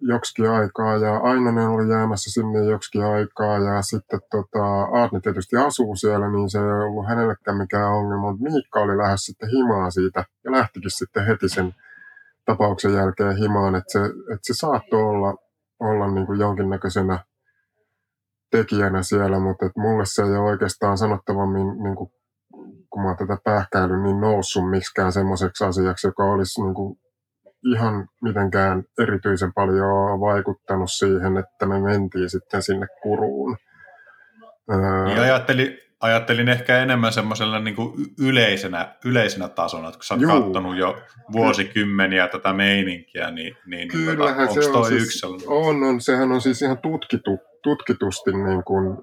[0.00, 5.96] joksikin aikaa, ja Ainonen oli jäämässä sinne joksikin aikaa, ja sitten tota, Aatni tietysti asuu
[5.96, 10.24] siellä, niin se ei ollut hänellekään mikään ongelma, mutta Miikka oli lähes sitten himaa siitä,
[10.44, 11.74] ja lähtikin sitten heti sen
[12.44, 15.34] tapauksen jälkeen himaan, että se, että se saattoi olla,
[15.80, 17.18] olla niin kuin jonkinnäköisenä
[18.50, 22.10] tekijänä siellä, mutta että mulle se ei ole oikeastaan sanottavammin niin kuin
[23.04, 26.98] oon tätä pähkäilyn, niin noussut miksikään semmoiseksi asiaksi, joka olisi niin kuin
[27.74, 33.56] ihan mitenkään erityisen paljon vaikuttanut siihen, että me mentiin sitten sinne kuruun.
[35.06, 40.20] Niin ajattelin, ajattelin ehkä enemmän semmoisella niin kuin yleisenä, yleisenä tasona, että kun sä oot
[40.20, 40.42] Juu.
[40.42, 40.98] katsonut jo
[41.32, 46.40] vuosikymmeniä tätä meininkiä, niin, niin Kyllähän tota, se on, siis, yksi on, on, sehän on
[46.40, 48.98] siis ihan tutkitu, tutkitusti niin kuin,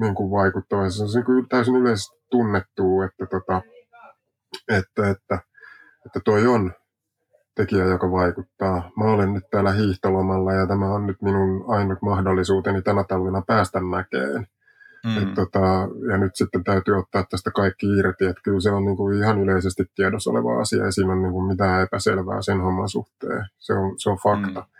[0.00, 0.90] niin kuin vaikuttava.
[0.90, 3.62] Se on niin kuin täysin yleisesti tunnettu, että, tota,
[4.68, 5.38] että, että,
[6.06, 6.72] että toi on
[7.54, 8.90] tekijä, joka vaikuttaa.
[8.96, 13.80] Mä olen nyt täällä hiihtolomalla ja tämä on nyt minun ainut mahdollisuuteni tänä talvena päästä
[13.80, 14.46] mäkeen.
[15.04, 15.22] Mm.
[15.22, 18.96] Et tota, ja nyt sitten täytyy ottaa tästä kaikki irti, että kyllä se on niin
[18.96, 22.88] kuin ihan yleisesti tiedossa oleva asia, ja siinä on niin kuin mitään epäselvää sen homman
[22.88, 23.46] suhteen.
[23.58, 24.60] Se on, se on fakta.
[24.60, 24.73] Mm.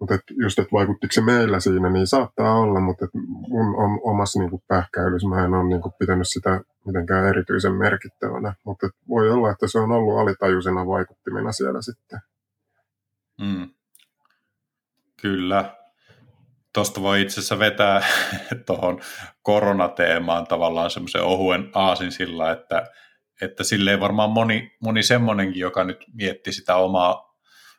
[0.00, 3.06] Mutta just, että vaikuttiko se meillä siinä, niin saattaa olla, mutta
[3.48, 8.54] mun om, omassa niin pähkäilyssä mä en ole niin kuin pitänyt sitä mitenkään erityisen merkittävänä.
[8.64, 12.20] Mutta voi olla, että se on ollut alitajuisena vaikuttimena siellä sitten.
[13.40, 13.70] Mm.
[15.22, 15.74] Kyllä.
[16.74, 18.02] Tuosta voi itse asiassa vetää
[18.66, 19.00] tuohon
[19.42, 22.86] koronateemaan tavallaan semmoisen ohuen aasin sillä, että,
[23.40, 27.33] että silleen varmaan moni, moni semmoinenkin, joka nyt mietti sitä omaa,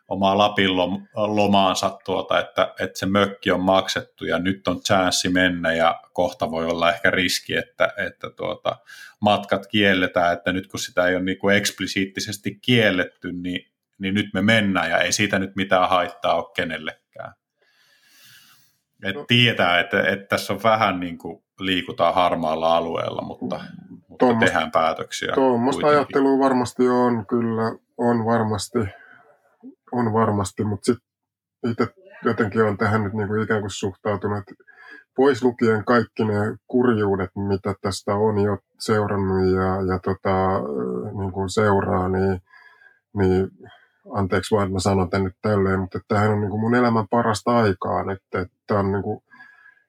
[0.08, 0.78] omaa Lapin
[1.16, 6.52] lomaansa, tuota, että, että se mökki on maksettu ja nyt on chanssi mennä ja kohta
[6.52, 8.78] voi olla ehkä riski, että, että tuota,
[9.20, 13.68] matkat kielletään, että nyt kun sitä ei ole niin kuin eksplisiittisesti kielletty, niin,
[14.00, 17.34] niin nyt me mennään ja ei siitä nyt mitään haittaa ole kenellekään.
[19.04, 19.26] Et no.
[19.28, 23.60] tietää, että, että tässä on vähän niin kuin liikutaan harmaalla alueella, mutta,
[24.08, 25.32] mutta tehdään päätöksiä.
[25.36, 28.80] Tuommoista ajattelua varmasti on, kyllä on varmasti,
[29.96, 31.08] on varmasti mutta sitten
[31.72, 31.88] itse
[32.26, 34.44] jotenkin on tähän nyt niin kuin ikään kuin suhtautunut,
[35.16, 36.34] pois lukien kaikki ne
[36.68, 40.62] kurjuudet, mitä tästä on jo seurannut ja, ja tota,
[41.18, 42.42] niin kuin seuraa, niin,
[43.18, 43.48] niin
[44.14, 47.08] anteeksi vaan, että mä sanon tän nyt tälleen, mutta tämähän on niin kuin mun elämän
[47.10, 49.20] parasta aikaa että tämä on, niin kuin,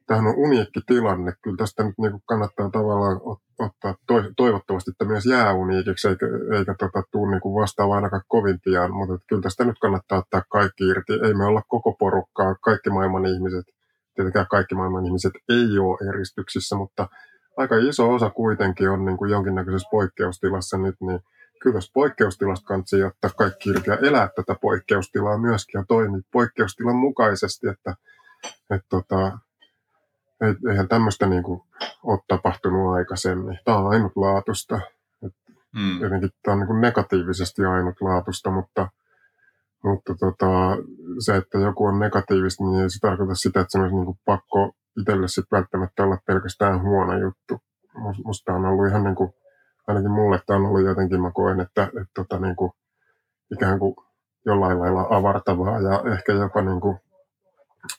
[0.07, 1.33] tämähän on uniikki tilanne.
[1.43, 3.21] Kyllä tästä nyt niin kannattaa tavallaan
[3.59, 3.95] ottaa
[4.37, 6.27] toivottavasti että myös jää uniikiksi, eikä,
[6.59, 10.85] eikä tota, tule niin vastaava ainakaan kovin pian, mutta kyllä tästä nyt kannattaa ottaa kaikki
[10.85, 11.13] irti.
[11.13, 13.65] Ei me olla koko porukkaa, kaikki maailman ihmiset,
[14.15, 17.09] tietenkään kaikki maailman ihmiset ei ole eristyksissä, mutta
[17.57, 21.21] aika iso osa kuitenkin on niin kuin jonkinnäköisessä poikkeustilassa nyt, niin
[21.63, 27.69] kyllä poikkeustilasta kansi ottaa kaikki irti ja elää tätä poikkeustilaa myöskin ja toimia poikkeustilan mukaisesti,
[27.69, 27.95] että,
[28.71, 29.39] että tota,
[30.71, 31.63] eihän tämmöistä niin kuin,
[32.03, 33.59] ole tapahtunut aikaisemmin.
[33.65, 34.81] Tämä on ainutlaatuista.
[35.75, 36.01] Mm.
[36.01, 38.89] Jotenkin tämä on niin kuin negatiivisesti ainutlaatuista, mutta,
[39.85, 40.77] mutta tota,
[41.19, 44.19] se, että joku on negatiivista, niin ei se tarkoita sitä, että se olisi niin kuin
[44.25, 47.61] pakko itselle sitten välttämättä olla pelkästään huono juttu.
[48.25, 49.35] Musta on ollut ihan niin kuin
[49.87, 52.73] ainakin mulle tämä on ollut jotenkin, mä koen, että, että, että tota, niin kuin,
[53.53, 53.97] ikään kuin
[54.47, 56.99] jollain lailla avartavaa ja ehkä jopa niin kuin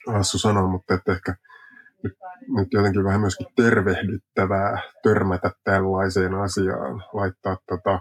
[0.08, 1.36] Hassu sanoi, mutta että ehkä
[2.56, 8.00] nyt, jotenkin vähän myöskin tervehdyttävää törmätä tällaiseen asiaan, laittaa, tota,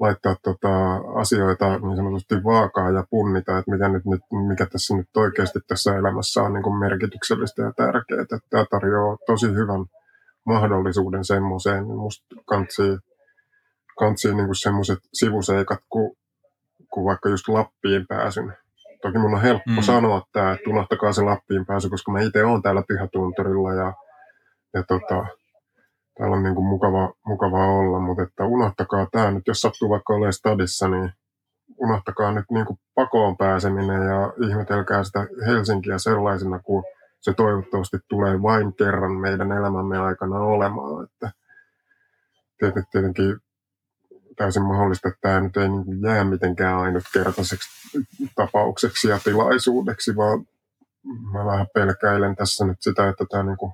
[0.00, 5.16] laittaa tota asioita niin sanotusti vaakaa ja punnita, että mikä, nyt, nyt, mikä tässä nyt
[5.16, 8.22] oikeasti tässä elämässä on niin kuin merkityksellistä ja tärkeää.
[8.22, 9.84] Että tämä tarjoaa tosi hyvän
[10.46, 12.98] mahdollisuuden semmoiseen, musta kantsii,
[13.98, 16.16] kantsii niin semmoiset sivuseikat, kuin,
[16.90, 18.63] kuin vaikka just Lappiin pääsyn.
[19.04, 19.82] Toki mun on helppo mm.
[19.82, 23.92] sanoa tämä, että unohtakaa se Lappiin pääsy, koska mä itse olen täällä Pyhätunturilla ja,
[24.74, 25.26] ja tota,
[26.18, 30.12] täällä on niin kuin mukava, mukava olla, mutta että unohtakaa tämä nyt, jos sattuu vaikka
[30.12, 31.12] olemaan stadissa, niin
[31.76, 36.84] unohtakaa nyt niin kuin pakoon pääseminen ja ihmetelkää sitä Helsinkiä sellaisena kuin
[37.20, 41.04] se toivottavasti tulee vain kerran meidän elämämme aikana olemaan.
[41.04, 41.30] Että
[42.92, 43.36] tietenkin
[44.36, 47.68] täysin mahdollista, että tämä nyt ei niin jää mitenkään ainutkertaiseksi
[48.34, 50.46] tapaukseksi ja tilaisuudeksi, vaan
[51.32, 53.72] mä vähän pelkäilen tässä nyt sitä, että tämä niin kuin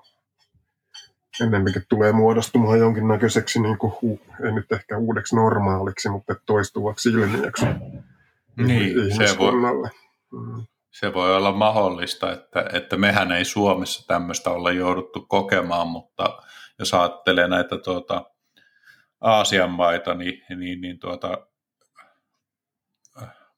[1.41, 7.67] ennemminkin tulee muodostumaan jonkinnäköiseksi, niin kuin, ei nyt ehkä uudeksi normaaliksi, mutta toistuvaksi ilmiöksi
[8.57, 9.53] niin, se voi,
[10.33, 10.67] mm.
[10.91, 16.43] Se voi olla mahdollista, että, että mehän ei Suomessa tämmöistä olla jouduttu kokemaan, mutta
[16.79, 18.30] jos ajattelee näitä tuota,
[19.21, 21.47] Aasian maita, niin, niin, niin tuota,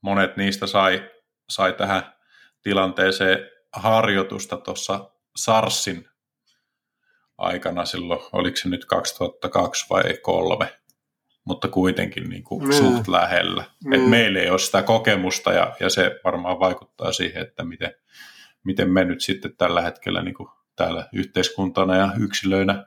[0.00, 1.10] monet niistä sai,
[1.48, 2.14] sai tähän
[2.62, 3.38] tilanteeseen
[3.72, 6.08] harjoitusta tuossa SARSin
[7.38, 10.78] aikana silloin, oliko se nyt 2002 vai 2003,
[11.44, 12.72] mutta kuitenkin niin kuin mm.
[12.72, 13.64] suht lähellä.
[13.84, 13.92] Mm.
[13.92, 17.94] Et meillä ei ole sitä kokemusta ja, ja se varmaan vaikuttaa siihen, että miten,
[18.64, 22.86] miten me nyt sitten tällä hetkellä niin kuin täällä yhteiskuntana ja yksilöinä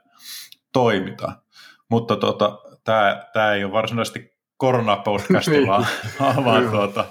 [0.72, 1.45] toimitaan.
[1.90, 5.66] Mutta tota, tämä, tämä ei ole varsinaisesti koronapodcasti, niin.
[5.66, 5.86] vaan,
[6.44, 7.04] vaan tuota,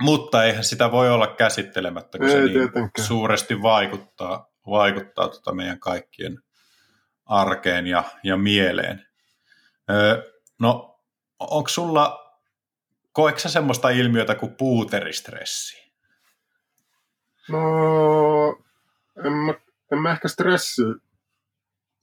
[0.00, 3.06] mutta eihän sitä voi olla käsittelemättä, kun ei, se niin tietenkään.
[3.06, 6.38] suuresti vaikuttaa, vaikuttaa tota meidän kaikkien
[7.26, 9.06] arkeen ja, ja mieleen.
[10.58, 11.00] No,
[11.38, 12.34] onko sulla,
[13.12, 15.92] koetko sä semmoista ilmiötä kuin puuteristressi?
[17.48, 17.58] No,
[19.24, 19.54] en mä,
[19.92, 20.82] en mä ehkä stressi.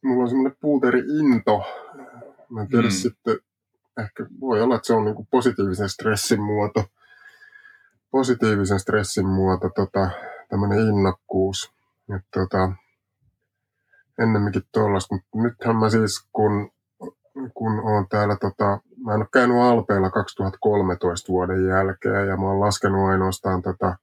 [0.03, 1.63] Mulla on semmoinen puuteri-into.
[2.49, 2.91] Mä en tiedä mm.
[2.91, 3.37] sitten,
[3.99, 6.85] ehkä voi olla, että se on niinku positiivisen stressin muoto.
[8.11, 10.09] Positiivisen stressin muoto, tota,
[10.49, 11.73] tämmöinen innokkuus.
[12.15, 12.71] Et, tota,
[14.19, 16.71] ennemminkin tuollaista, mutta nythän mä siis, kun,
[17.53, 22.59] kun on täällä, tota, mä en ole käynyt Alpeilla 2013 vuoden jälkeen, ja mä oon
[22.59, 23.95] laskenut ainoastaan tota,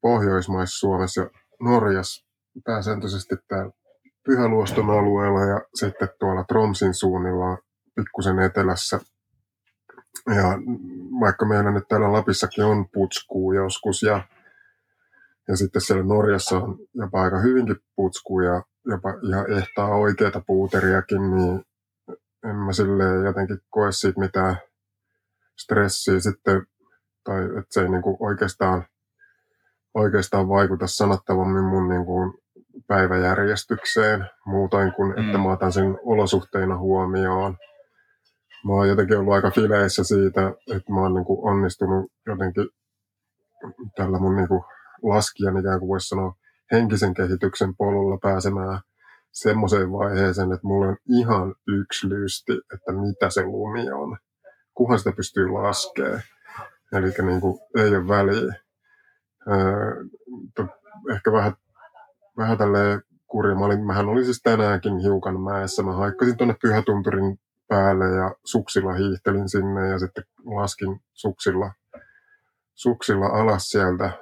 [0.00, 1.30] Pohjoismaissa, Suomessa ja
[1.60, 2.26] Norjassa
[2.64, 3.72] pääsääntöisesti täällä
[4.26, 7.58] Pyhäluoston alueella ja sitten tuolla Tromsin suunnilla
[7.94, 9.00] pikkusen etelässä.
[10.26, 10.44] Ja
[11.20, 14.22] vaikka meillä nyt täällä Lapissakin on putskuu joskus ja,
[15.48, 21.36] ja sitten siellä Norjassa on jopa aika hyvinkin putskuu ja jopa ihan ehtaa oikeita puuteriakin,
[21.36, 21.64] niin
[22.44, 24.56] en mä silleen jotenkin koe siitä mitään
[25.58, 26.66] stressiä sitten,
[27.24, 28.84] tai että se ei niinku oikeastaan,
[29.94, 32.40] oikeastaan vaikuta sanottavammin mun niinku
[32.86, 35.42] päiväjärjestykseen muutoin kuin, että mm.
[35.42, 37.56] mä otan sen olosuhteina huomioon.
[38.66, 42.68] Mä oon jotenkin ollut aika fileissä siitä, että mä oon niin kuin onnistunut jotenkin
[43.96, 44.62] tällä mun niin kuin
[45.02, 46.34] laskijan ikään kuin voisi sanoa
[46.72, 48.80] henkisen kehityksen polulla pääsemään
[49.32, 54.18] semmoiseen vaiheeseen, että mulla on ihan yksi lysti, että mitä se lumi on.
[54.74, 56.20] Kuhan sitä pystyy laskemaan.
[56.92, 58.54] Eli niin kuin, ei ole väliä.
[59.48, 60.04] Öö,
[61.14, 61.52] ehkä vähän
[62.40, 63.54] vähän tälleen kurja.
[63.54, 65.82] Mä olin, mähän olin siis tänäänkin hiukan mäessä.
[65.82, 67.38] Mä haikkasin tuonne Pyhätunturin
[67.68, 71.72] päälle ja suksilla hiihtelin sinne ja sitten laskin suksilla,
[72.74, 74.12] suksilla alas sieltä.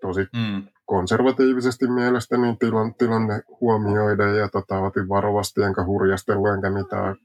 [0.00, 0.68] Tosi mm.
[0.86, 7.16] konservatiivisesti mielestäni tilan, tilanne huomioiden ja tota, otin varovasti enkä hurjastellut enkä mitään.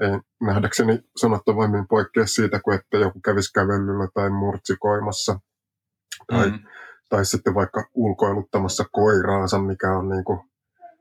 [0.00, 5.40] Ei nähdäkseni sanottavammin poikkea siitä, kuin että joku kävisi kävelyllä tai murtsikoimassa.
[6.26, 6.58] Tai mm
[7.08, 10.40] tai sitten vaikka ulkoiluttamassa koiraansa, mikä on niin kuin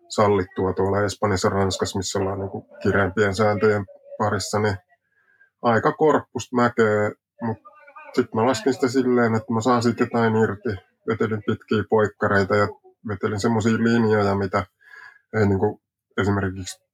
[0.09, 3.85] sallittua tuolla Espanjassa Ranskassa, missä ollaan niin kireempien sääntöjen
[4.17, 4.77] parissa, niin
[5.61, 7.11] aika korppusta mäkeä,
[7.41, 7.69] mutta
[8.15, 10.87] sitten mä laskin sitä silleen, että mä saan siitä jotain irti.
[11.07, 12.67] Vetelin pitkiä poikkareita ja
[13.07, 14.65] vetelin semmoisia linjoja, mitä
[15.33, 15.81] ei niin kuin
[16.17, 16.87] esimerkiksi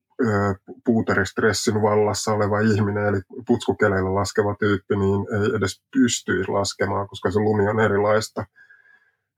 [0.86, 7.40] puuteristressin vallassa oleva ihminen, eli putskukeleillä laskeva tyyppi, niin ei edes pystyisi laskemaan, koska se
[7.40, 8.46] lumi on erilaista.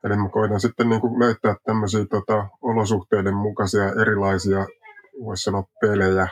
[0.03, 4.65] Eli mä koitan sitten niin kuin löytää tämmöisiä tota, olosuhteiden mukaisia erilaisia,
[5.23, 6.27] voisi sanoa pelejä,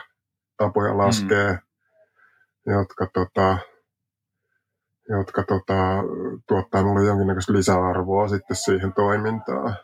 [0.56, 1.58] tapoja laskea, mm.
[2.72, 3.58] jotka, tota,
[5.08, 5.76] jotka tota,
[6.48, 9.76] tuottaa mulle jonkinnäköistä lisäarvoa sitten siihen toimintaan.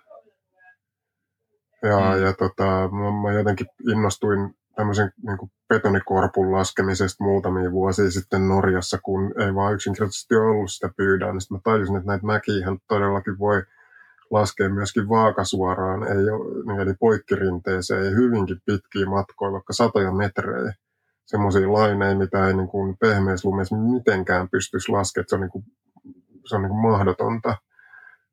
[1.82, 2.22] Ja, mm.
[2.22, 8.98] ja tota, mä, mä jotenkin innostuin tämmöisen niin kuin betonikorpun laskemisesta muutamia vuosia sitten Norjassa,
[9.02, 13.38] kun ei vaan yksinkertaisesti ollut sitä pyydää, niin sitten mä tajusin, että näitä mäkiä todellakin
[13.38, 13.62] voi
[14.30, 20.72] laskee myöskin vaakasuoraan, ei ole, niin eli poikkirinteeseen ja hyvinkin pitkiä matkoja, vaikka satoja metrejä.
[21.26, 25.64] Semmoisia laineja, mitä ei niin kuin pehmeässä lumessa mitenkään pystyisi laskemaan, se on, niin kuin,
[26.48, 27.56] se on niin kuin mahdotonta.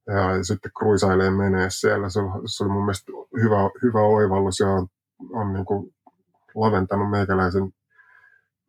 [0.07, 2.05] Ja sitten kruisailee menee siellä.
[2.05, 3.11] Oli, se oli mun mielestä
[3.41, 4.88] hyvä, hyvä oivallus ja on,
[5.34, 5.95] on niin kuin
[6.60, 7.64] laventanut meikäläisen,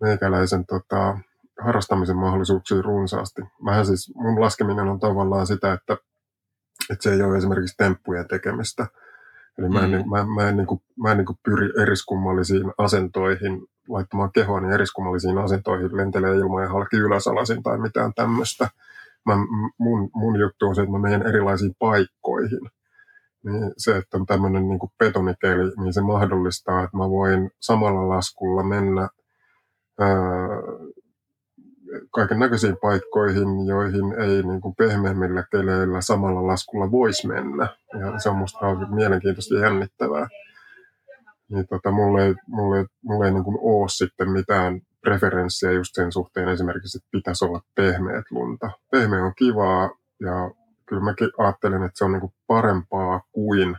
[0.01, 1.19] meikäläisen tota,
[1.61, 3.43] harrastamisen mahdollisuuksia runsaasti.
[3.65, 5.97] Vähän siis mun laskeminen on tavallaan sitä, että
[6.91, 8.87] että se ei ole esimerkiksi temppujen tekemistä.
[9.59, 10.11] Eli mä en, mm.
[10.11, 15.39] mä, mä en, niin kuin, mä en niin kuin pyri eriskummallisiin asentoihin, laittamaan kehoani eriskummallisiin
[15.39, 18.69] asentoihin, lentelee ilman ja halki ylösalasin tai mitään tämmöistä.
[19.27, 19.37] Mä,
[19.79, 22.61] mun, mun juttu on se, että mä menen erilaisiin paikkoihin.
[23.49, 28.63] Niin se, että on tämmöinen niin betonikeli, niin se mahdollistaa, että mä voin samalla laskulla
[28.63, 29.09] mennä
[29.99, 30.09] ää,
[32.11, 37.69] kaiken näköisiin paikkoihin, joihin ei niin kuin pehmeämmillä keleillä samalla laskulla voisi mennä.
[38.01, 38.59] Ja se on musta
[38.91, 40.29] mielenkiintoista ja jännittävää.
[41.49, 45.95] Niin tota, mulla ei, mulla ei, mulla ei niin kuin ole sitten mitään preferenssiä just
[45.95, 48.71] sen suhteen esimerkiksi, että pitäisi olla pehmeät lunta.
[48.91, 50.51] Pehmeä on kivaa ja
[50.89, 53.77] kyllä mäkin ajattelen, että se on niin kuin parempaa kuin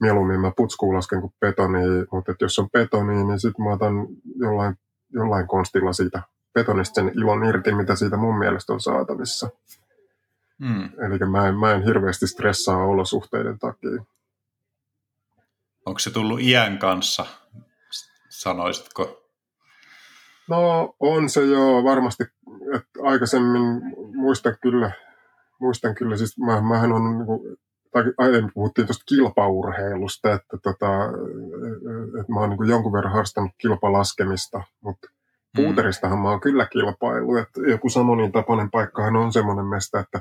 [0.00, 1.78] mieluummin mä putskuun lasken kuin betoni,
[2.12, 4.06] mutta että jos on betoni, niin sitten mä otan
[4.36, 4.78] jollain,
[5.12, 6.22] jollain konstilla siitä
[6.54, 9.50] betonista sen ilon irti, mitä siitä mun mielestä on saatavissa.
[10.58, 10.84] Mm.
[10.84, 14.04] Eli mä en, mä en hirveästi stressaa olosuhteiden takia.
[15.86, 17.26] Onko se tullut iän kanssa,
[18.28, 19.24] sanoisitko?
[20.48, 22.24] No on se jo varmasti,
[22.74, 23.82] että aikaisemmin
[24.14, 24.92] muistan kyllä,
[25.64, 27.56] muistan kyllä siis mä, mähän on niin kuin,
[27.92, 30.88] tai aiemmin puhuttiin tuosta kilpaurheilusta, että, tota,
[32.20, 35.08] että mä oon niin jonkun verran harrastanut kilpalaskemista, mutta
[35.58, 35.64] Mm.
[35.64, 37.36] Puuteristahan mä oon kyllä kilpailu.
[37.36, 40.18] Että joku Sanonin tapainen paikkahan on semmoinen mesta, että,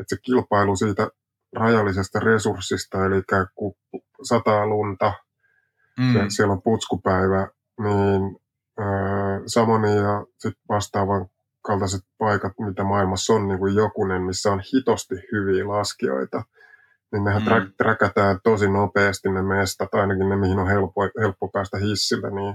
[0.00, 1.08] että se kilpailu siitä
[1.56, 3.22] rajallisesta resurssista, eli
[3.54, 3.74] kun
[4.22, 5.12] sataa lunta,
[5.98, 6.28] mm.
[6.28, 7.48] siellä on putskupäivä,
[7.82, 8.22] niin
[8.80, 11.26] äh, Samoni ja sitten vastaavan
[11.62, 16.42] kaltaiset paikat, mitä maailmassa on, niin kuin jokunen, missä on hitosti hyviä laskijoita,
[17.12, 17.72] niin nehän mm.
[17.76, 22.54] träkätään tosi nopeasti ne mestat, ainakin ne, mihin on helppo, helppo päästä hissillä, niin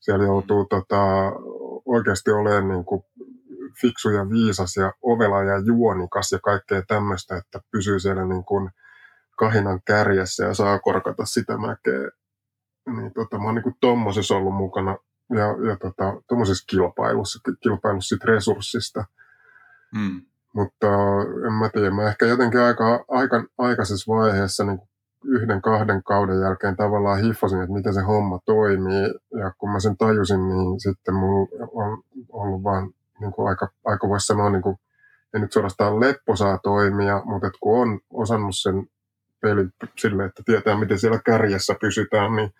[0.00, 1.32] siellä joutuu tota,
[1.86, 3.02] oikeasti olemaan niin kuin
[3.80, 8.70] fiksu ja viisas ja ovela ja juonikas ja kaikkea tämmöistä, että pysyy siellä niin kuin
[9.38, 12.10] kahinan kärjessä ja saa korkata sitä mäkeä.
[12.96, 14.96] Niin tota, mä oon niin tommosessa ollut mukana
[15.30, 19.04] ja, ja tota, tuommoisessa kilpailussa, kilpailussa sit resurssista.
[19.94, 20.22] Mm.
[20.52, 20.86] Mutta
[21.46, 24.80] en mä tiedä, mä ehkä jotenkin aika, aika aikaisessa vaiheessa niin
[25.24, 29.14] yhden kahden kauden jälkeen tavallaan hiffasin, että miten se homma toimii.
[29.38, 32.02] Ja kun mä sen tajusin, niin sitten mulla on
[32.32, 32.90] ollut vaan
[33.20, 34.76] niin kuin aika, aika voisi sanoa, niin kuin,
[35.34, 38.86] ei nyt suorastaan lepposaa toimia, mutta että kun on osannut sen
[39.40, 42.54] pelin sille, että tietää, miten siellä kärjessä pysytään, niin,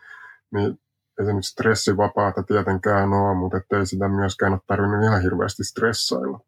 [0.51, 0.81] niin
[1.23, 6.41] nyt stressivapaata tietenkään ole, mutta ei sitä myöskään ole tarvinnut ihan hirveästi stressailla.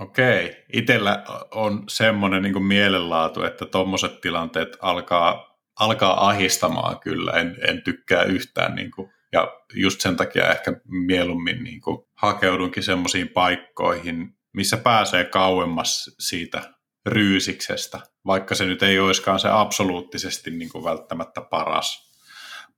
[0.00, 0.64] Okei.
[0.72, 7.32] Itellä on semmoinen niin mielenlaatu, että tuommoiset tilanteet alkaa, alkaa ahistamaan kyllä.
[7.32, 8.74] En, en tykkää yhtään.
[8.74, 15.24] Niin kuin, ja just sen takia ehkä mieluummin niin kuin, hakeudunkin semmoisiin paikkoihin, missä pääsee
[15.24, 16.62] kauemmas siitä
[17.06, 22.09] ryysiksestä, vaikka se nyt ei olisikaan se absoluuttisesti niin kuin välttämättä paras,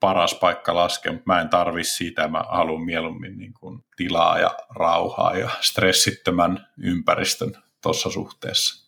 [0.03, 4.51] paras paikka laskea, mutta mä en tarvi siitä, mä haluan mieluummin niin kuin tilaa ja
[4.77, 7.53] rauhaa ja stressittömän ympäristön
[7.83, 8.83] tuossa suhteessa.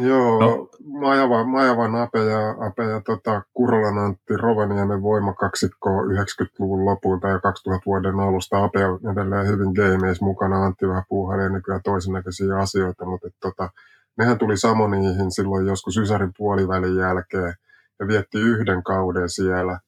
[0.00, 0.68] Joo, no,
[1.00, 7.82] Majava, Majavan Ape ja, Ape ja tota, Kurolan Antti Rovaniemen voimakaksikko 90-luvun lopulta ja 2000
[7.86, 8.64] vuoden alusta.
[8.64, 13.34] Ape on edelleen hyvin gameis mukana, Antti vähän puuhailee nykyään toisen näköisiä asioita, mutta et,
[13.40, 13.70] tota,
[14.18, 17.54] nehän tuli Samoniihin silloin joskus Ysärin puolivälin jälkeen
[18.00, 19.78] ja vietti yhden kauden siellä.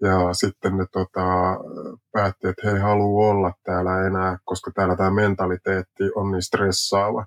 [0.00, 1.56] Ja sitten ne tota,
[2.12, 7.26] päätti, että he ei halua olla täällä enää, koska täällä tämä mentaliteetti on niin stressaava.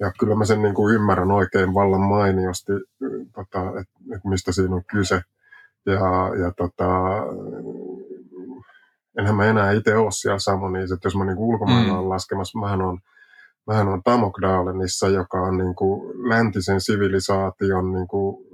[0.00, 2.72] Ja kyllä mä sen niin kuin ymmärrän oikein vallan mainiosti,
[3.34, 5.20] tota, että et mistä siinä on kyse.
[5.86, 6.88] Ja, ja tota,
[9.18, 11.98] enhän mä enää itse ole siellä Samoniissa, että jos mä niin ulkomailla mm.
[11.98, 12.98] olen laskemassa, mähän on
[13.66, 18.46] Mähän on Tamokdalenissa, joka on niin kuin läntisen sivilisaation niin kuin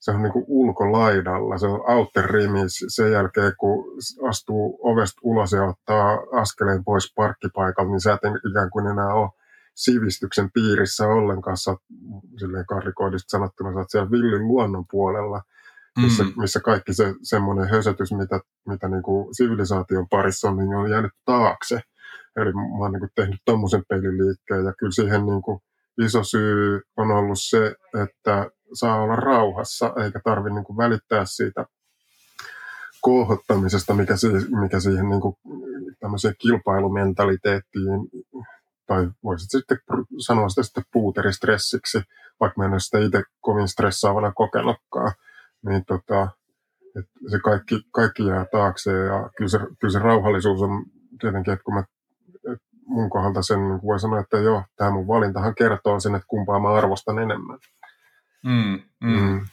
[0.00, 2.84] se on niin kuin ulkolaidalla, se on outer rimis.
[2.88, 3.84] Sen jälkeen, kun
[4.28, 8.20] astuu ovesta ulos ja ottaa askeleen pois parkkipaikalta, niin sä et
[8.50, 9.30] ikään kuin enää ole
[9.74, 11.56] sivistyksen piirissä ollenkaan.
[11.56, 11.80] Sä oot,
[12.38, 15.42] silleen karrikoidista sanottuna, sä oot siellä villin luonnon puolella,
[16.02, 16.32] missä, mm.
[16.36, 21.12] missä kaikki se semmoinen hösötys, mitä, mitä niin kuin sivilisaation parissa on, niin on jäänyt
[21.24, 21.80] taakse.
[22.36, 25.60] Eli mä oon niin kuin tehnyt tuommoisen peliliikkeen ja kyllä siihen niin kuin
[26.04, 31.66] iso syy on ollut se, että saa olla rauhassa eikä tarvitse niin välittää siitä
[33.00, 35.36] kohottamisesta, mikä, siihen, mikä siihen niin kuin
[36.00, 37.88] tämmöiseen kilpailumentaliteettiin,
[38.86, 39.78] tai voisit sitten
[40.18, 42.02] sanoa sitä sitten puuteristressiksi,
[42.40, 45.12] vaikka mä en ole sitä itse kovin stressaavana kokenutkaan,
[45.66, 46.28] niin tota,
[46.98, 50.84] että se kaikki, kaikki jää taakse ja kyllä se, kyllä se rauhallisuus on
[51.20, 51.84] tietenkin, että kun mä
[52.86, 56.60] mun kohdalta sen niin voi sanoa, että joo, tämä mun valintahan kertoo sen, että kumpaa
[56.60, 57.58] mä arvostan enemmän.
[58.42, 59.20] Mm, mm.
[59.20, 59.46] Mm.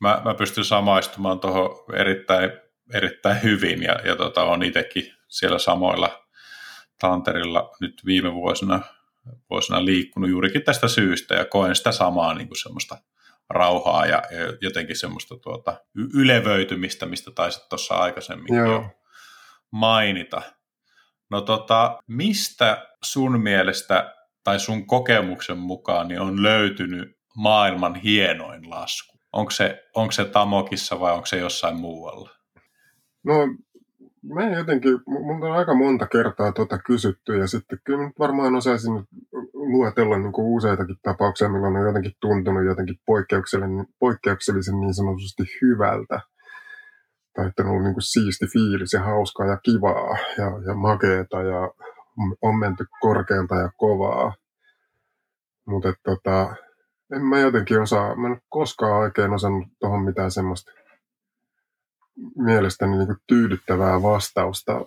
[0.00, 2.50] Mä, mä pystyn samaistumaan tuohon erittäin,
[2.94, 6.24] erittäin hyvin ja, ja tota, on itsekin siellä samoilla
[7.00, 8.80] tanterilla nyt viime vuosina,
[9.50, 12.98] vuosina liikkunut juurikin tästä syystä ja koen sitä samaa niin kuin semmoista
[13.50, 15.80] rauhaa ja, ja jotenkin semmoista tuota,
[16.14, 18.72] ylevöitymistä, mistä taisit tuossa aikaisemmin Joo.
[18.72, 18.90] jo
[19.70, 20.42] mainita.
[21.30, 24.14] No tota, mistä sun mielestä
[24.44, 29.18] tai sun kokemuksen mukaan niin on löytynyt maailman hienoin lasku?
[29.32, 32.30] Onko se, onko se Tamokissa vai onko se jossain muualla?
[33.24, 33.34] No
[34.34, 38.92] mä jotenkin, mun on aika monta kertaa tuota kysytty ja sitten kyllä nyt varmaan osaisin
[39.52, 46.20] luetella niin kuin useitakin tapauksia, milloin on jotenkin tuntunut jotenkin poikkeuksellisen, poikkeuksellisen niin sanotusti hyvältä.
[47.34, 51.42] Tai että on ollut niin kuin siisti fiilis ja hauskaa ja kivaa ja, ja makeeta
[51.42, 51.70] ja
[52.42, 54.34] on menty korkealta ja kovaa.
[55.66, 56.54] Mutta tota,
[57.12, 60.72] en mä jotenkin osaa, mä en koskaan oikein osannut tuohon mitään semmoista
[62.36, 64.80] mielestäni niin tyydyttävää vastausta,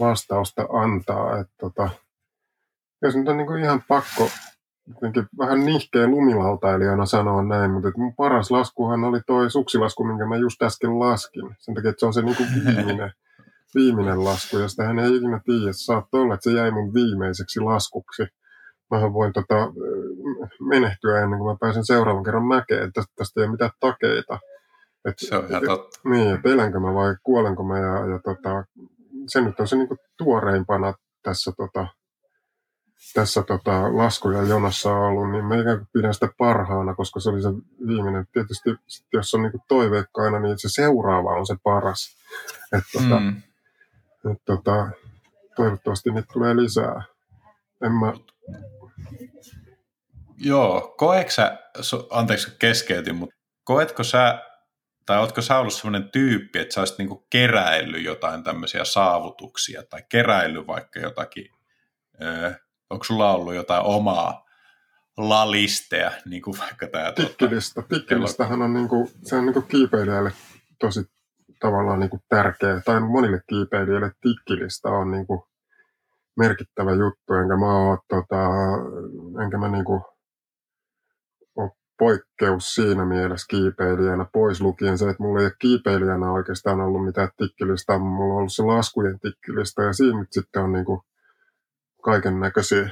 [0.00, 1.38] vastausta antaa.
[1.38, 1.90] Että tota,
[3.02, 4.28] jos nyt on niin ihan pakko
[4.88, 10.26] jotenkin vähän nihkeä lumilautailijana sanoa näin, mutta että mun paras laskuhan oli toi suksilasku, minkä
[10.26, 11.56] mä just äsken laskin.
[11.58, 13.12] Sen takia, että se on se niin viimeinen,
[13.74, 15.72] viimeinen lasku, josta hän ei ikinä tiedä.
[15.72, 18.22] Saattaa olla, että se jäi mun viimeiseksi laskuksi
[18.92, 19.54] mähän voin tota,
[20.68, 22.92] menehtyä ennen kuin mä pääsen seuraavan kerran mäkeen.
[22.92, 24.38] Tästä, tästä ei ole mitään takeita.
[25.04, 25.98] Et, se on ihan totta.
[25.98, 27.78] Et, niin, että elänkö mä vai kuolenko mä.
[27.78, 28.64] Ja, ja tota,
[29.26, 31.86] se nyt on se niin tuoreimpana tässä tota,
[33.14, 37.42] tässä tota, laskuja jonossa ollut, niin mä ikään kuin pidän sitä parhaana, koska se oli
[37.42, 37.48] se
[37.86, 38.26] viimeinen.
[38.32, 38.70] Tietysti
[39.12, 42.16] jos on niin kuin toiveikkaina, niin se seuraava on se paras.
[42.72, 43.42] Et, tota, mm.
[44.32, 44.88] et, tota,
[45.56, 47.02] toivottavasti niitä tulee lisää.
[47.82, 48.12] En mä...
[50.44, 51.58] Joo, koetko sä,
[52.10, 54.42] anteeksi keskeytin, mutta koetko sä,
[55.06, 60.02] tai ootko sä ollut sellainen tyyppi, että sä olisit niinku keräillyt jotain tämmöisiä saavutuksia, tai
[60.08, 61.50] keräillyt vaikka jotakin,
[62.22, 62.52] öö,
[62.90, 64.44] onko sulla ollut jotain omaa
[65.16, 67.12] lalisteja, niin kuin vaikka tämä...
[67.12, 67.74] Tikkilista.
[67.74, 70.32] Tuota, Tikkilistahan on, niin kuin, se on niin kuin kiipeilijälle
[70.78, 71.00] tosi
[71.60, 75.40] tavallaan niin kuin tärkeä, tai monille kiipeilijöille tikkilista on niin kuin
[76.36, 78.48] merkittävä juttu, enkä mä oo, tota,
[79.44, 80.02] enkä mä niin kuin
[81.98, 87.28] poikkeus siinä mielessä kiipeilijänä, pois lukien se, että mulla ei ole kiipeilijänä oikeastaan ollut mitään
[87.36, 91.00] tikkilistä, mulla on ollut se laskujen tikkilistä, ja siinä nyt sitten on niin kuin
[92.02, 92.90] kaiken näköisiä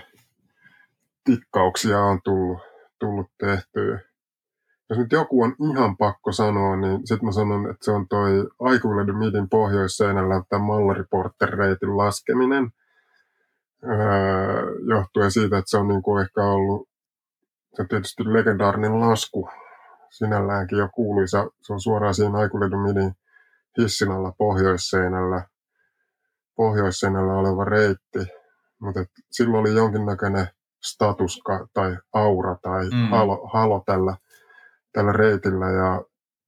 [1.25, 2.59] tikkauksia on tullut,
[2.99, 4.01] tullut tehtyä.
[4.91, 8.49] Jos nyt joku on ihan pakko sanoa, niin sitten mä sanon, että se on toi
[8.61, 12.71] Aikuileden midin pohjoisseinällä tämä mallariporter-reitin laskeminen.
[13.85, 16.90] Öö, johtuen siitä, että se on niin kuin ehkä ollut
[17.82, 19.48] on tietysti legendaarinen lasku
[20.11, 21.47] sinälläänkin jo kuuluisa.
[21.62, 23.12] Se on suoraan siinä Aikuileden midin
[23.78, 25.44] hissin alla pohjoisseinällä,
[26.57, 28.19] pohjoisseinällä oleva reitti.
[28.81, 30.47] Mutta silloin oli jonkinnäköinen
[30.82, 31.40] status
[31.74, 33.09] tai aura tai mm.
[33.09, 34.16] halo, halo tällä,
[34.93, 35.70] tällä reitillä.
[35.70, 36.05] Ja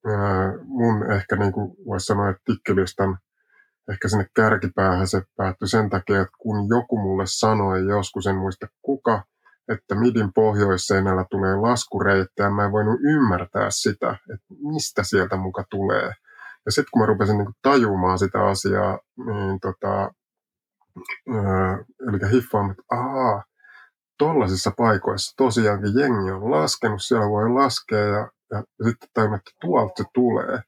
[0.07, 3.19] ää, mun ehkä niin kuin voisi sanoa, että tikkilistan
[3.91, 8.67] ehkä sinne kärkipäähän se päättyi sen takia, että kun joku mulle sanoi joskus, en muista
[8.83, 9.23] kuka,
[9.69, 16.13] että midin pohjoisseinällä tulee laskureittejä, mä en voinut ymmärtää sitä, että mistä sieltä muka tulee.
[16.67, 20.11] Ja sitten kun mä rupesin niin tajumaan sitä asiaa, niin tota,
[22.09, 23.45] eli hiffaamaan, että ahaa,
[24.19, 29.51] tollaisissa paikoissa tosiaankin jengi on laskenut, siellä voi laskea ja, ja, ja sitten tajun, että
[29.61, 30.61] tuolta se tulee.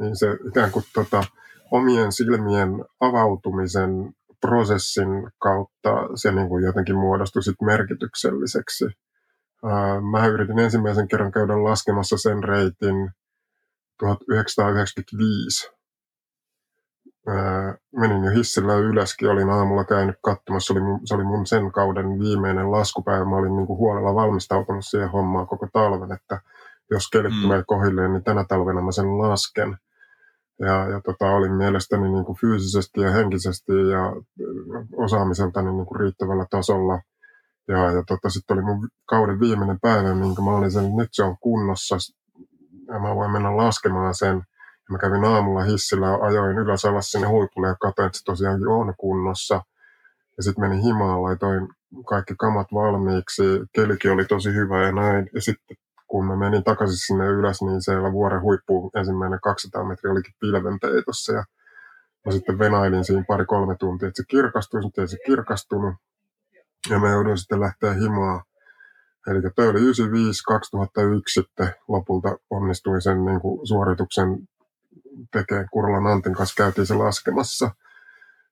[0.00, 1.24] Niin se ikään kuin tota,
[1.70, 5.08] omien silmien avautumisen prosessin
[5.38, 8.84] kautta se niin kuin jotenkin muodostui sit merkitykselliseksi.
[10.10, 13.10] Mä yritin ensimmäisen kerran käydä laskemassa sen reitin
[13.98, 15.70] 1995
[17.96, 21.72] menin jo hissillä ylöskin, olin aamulla käynyt katsomassa, se oli, mun, se oli mun sen
[21.72, 26.40] kauden viimeinen laskupäivä, mä olin niin kuin huolella valmistautunut siihen hommaan koko talven, että
[26.90, 27.42] jos kelit mm.
[27.42, 29.76] tulee kohilleen, niin tänä talvena mä sen lasken.
[30.60, 34.12] Ja, ja tota, olin mielestäni niin kuin fyysisesti ja henkisesti ja
[34.96, 37.00] osaamiseltani niin kuin riittävällä tasolla.
[37.68, 41.08] Ja, ja tota, sitten oli mun kauden viimeinen päivä, minkä mä olin sen, että nyt
[41.12, 41.96] se on kunnossa
[42.88, 44.42] ja mä voin mennä laskemaan sen.
[44.90, 48.94] Mä kävin aamulla hissillä, ajoin ylös alas sinne huipulle ja katsoin, että se tosiaankin on
[48.98, 49.62] kunnossa.
[50.36, 51.68] Ja sitten menin himaan, laitoin
[52.06, 53.42] kaikki kamat valmiiksi.
[53.72, 55.30] Kelikin oli tosi hyvä ja näin.
[55.34, 55.76] Ja sitten
[56.10, 61.32] kun mä menin takaisin sinne ylös, niin siellä vuoren huippu ensimmäinen 200 metriä olikin pilvenpeitossa.
[61.32, 61.44] Ja
[62.26, 65.94] mä sitten venailin siinä pari-kolme tuntia, että se kirkastui, mutta ei se kirkastunut.
[66.90, 68.42] Ja mä joudun sitten lähteä himaan.
[69.26, 74.48] Eli toi oli 95 2001 sitten lopulta onnistuin sen niin kuin suorituksen
[75.32, 77.70] tekee Kurlan Antin kanssa käytiin se laskemassa.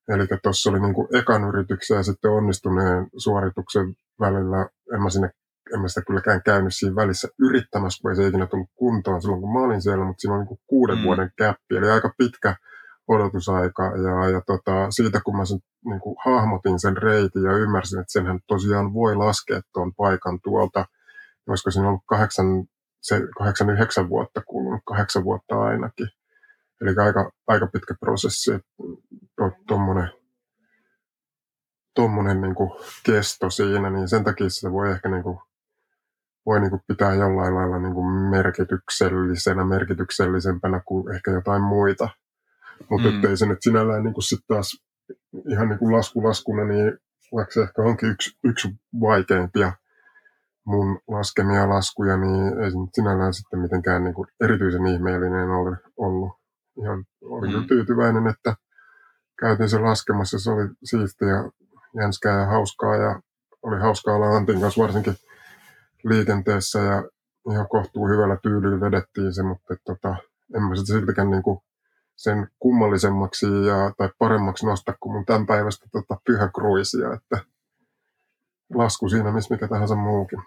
[0.09, 5.30] Eli tuossa oli niinku ekan yrityksen ja sitten onnistuneen suorituksen välillä, en mä, sinne,
[5.74, 9.40] en mä sitä kylläkään käynyt siinä välissä yrittämässä, kun ei se ikinä tullut kuntoon silloin,
[9.40, 11.05] kun mä olin siellä, mutta siinä oli niinku kuuden mm.
[11.05, 12.57] vuoden käppi, eli aika pitkä
[13.09, 13.85] odotusaika.
[13.85, 18.12] Ja, ja tota, siitä kun mä sen, niin kuin hahmotin sen reitin ja ymmärsin, että
[18.12, 20.85] senhän tosiaan voi laskea tuon paikan tuolta,
[21.49, 22.47] olisiko siinä ollut kahdeksan,
[23.01, 26.09] se, kahdeksan yhdeksän vuotta kulunut, kahdeksan vuotta ainakin.
[26.81, 28.51] Eli aika, aika pitkä prosessi,
[29.66, 30.11] tuommoinen
[31.99, 32.55] tuommoinen niin
[33.07, 35.39] kesto siinä, niin sen takia sitä voi ehkä niin kuin,
[36.48, 42.08] voi niin kuin pitää jollain lailla niin kuin merkityksellisenä, merkityksellisempänä kuin ehkä jotain muita.
[42.90, 43.14] Mutta mm.
[43.14, 44.84] ettei se nyt sinällään niin sitten taas
[45.48, 46.98] ihan niin kuin lasku laskuna, niin
[47.34, 48.68] vaikka se ehkä onkin yksi, yksi
[49.00, 49.72] vaikeimpia
[50.64, 55.76] mun laskemia laskuja, niin ei se nyt sinällään sitten mitenkään niin kuin erityisen ihmeellinen ole
[55.96, 56.32] ollut
[56.82, 57.66] ihan olin mm.
[57.66, 58.56] tyytyväinen, että
[59.40, 60.38] käytin sen laskemassa.
[60.38, 61.50] Se oli siistiä ja
[62.00, 63.20] jänskää ja hauskaa ja
[63.62, 65.14] oli hauskaa olla Antin kanssa varsinkin
[66.04, 67.04] liikenteessä ja
[67.52, 70.16] ihan kohtuu hyvällä tyylillä vedettiin se, mutta et, tota,
[70.54, 71.58] en mä sitä siltikään niin kuin
[72.16, 77.44] sen kummallisemmaksi ja, tai paremmaksi nosta kuin mun tämän päivästä tota, pyhäkruisia, että
[78.74, 80.42] lasku siinä missä mikä tahansa muukin.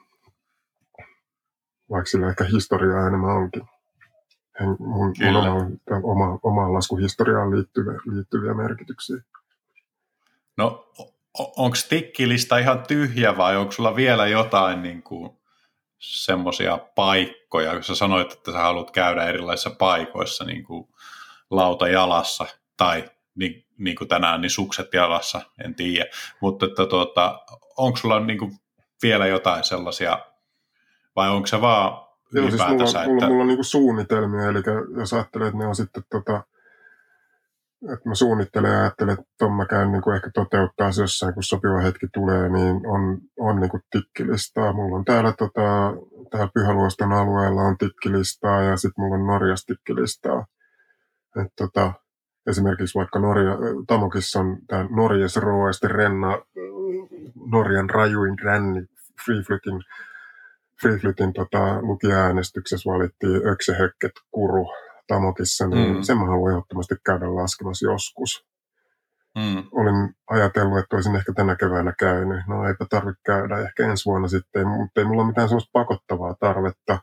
[1.89, 3.63] Vaikka sillä ehkä historiaa enemmän onkin
[4.79, 5.67] mun, mun oma,
[6.03, 9.17] oma, omaan laskuhistoriaan liittyviä, liittyviä merkityksiä.
[10.57, 10.91] No
[11.33, 15.40] onko tikkilista ihan tyhjä vai onko sulla vielä jotain niin kuin,
[16.01, 20.87] semmoisia paikkoja, kun sä sanoit, että sä haluat käydä erilaisissa paikoissa niin kuin
[21.49, 22.45] lauta jalassa
[22.77, 26.09] tai niin, niin kuin tänään, niin sukset jalassa, en tiedä.
[26.39, 27.39] Mutta että tuota,
[27.77, 28.51] onko sulla niin kuin
[29.03, 30.19] vielä jotain sellaisia,
[31.15, 33.05] vai onko se vaan Joo, siis mulla, että...
[33.05, 34.59] mulla, mulla on niin kuin suunnitelmia, eli
[34.97, 36.43] jos ajattelee, että ne on sitten tota,
[37.89, 41.33] että mä suunnittelen ja ajattelen, että ton mä käyn niin kuin ehkä toteuttaa se jossain,
[41.33, 44.73] kun sopiva hetki tulee, niin on, on niin kuin tikkilistaa.
[44.73, 45.93] Mulla on täällä, tota,
[46.31, 50.45] täällä Pyhäluoston alueella on tikkilistaa ja sitten mulla on Norjas tikkilistaa.
[51.41, 51.93] Et, tota,
[52.47, 56.41] esimerkiksi vaikka Norja, Tamokissa on tämä Norjas Roeste Renna,
[57.51, 58.85] Norjan rajuin ränni,
[59.25, 59.81] Freeflytin,
[60.81, 64.67] Freeflytin tota, lukijaäänestyksessä valittiin Öksehökket Kuru
[65.11, 66.01] Tamokissa, niin mm.
[66.01, 68.45] sen mä haluan ehdottomasti käydä laskemassa joskus.
[69.38, 69.63] Mm.
[69.71, 72.47] Olin ajatellut, että olisin ehkä tänä keväänä käynyt.
[72.47, 76.99] No eipä tarvitse käydä, ehkä ensi vuonna sitten, mutta ei mulla mitään sellaista pakottavaa tarvetta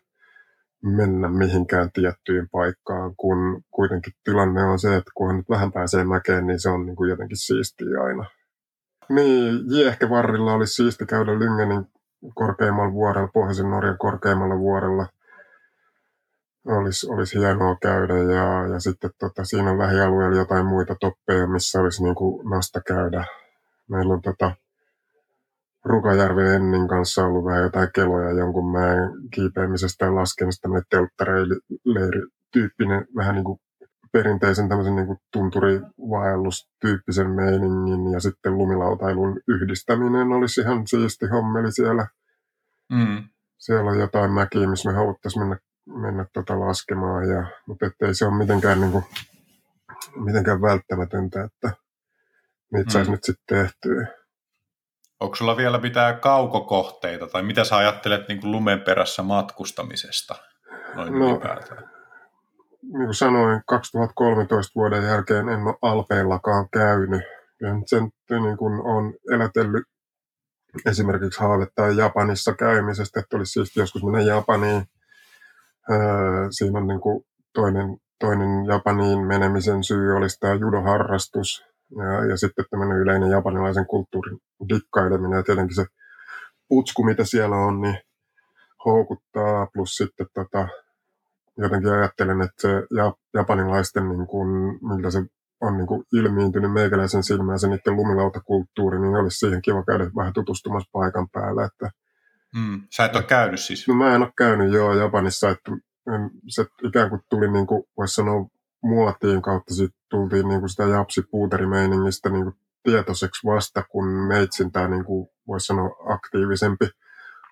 [0.85, 6.47] mennä mihinkään tiettyyn paikkaan, kun kuitenkin tilanne on se, että kun nyt vähän pääsee mäkeen,
[6.47, 8.25] niin se on niin kuin jotenkin siistiä aina.
[9.09, 11.87] Niin, Jiehkevarrilla olisi siisti käydä Lyngenin
[12.35, 15.07] korkeimmalla vuorella, Pohjoisen Norjan korkeimmalla vuorella–
[16.69, 21.81] olisi, olisi hienoa käydä ja, ja sitten tota, siinä on lähialueella jotain muita toppeja, missä
[21.81, 23.25] olisi niin kuin nasta käydä.
[23.89, 24.53] Meillä on tota,
[25.85, 33.35] Rukajärven Ennin kanssa ollut vähän jotain keloja jonkun mäen kiipeämisestä ja laskemisesta, tämmöinen telttareili-tyyppinen, vähän
[33.35, 33.61] niin kuin
[34.13, 42.07] perinteisen tämmöisen niin kuin tunturivaellustyyppisen meiningin ja sitten lumilautailun yhdistäminen olisi ihan siisti hommeli siellä.
[42.93, 43.25] Mm.
[43.59, 45.59] Siellä on jotain mäkiä, missä me haluttaisiin mennä
[45.89, 49.05] mennä tota laskemaan, ja, mutta ei se ole mitenkään, niin kuin,
[50.17, 51.73] mitenkään välttämätöntä, että
[52.73, 53.13] niitä saisi mm.
[53.13, 54.07] nyt sitten tehtyä.
[55.21, 60.35] Onko sulla vielä mitään kaukokohteita, tai mitä sä ajattelet niin kuin lumen perässä matkustamisesta
[60.95, 61.91] noin no, ylipäätään?
[62.83, 67.23] Niin kuin sanoin, 2013 vuoden jälkeen en ole Alpeillakaan käynyt.
[67.61, 69.85] Ja sen niin kuin on elätellyt
[70.87, 74.85] esimerkiksi haavetta Japanissa käymisestä, että olisi siis joskus mennä Japaniin
[76.51, 77.25] siinä on niin kuin
[77.55, 81.65] toinen, toinen Japaniin menemisen syy olisi tämä judoharrastus
[81.97, 84.39] ja, ja sitten tämmöinen yleinen japanilaisen kulttuurin
[84.69, 85.37] dikkaileminen.
[85.37, 85.85] Ja tietenkin se
[86.69, 87.99] putsku, mitä siellä on, niin
[88.85, 90.69] houkuttaa, plus sitten tota,
[91.59, 92.69] jotenkin ajattelen, että se
[93.35, 95.23] japanilaisten, niin kuin, miltä se
[95.61, 100.33] on niin kuin ilmiintynyt meikäläisen silmään, se niiden lumilautakulttuuri, niin olisi siihen kiva käydä vähän
[100.33, 101.91] tutustumassa paikan päällä, että
[102.55, 102.83] Mm.
[102.97, 103.89] Sä et ole käynyt siis?
[103.89, 105.73] No mä en ole käynyt joo Japanissa, että
[106.49, 108.49] se ikään kuin tuli niin kuin, voisi sanoa
[108.83, 114.89] muotiin kautta sitten tultiin niin kuin sitä japsipuuterimeiningistä niin kuin tietoiseksi vasta, kun meitsin tämä
[114.89, 116.89] niin kuin, voisi sanoa aktiivisempi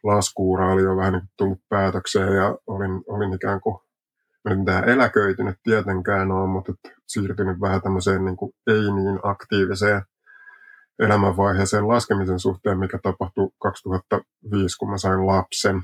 [0.02, 3.78] laskuura oli jo vähän niin kuin tullut päätökseen ja olin, olin ikään kuin
[4.50, 6.72] en mitään eläköitynyt tietenkään ole, mutta
[7.06, 10.02] siirtynyt vähän tämmöiseen niin kuin ei niin aktiiviseen
[10.98, 15.82] elämänvaiheeseen laskemisen suhteen, mikä tapahtui 2005, kun mä sain lapsen.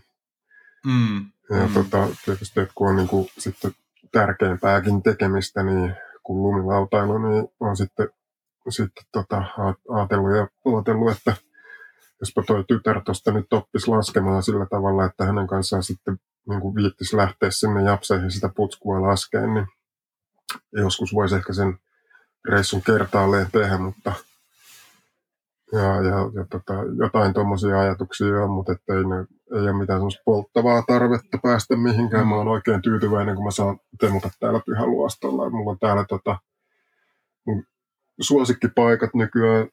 [0.86, 1.24] Mm.
[1.50, 1.74] Ja mm.
[1.74, 3.72] Tota, tietysti, että kun on niin kuin, sitten
[4.12, 8.08] tärkeämpääkin tekemistä, niin kun lumilautailu, niin on sitten,
[8.68, 9.42] sitten tota,
[9.88, 11.36] ajatellut ja ajatellut, että
[12.20, 16.74] jospa toi tytär tuosta nyt oppisi laskemaan sillä tavalla, että hänen kanssaan sitten niin kuin
[16.74, 19.66] viittisi lähteä sinne japseihin sitä putskua laskeen, niin
[20.72, 21.78] joskus voisi ehkä sen
[22.48, 24.12] reissun kertaalleen tehdä, mutta–
[25.72, 29.16] ja, ja, ja tota, jotain tuommoisia ajatuksia on, mutta ei, ne,
[29.58, 32.24] ei ole mitään semmoista polttavaa tarvetta päästä mihinkään.
[32.24, 32.28] Mm.
[32.28, 35.50] Mä oon oikein tyytyväinen, kun mä saan temuta täällä Pyhäluostolla.
[35.50, 36.38] Mulla on täällä tota,
[37.46, 37.64] mun
[38.20, 39.68] suosikkipaikat nykyään,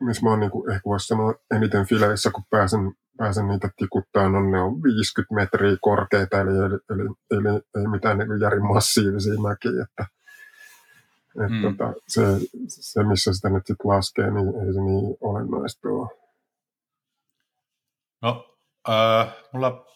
[0.00, 4.50] missä mä oon niin ehkä voisi sanoa eniten fileissä, kun pääsen, pääsen niitä tikuttaa, no
[4.50, 9.82] ne on 50 metriä korkeita, eli, eli, eli, eli ei mitään niin järin massiivisia mäkiä,
[9.82, 10.15] että
[11.44, 11.62] et mm.
[11.62, 12.22] tota, se,
[12.68, 16.08] se, missä sitä nyt sitten laskee, niin ei se niin olennaista ole.
[18.22, 18.56] No,
[18.88, 19.86] äh, mulla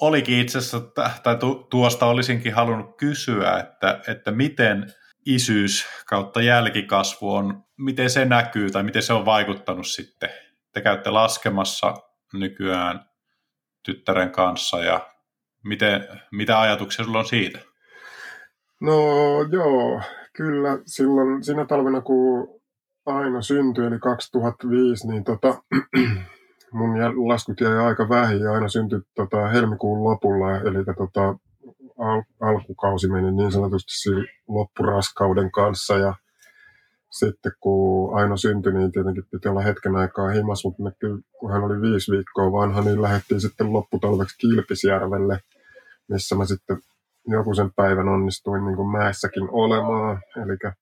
[0.00, 0.80] olikin itse asiassa,
[1.22, 1.38] tai
[1.70, 4.92] tuosta olisinkin halunnut kysyä, että, että miten
[5.26, 10.30] isyys kautta jälkikasvu on, miten se näkyy tai miten se on vaikuttanut sitten.
[10.72, 11.94] Te käytte laskemassa
[12.32, 13.10] nykyään
[13.82, 15.12] tyttären kanssa ja
[15.64, 17.58] miten, mitä ajatuksia sulla on siitä?
[18.82, 18.96] No
[19.50, 20.00] joo,
[20.36, 22.60] kyllä silloin siinä talvena kun
[23.06, 25.62] Aino syntyi, eli 2005, niin tota,
[26.72, 31.22] mun laskut jäi aika vähin ja aina syntyi tota, helmikuun lopulla, eli tota,
[31.98, 34.10] al- alkukausi meni niin sanotusti
[34.48, 36.14] loppuraskauden kanssa ja
[37.10, 40.92] sitten kun Aino syntyi, niin tietenkin piti olla hetken aikaa himas, mutta me
[41.38, 45.40] kun hän oli viisi viikkoa vanha, niin lähdettiin sitten lopputalveksi Kilpisjärvelle,
[46.08, 46.78] missä mä sitten
[47.26, 50.20] joku sen päivän onnistuin niin kuin mäessäkin olemaan.
[50.36, 50.72] Eli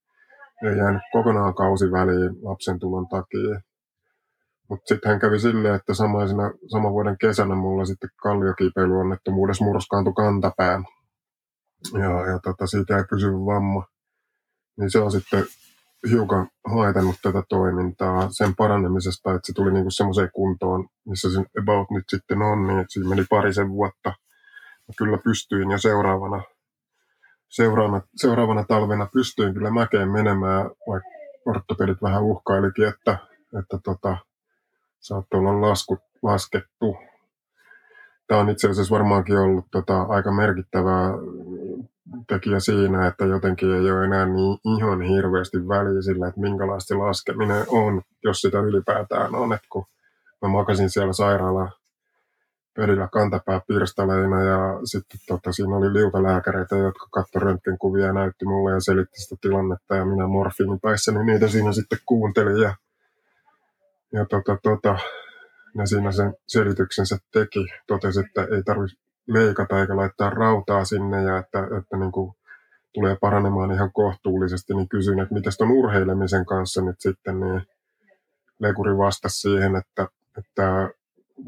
[0.63, 3.61] ei jäänyt kokonaan kausi väliin lapsen tulon takia.
[4.69, 10.83] Mutta sitten hän kävi silleen, että samaisena, saman vuoden kesänä mulla sitten kalliokiipeilyonnettomuudessa murskaantui kantapää.
[11.93, 13.85] Ja, ja tota, siitä ei pysyvä vamma.
[14.77, 15.45] Niin se on sitten
[16.09, 21.91] hiukan haitannut tätä toimintaa sen parannemisesta, että se tuli niinku semmoiseen kuntoon, missä se about
[21.91, 24.13] nyt sitten on, niin että siinä meni parisen vuotta.
[24.97, 26.43] Kyllä pystyin jo seuraavana,
[27.49, 31.09] seuraavana, seuraavana talvena pystyin kyllä mäkeen menemään, vaikka
[31.45, 33.17] ortopedit vähän uhkailikin, että,
[33.59, 34.17] että tota,
[34.99, 36.97] saattoi olla laskut, laskettu.
[38.27, 41.11] Tämä on itse asiassa varmaankin ollut tota, aika merkittävää
[42.27, 47.65] tekijä siinä, että jotenkin ei ole enää niin ihan hirveästi väliä sillä, että minkälaista laskeminen
[47.67, 49.53] on, jos sitä ylipäätään on.
[49.53, 49.85] että kun
[50.41, 51.71] mä makasin siellä sairaala
[52.73, 58.71] perillä kantapää pirstaleina ja sitten tota, siinä oli liutalääkäreitä, jotka katsoi röntgenkuvia ja näytti mulle
[58.71, 60.79] ja selitti sitä tilannetta ja minä morfiinin
[61.13, 62.75] niin niitä siinä sitten kuuntelin ja,
[64.13, 64.99] ja tota, tota,
[65.73, 67.65] ne siinä sen selityksensä teki.
[67.87, 72.33] Totesi, että ei tarvitse leikata eikä laittaa rautaa sinne ja että, että niin kuin
[72.93, 77.61] tulee paranemaan ihan kohtuullisesti, niin kysyin, että mitä on urheilemisen kanssa nyt sitten, niin
[78.59, 80.07] Lekuri vastasi siihen, että,
[80.37, 80.89] että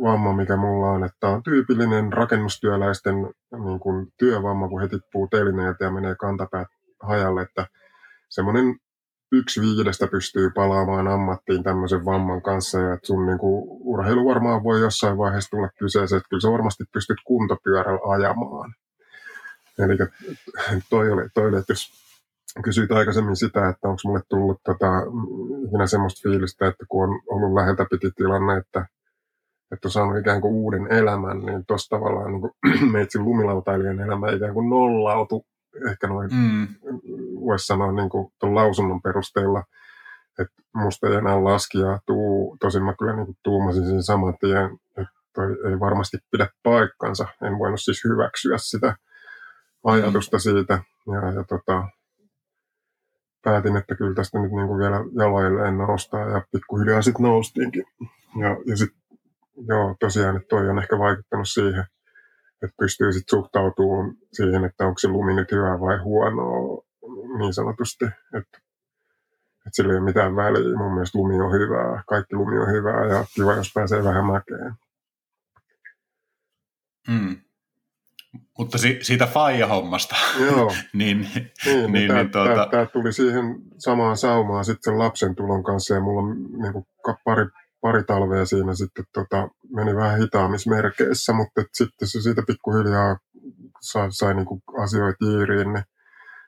[0.03, 3.15] vamma, mikä mulla on, että on tyypillinen rakennustyöläisten
[3.63, 6.67] niin kuin työvamma, kun he tippuu telineeltä ja menee kantapäät
[6.99, 7.67] hajalle, että
[8.29, 8.75] semmoinen
[9.31, 14.63] yksi viidestä pystyy palaamaan ammattiin tämmöisen vamman kanssa ja että sun niin kuin, urheilu varmaan
[14.63, 18.73] voi jossain vaiheessa tulla kyseeseen, että kyllä sä varmasti pystyt kuntopyörällä ajamaan.
[19.79, 19.97] Eli
[20.89, 22.03] toi oli, toi oli, että jos
[22.63, 24.87] kysyit aikaisemmin sitä, että onko mulle tullut tota,
[25.67, 28.85] ikinä semmoista fiilistä, että kun on ollut läheltä piti tilanne, että,
[29.73, 32.51] että on saanut ikään kuin uuden elämän, niin tuossa tavallaan niin kuin
[32.95, 35.45] meitsin lumilautailijan elämä ikään kuin nollautu
[35.91, 36.67] ehkä noin, mm.
[37.45, 39.63] voisi sanoa niin kuin tuon lausunnon perusteella,
[40.39, 44.65] että musta ei enää laskija tuu, tosin mä kyllä niin kuin tuumasin sen saman tien,
[44.97, 48.95] että toi ei varmasti pidä paikkansa, en voinut siis hyväksyä sitä
[49.83, 50.41] ajatusta mm.
[50.41, 51.87] siitä, ja, ja tota,
[53.43, 57.83] päätin, että kyllä tästä nyt niin kuin vielä jaloilleen noustaa, ja pikkuhiljaa sitten noustiinkin.
[58.39, 59.02] Ja, ja sitten,
[59.67, 61.85] joo, tosiaan, että toi on ehkä vaikuttanut siihen,
[62.63, 66.81] että pystyy sitten suhtautumaan siihen, että onko se lumi nyt hyvä vai huono
[67.37, 68.05] niin sanotusti.
[68.05, 68.57] Että,
[69.57, 70.77] että sillä ei ole mitään väliä.
[70.77, 74.73] Mun mielestä lumi on hyvää, kaikki lumi on hyvää ja kiva, jos pääsee vähän mäkeen.
[77.07, 77.37] Mm.
[78.57, 80.73] Mutta si- siitä faija-hommasta, Joo.
[80.93, 82.67] niin, niin, niin, niin, tämä, niin tuota...
[82.71, 86.85] tämä, tuli siihen samaan saumaan sitten sen lapsen tulon kanssa ja mulla on niin kuin
[87.25, 87.45] pari
[87.83, 93.17] pari talvea siinä sitten tota, meni vähän hitaamismerkeissä, mutta sitten se siitä pikkuhiljaa
[93.81, 94.47] sai, sai niin
[94.83, 95.83] asioita jiiriin, niin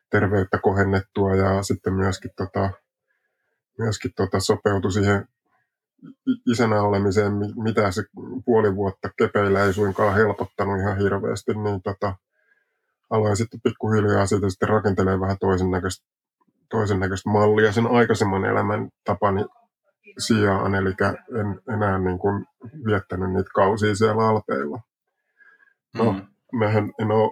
[0.10, 2.70] terveyttä kohennettua ja sitten myöskin, tota,
[3.78, 5.28] myöskin tota, sopeutui siihen
[6.48, 7.34] isänä olemiseen,
[7.64, 8.04] mitä se
[8.46, 12.16] puoli vuotta kepeillä ei suinkaan helpottanut ihan hirveästi, niin tota,
[13.10, 16.06] aloin sitten pikkuhiljaa siitä sitten rakentelemaan vähän toisen näköistä,
[16.70, 19.46] toisen näköistä mallia sen aikaisemman elämän tapani
[20.18, 20.90] sijaan, eli
[21.40, 22.46] en enää niin kuin
[22.86, 24.80] viettänyt niitä kausia siellä alpeilla.
[25.98, 26.22] No, mm.
[26.60, 27.32] mehän en ole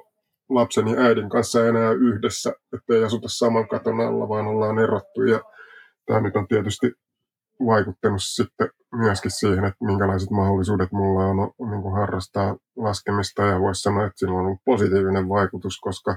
[0.49, 5.23] lapseni äidin kanssa enää yhdessä, ettei asuta saman katon alla, vaan ollaan erottu.
[5.23, 5.39] Ja
[6.05, 6.91] tämä nyt on tietysti
[7.65, 13.41] vaikuttanut sitten myöskin siihen, että minkälaiset mahdollisuudet mulla on niin kuin harrastaa laskemista.
[13.41, 16.15] Ja voisi sanoa, että sillä on ollut positiivinen vaikutus, koska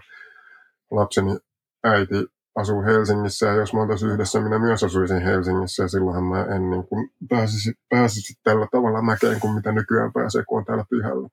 [0.90, 1.38] lapseni
[1.84, 2.26] äiti
[2.56, 6.70] asuu Helsingissä ja jos me oltaisiin yhdessä, minä myös asuisin Helsingissä ja silloinhan mä en
[6.70, 11.28] niin kuin pääsisi, pääsisi tällä tavalla mäkeen kuin mitä nykyään pääsee, kun on täällä pyhällä.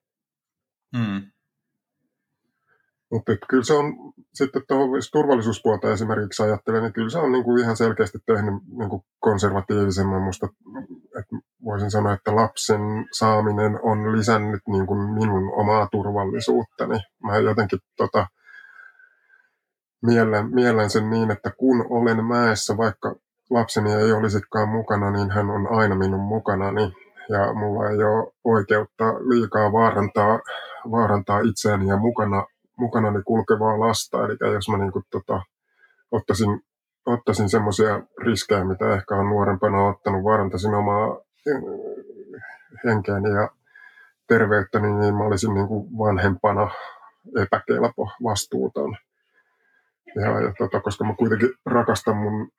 [0.96, 1.22] Mm.
[3.10, 3.94] Mutta kyllä se on
[4.34, 8.90] sitten tuohon turvallisuuspuolta esimerkiksi ajattelen, niin kyllä se on niin kuin ihan selkeästi tehnyt niin
[8.90, 10.48] kuin konservatiivisemman musta,
[11.18, 12.80] että voisin sanoa, että lapsen
[13.12, 16.98] saaminen on lisännyt niin kuin minun omaa turvallisuuttani.
[17.22, 18.26] Mä jotenkin tota,
[20.06, 23.14] miellen, miellen sen niin, että kun olen mäessä, vaikka
[23.50, 26.92] lapseni ei olisikaan mukana, niin hän on aina minun mukanani.
[27.28, 30.40] Ja mulla ei ole oikeutta liikaa vaarantaa,
[30.90, 34.24] vaarantaa itseäni ja mukana, mukanani kulkevaa lasta.
[34.24, 35.42] Eli jos mä niin kuin, tota,
[36.10, 36.60] ottaisin,
[37.06, 41.62] ottaisin semmoisia riskejä, mitä ehkä on nuorempana ottanut, vaarantaisin omaa eh,
[42.84, 43.48] henkeäni ja
[44.28, 46.70] terveyttäni, niin mä olisin niin kuin vanhempana
[47.42, 48.96] epäkelpo, vastuuton.
[50.14, 52.50] Ja, ja tota, koska mä kuitenkin rakastan mun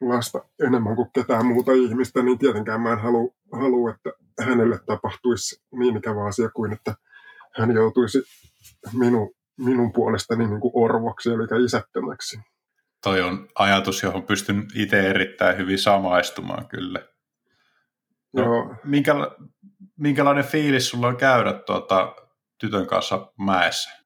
[0.00, 4.10] lasta enemmän kuin ketään muuta ihmistä, niin tietenkään mä en halua, halua että
[4.40, 6.94] hänelle tapahtuisi niin ikävä asia kuin, että
[7.58, 8.22] hän joutuisi
[8.92, 12.40] minun, minun puolestani niin kuin orvoksi, eli isättömäksi.
[13.02, 17.08] Toi on ajatus, johon pystyn itse erittäin hyvin samaistumaan kyllä.
[18.32, 18.74] No, Joo.
[18.84, 19.36] Minkäla-
[19.96, 22.14] minkälainen fiilis sulla on käydä tuota,
[22.58, 23.99] tytön kanssa mäessä?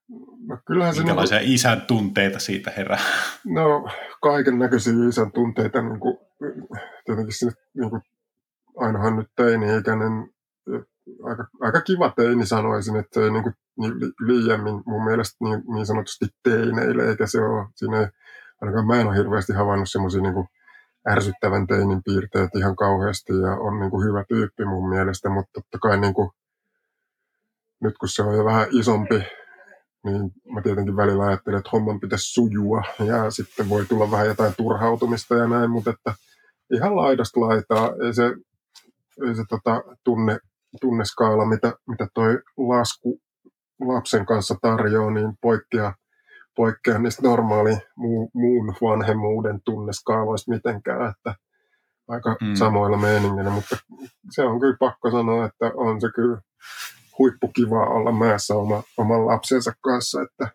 [0.46, 2.98] No, kyllähän se Minkälaisia niin kuin, isän tunteita siitä herää?
[3.44, 3.88] No
[4.22, 5.82] kaiken näköisiä isän tunteita.
[5.82, 6.18] Niin kuin,
[7.04, 8.02] tietenkin sinne, niin kuin,
[8.76, 10.30] ainahan nyt teini-ikäinen,
[11.24, 15.62] aika, aika kiva teini sanoisin, että se ei niin kuin, niin liiemmin mun mielestä niin,
[15.74, 18.06] niin sanotusti teineille, eikä se ole, siinä ei,
[18.60, 20.48] ainakaan mä en ole hirveästi havainnut semmoisia niin
[21.08, 25.78] ärsyttävän teinin piirteet ihan kauheasti ja on niin kuin hyvä tyyppi mun mielestä, mutta totta
[25.78, 26.30] kai niin kuin,
[27.80, 29.24] nyt kun se on jo vähän isompi,
[30.04, 34.54] niin mä tietenkin välillä ajattelen, että homman pitäisi sujua ja sitten voi tulla vähän jotain
[34.56, 36.14] turhautumista ja näin, mutta että
[36.74, 38.24] ihan laidasta laitaa, ei se,
[39.28, 40.38] ei se tota tunne,
[40.80, 43.20] tunneskaala, mitä, mitä toi lasku
[43.80, 45.94] lapsen kanssa tarjoaa, niin poikkeaa,
[46.56, 51.34] poikkeaa niistä normaali muu, muun vanhemmuuden tunneskaaloista mitenkään, että
[52.08, 52.54] aika mm.
[52.54, 53.76] samoilla meiningillä, mutta
[54.30, 56.40] se on kyllä pakko sanoa, että on se kyllä
[57.18, 60.48] huippukivaa olla mäessä oma, oman lapsensa kanssa, että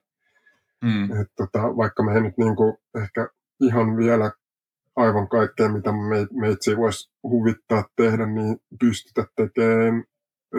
[0.83, 1.21] mm.
[1.21, 3.27] et, tota, vaikka me ei nyt niinku ehkä
[3.61, 4.31] ihan vielä
[4.95, 10.03] aivan kaikkea, mitä me, meitsi voisi huvittaa tehdä, niin pystytä tekemään,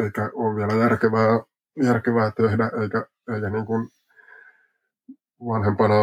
[0.02, 1.40] eikä ole vielä järkevää,
[1.82, 3.88] järkevää tehdä, eikä, eikä niin kuin
[5.48, 5.94] vanhempana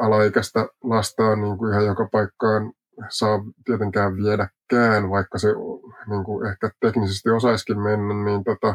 [0.00, 2.72] alaikäistä lastaa niin kuin ihan joka paikkaan
[3.08, 5.48] saa tietenkään viedäkään, vaikka se
[6.06, 8.74] niin kuin ehkä teknisesti osaiskin mennä, niin tota,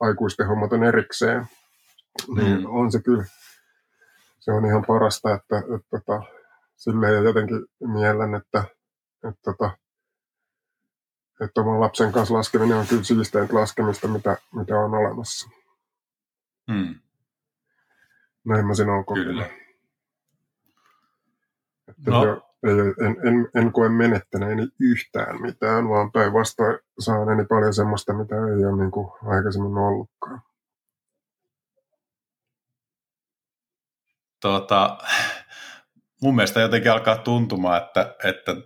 [0.00, 1.46] aikuisten hommat on erikseen,
[2.36, 2.66] niin mm.
[2.66, 3.24] on se kyllä,
[4.40, 6.22] se on ihan parasta, että, että, että tota,
[6.76, 8.64] silleen jotenkin mielen, että,
[9.28, 9.70] että, että,
[11.40, 15.50] että oman lapsen kanssa laskeminen on kyllä siisteintä laskemista, mitä, mitä on olemassa.
[16.66, 16.94] Mm.
[18.44, 19.46] Näin mä sen on kokenut.
[21.88, 22.24] Että no.
[22.24, 28.64] jo, en, en, en koe menettäneeni yhtään mitään, vaan päinvastoin saaneeni paljon semmoista, mitä ei
[28.64, 30.42] ole niin kuin aikaisemmin ollutkaan.
[34.42, 34.98] Tuota,
[36.22, 38.56] mun mielestä jotenkin alkaa tuntumaan, että, että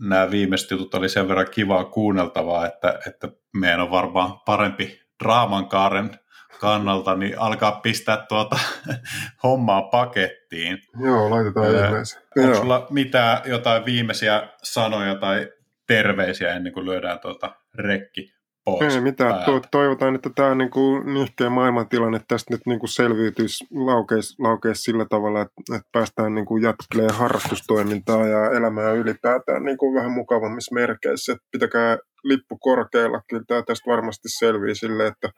[0.00, 6.18] nämä viimeiset jutut oli sen verran kivaa kuunneltavaa, että, että meidän on varmaan parempi draamankaaren
[6.60, 8.58] kannalta, niin alkaa pistää tuota
[9.42, 10.78] hommaa pakettiin.
[11.00, 12.22] Joo, laitetaan öö, ihmeeseen.
[12.38, 15.52] Onko sulla mitään jotain viimeisiä sanoja tai
[15.86, 18.94] terveisiä ennen kuin lyödään tuota rekki pois?
[18.94, 19.44] Ei mitään.
[19.44, 24.82] To- toivotaan, että tämä niin kuin nihkeä maailmantilanne tästä nyt niin kuin selviytyisi laukeisi, laukeisi
[24.82, 30.10] sillä tavalla, että, että päästään niin kuin jatkelemaan harrastustoimintaa ja elämää ylipäätään niin kuin vähän
[30.10, 31.32] mukavammissa merkeissä.
[31.32, 33.20] Että pitäkää lippu korkealla.
[33.28, 35.28] Kyllä tämä tästä varmasti selvii sille, että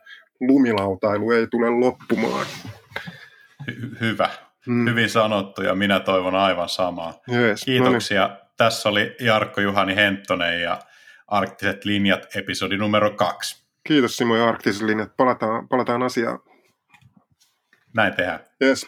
[0.41, 2.47] lumilautailu ei tule loppumaan.
[3.71, 4.31] Hy- hyvä.
[4.67, 4.89] Mm.
[4.89, 7.15] Hyvin sanottu ja minä toivon aivan samaa.
[7.33, 8.23] Yes, Kiitoksia.
[8.23, 8.39] No niin.
[8.57, 10.79] Tässä oli Jarkko Juhani Henttonen ja
[11.29, 13.65] Arktiset linjat, episodi numero kaksi.
[13.89, 15.17] Kiitos Simo ja Arktiset linjat.
[15.17, 16.39] Palataan, palataan asiaan.
[17.95, 18.41] Näin tehdään.
[18.63, 18.87] Yes.